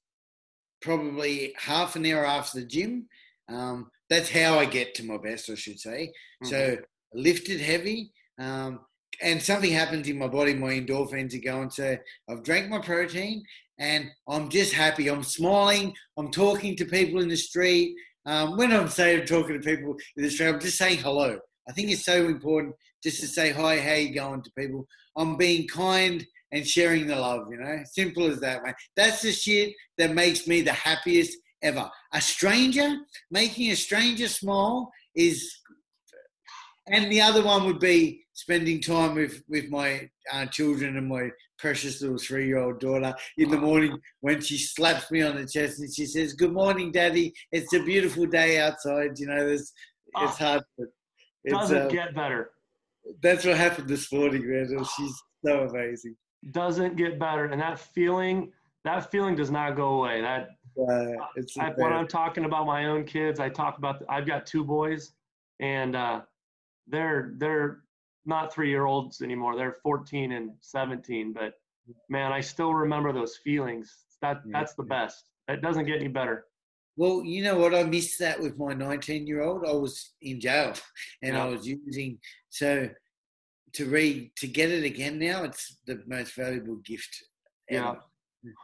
probably 0.82 1.54
half 1.56 1.96
an 1.96 2.06
hour 2.06 2.26
after 2.26 2.60
the 2.60 2.66
gym. 2.66 3.06
Um, 3.48 3.90
that's 4.08 4.30
how 4.30 4.58
I 4.58 4.64
get 4.64 4.94
to 4.96 5.04
my 5.04 5.18
best, 5.18 5.50
I 5.50 5.54
should 5.54 5.78
say. 5.78 6.12
Mm-hmm. 6.42 6.46
So 6.46 6.76
lifted 7.14 7.60
heavy, 7.60 8.12
um, 8.38 8.80
and 9.22 9.42
something 9.42 9.70
happens 9.70 10.08
in 10.08 10.18
my 10.18 10.28
body. 10.28 10.54
My 10.54 10.74
endorphins 10.74 11.34
are 11.34 11.44
going. 11.44 11.70
So 11.70 11.96
I've 12.28 12.42
drank 12.42 12.68
my 12.68 12.78
protein, 12.78 13.42
and 13.78 14.10
I'm 14.28 14.48
just 14.48 14.72
happy. 14.72 15.08
I'm 15.08 15.22
smiling. 15.22 15.94
I'm 16.16 16.30
talking 16.30 16.76
to 16.76 16.84
people 16.84 17.20
in 17.20 17.28
the 17.28 17.36
street. 17.36 17.96
Um, 18.26 18.56
when 18.56 18.72
I'm 18.72 18.88
saying 18.88 19.26
talking 19.26 19.60
to 19.60 19.76
people 19.76 19.96
in 20.16 20.24
the 20.24 20.30
street, 20.30 20.48
I'm 20.48 20.60
just 20.60 20.78
saying 20.78 20.98
hello. 20.98 21.38
I 21.68 21.72
think 21.72 21.90
it's 21.90 22.04
so 22.04 22.26
important 22.26 22.74
just 23.02 23.20
to 23.20 23.26
say 23.26 23.50
hi, 23.50 23.78
how 23.78 23.94
you 23.94 24.14
going 24.14 24.42
to 24.42 24.52
people. 24.58 24.86
I'm 25.16 25.36
being 25.36 25.66
kind 25.68 26.24
and 26.52 26.66
sharing 26.66 27.06
the 27.06 27.16
love. 27.16 27.46
You 27.50 27.58
know, 27.58 27.82
simple 27.84 28.26
as 28.26 28.40
that, 28.40 28.64
man. 28.64 28.74
That's 28.96 29.22
the 29.22 29.32
shit 29.32 29.74
that 29.98 30.14
makes 30.14 30.46
me 30.46 30.62
the 30.62 30.72
happiest 30.72 31.36
ever. 31.62 31.90
A 32.12 32.20
stranger 32.20 32.96
making 33.30 33.70
a 33.70 33.76
stranger 33.76 34.28
smile 34.28 34.90
is, 35.14 35.58
and 36.88 37.10
the 37.10 37.20
other 37.20 37.42
one 37.42 37.64
would 37.66 37.80
be 37.80 38.24
spending 38.40 38.80
time 38.80 39.14
with 39.14 39.42
with 39.48 39.68
my 39.68 40.08
uh, 40.32 40.46
children 40.46 40.96
and 40.96 41.08
my 41.08 41.28
precious 41.58 42.00
little 42.00 42.18
three 42.18 42.46
year 42.46 42.58
old 42.58 42.80
daughter 42.80 43.14
in 43.36 43.50
the 43.50 43.56
morning 43.56 43.98
when 44.20 44.40
she 44.40 44.56
slaps 44.56 45.10
me 45.10 45.20
on 45.20 45.36
the 45.36 45.46
chest 45.46 45.78
and 45.80 45.94
she 45.94 46.06
says, 46.06 46.32
Good 46.32 46.52
morning, 46.52 46.90
Daddy. 46.90 47.34
It's 47.52 47.72
a 47.74 47.82
beautiful 47.82 48.26
day 48.26 48.58
outside. 48.58 49.18
You 49.18 49.26
know, 49.26 49.46
it's 49.46 49.72
oh, 50.16 50.26
hard. 50.26 50.62
But 50.78 50.88
it's, 51.44 51.54
doesn't 51.54 51.82
uh, 51.82 51.88
get 51.88 52.14
better. 52.14 52.50
That's 53.22 53.44
what 53.44 53.56
happened 53.56 53.88
this 53.88 54.10
morning, 54.10 54.50
man. 54.50 54.84
She's 54.96 55.22
so 55.44 55.68
amazing. 55.68 56.16
Doesn't 56.50 56.96
get 56.96 57.18
better. 57.18 57.44
And 57.44 57.60
that 57.60 57.78
feeling, 57.78 58.52
that 58.84 59.10
feeling 59.10 59.36
does 59.36 59.50
not 59.50 59.76
go 59.76 60.00
away. 60.00 60.22
That 60.22 60.48
uh, 60.78 61.26
it's 61.36 61.58
I, 61.58 61.72
when 61.76 61.92
I'm 61.92 62.08
talking 62.08 62.46
about 62.46 62.64
my 62.66 62.86
own 62.86 63.04
kids, 63.04 63.38
I 63.38 63.50
talk 63.50 63.76
about 63.76 64.02
I've 64.08 64.26
got 64.26 64.46
two 64.46 64.64
boys, 64.64 65.12
and 65.60 65.94
uh, 65.94 66.20
they're 66.86 67.34
they're 67.36 67.80
not 68.26 68.52
three 68.52 68.68
year 68.70 68.84
olds 68.86 69.22
anymore. 69.22 69.56
They're 69.56 69.76
14 69.82 70.32
and 70.32 70.50
17. 70.60 71.32
But 71.32 71.54
man, 72.08 72.32
I 72.32 72.40
still 72.40 72.74
remember 72.74 73.12
those 73.12 73.36
feelings. 73.42 73.94
That 74.22 74.42
that's 74.46 74.74
the 74.74 74.82
best. 74.82 75.24
It 75.48 75.62
doesn't 75.62 75.86
get 75.86 75.96
any 75.98 76.08
better. 76.08 76.44
Well, 76.96 77.22
you 77.24 77.42
know 77.42 77.56
what? 77.56 77.74
I 77.74 77.82
missed 77.84 78.18
that 78.18 78.38
with 78.40 78.58
my 78.58 78.74
19 78.74 79.26
year 79.26 79.42
old. 79.42 79.64
I 79.66 79.72
was 79.72 80.12
in 80.20 80.40
jail 80.40 80.74
and 81.22 81.34
Yeah. 81.34 81.44
I 81.44 81.48
was 81.48 81.66
using 81.66 82.18
so 82.50 82.88
to 83.72 83.86
read 83.86 84.32
to 84.36 84.46
get 84.48 84.70
it 84.70 84.84
again 84.84 85.18
now. 85.18 85.44
It's 85.44 85.78
the 85.86 86.02
most 86.06 86.34
valuable 86.34 86.76
gift. 86.84 87.24
Yeah. 87.70 87.94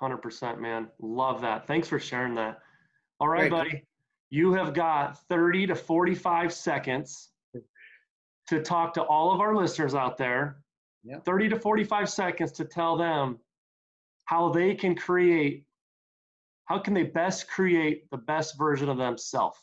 Hundred 0.01 0.19
percent, 0.19 0.61
man. 0.61 0.89
Love 1.01 1.41
that. 1.43 1.67
Thanks 1.67 1.87
for 1.89 1.99
sharing 1.99 2.35
that. 2.37 2.59
All 3.21 3.29
right, 3.29 3.51
Great. 3.51 3.51
buddy. 3.51 3.85
You 4.31 4.53
have 4.55 4.75
got 4.75 5.19
30 5.29 5.69
to 5.69 5.75
45 5.75 6.53
seconds 6.53 7.31
to 8.49 8.63
talk 8.63 8.95
to 8.95 9.03
all 9.03 9.33
of 9.33 9.41
our 9.41 9.55
listeners 9.55 9.95
out 9.95 10.17
there. 10.17 10.59
Yep. 11.05 11.25
30 11.25 11.49
to 11.51 11.61
45 11.61 12.09
seconds 12.09 12.53
to 12.53 12.65
tell 12.65 12.97
them 12.97 13.39
how 14.25 14.51
they 14.51 14.75
can 14.75 14.95
create, 14.95 15.65
how 16.65 16.79
can 16.79 16.95
they 16.95 17.05
best 17.05 17.49
create 17.49 18.11
the 18.11 18.17
best 18.17 18.59
version 18.59 18.89
of 18.89 18.99
themselves. 18.99 19.59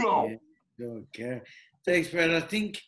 Go. 0.00 0.36
Yeah. 0.78 0.86
Okay. 0.86 1.40
Thanks, 1.84 2.08
Brad. 2.08 2.30
I 2.30 2.40
think, 2.40 2.80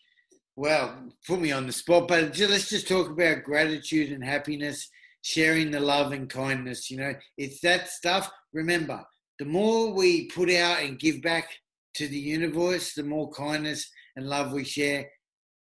well, 0.56 1.12
put 1.26 1.40
me 1.40 1.52
on 1.52 1.66
the 1.66 1.72
spot, 1.72 2.08
but 2.08 2.36
let's 2.38 2.68
just 2.68 2.88
talk 2.88 3.08
about 3.08 3.44
gratitude 3.44 4.10
and 4.10 4.24
happiness, 4.24 4.88
sharing 5.22 5.70
the 5.70 5.80
love 5.80 6.12
and 6.12 6.28
kindness. 6.28 6.90
You 6.90 6.98
know, 6.98 7.14
it's 7.36 7.60
that 7.60 7.88
stuff. 7.88 8.30
Remember, 8.52 9.04
the 9.38 9.44
more 9.44 9.92
we 9.92 10.26
put 10.26 10.50
out 10.50 10.82
and 10.82 10.98
give 10.98 11.22
back 11.22 11.48
to 11.94 12.08
the 12.08 12.18
universe, 12.18 12.94
the 12.94 13.04
more 13.04 13.30
kindness 13.30 13.88
and 14.16 14.28
love 14.28 14.52
we 14.52 14.64
share, 14.64 15.08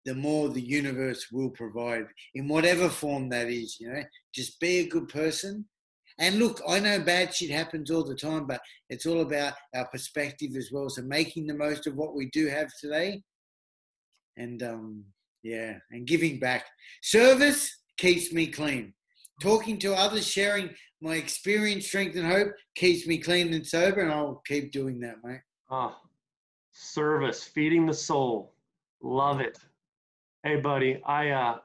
the 0.04 0.14
more 0.14 0.48
the 0.48 0.60
universe 0.60 1.26
will 1.32 1.50
provide 1.50 2.06
in 2.34 2.48
whatever 2.48 2.88
form 2.88 3.28
that 3.30 3.48
is. 3.48 3.78
You 3.80 3.92
know, 3.92 4.02
just 4.34 4.58
be 4.60 4.78
a 4.78 4.88
good 4.88 5.08
person. 5.08 5.66
And 6.18 6.38
look, 6.38 6.62
I 6.66 6.78
know 6.78 7.00
bad 7.00 7.34
shit 7.34 7.50
happens 7.50 7.90
all 7.90 8.04
the 8.04 8.14
time, 8.14 8.46
but 8.46 8.60
it's 8.88 9.04
all 9.04 9.20
about 9.20 9.54
our 9.74 9.86
perspective 9.88 10.52
as 10.56 10.70
well. 10.72 10.88
So 10.88 11.02
making 11.02 11.46
the 11.46 11.54
most 11.54 11.86
of 11.86 11.96
what 11.96 12.14
we 12.14 12.30
do 12.30 12.46
have 12.46 12.70
today, 12.80 13.22
and 14.38 14.62
um, 14.62 15.04
yeah, 15.42 15.74
and 15.90 16.06
giving 16.06 16.38
back. 16.38 16.64
Service 17.02 17.70
keeps 17.98 18.32
me 18.32 18.46
clean. 18.46 18.94
Talking 19.42 19.78
to 19.80 19.94
others, 19.94 20.26
sharing 20.26 20.70
my 21.02 21.16
experience, 21.16 21.86
strength, 21.86 22.16
and 22.16 22.26
hope 22.26 22.48
keeps 22.74 23.06
me 23.06 23.18
clean 23.18 23.52
and 23.52 23.66
sober, 23.66 24.00
and 24.00 24.10
I'll 24.10 24.42
keep 24.46 24.72
doing 24.72 24.98
that, 25.00 25.16
mate. 25.22 25.40
Oh, 25.70 25.94
service, 26.76 27.42
feeding 27.42 27.86
the 27.86 27.94
soul. 27.94 28.52
Love 29.02 29.40
it. 29.40 29.58
Hey, 30.42 30.56
buddy, 30.56 31.00
I, 31.04 31.30
uh, 31.30 31.58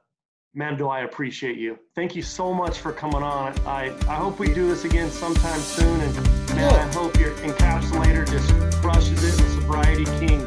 man, 0.53 0.77
do 0.77 0.87
I 0.87 1.01
appreciate 1.01 1.57
you. 1.57 1.77
Thank 1.95 2.15
you 2.15 2.21
so 2.21 2.53
much 2.53 2.79
for 2.79 2.91
coming 2.91 3.21
on. 3.21 3.57
I, 3.65 3.93
I 4.07 4.15
hope 4.15 4.39
we 4.39 4.53
do 4.53 4.67
this 4.67 4.85
again 4.85 5.11
sometime 5.11 5.59
soon. 5.59 5.99
And 6.01 6.15
man, 6.55 6.73
I 6.73 6.93
hope 6.93 7.19
your 7.19 7.31
encapsulator 7.35 8.29
just 8.29 8.49
crushes 8.81 9.23
it. 9.23 9.41
The 9.41 9.49
sobriety 9.61 10.05
king 10.19 10.39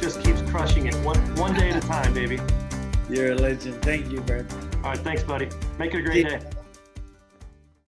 just 0.00 0.22
keeps 0.22 0.42
crushing 0.50 0.86
it 0.86 0.94
one, 0.96 1.18
one 1.36 1.54
day 1.54 1.70
at 1.70 1.82
a 1.82 1.86
time, 1.86 2.12
baby. 2.12 2.38
You're 3.08 3.32
a 3.32 3.34
legend. 3.36 3.82
Thank 3.82 4.10
you, 4.10 4.20
Brad. 4.20 4.52
All 4.76 4.90
right, 4.90 4.98
thanks, 4.98 5.22
buddy. 5.22 5.48
Make 5.78 5.94
it 5.94 6.00
a 6.00 6.02
great 6.02 6.28
day. 6.28 6.40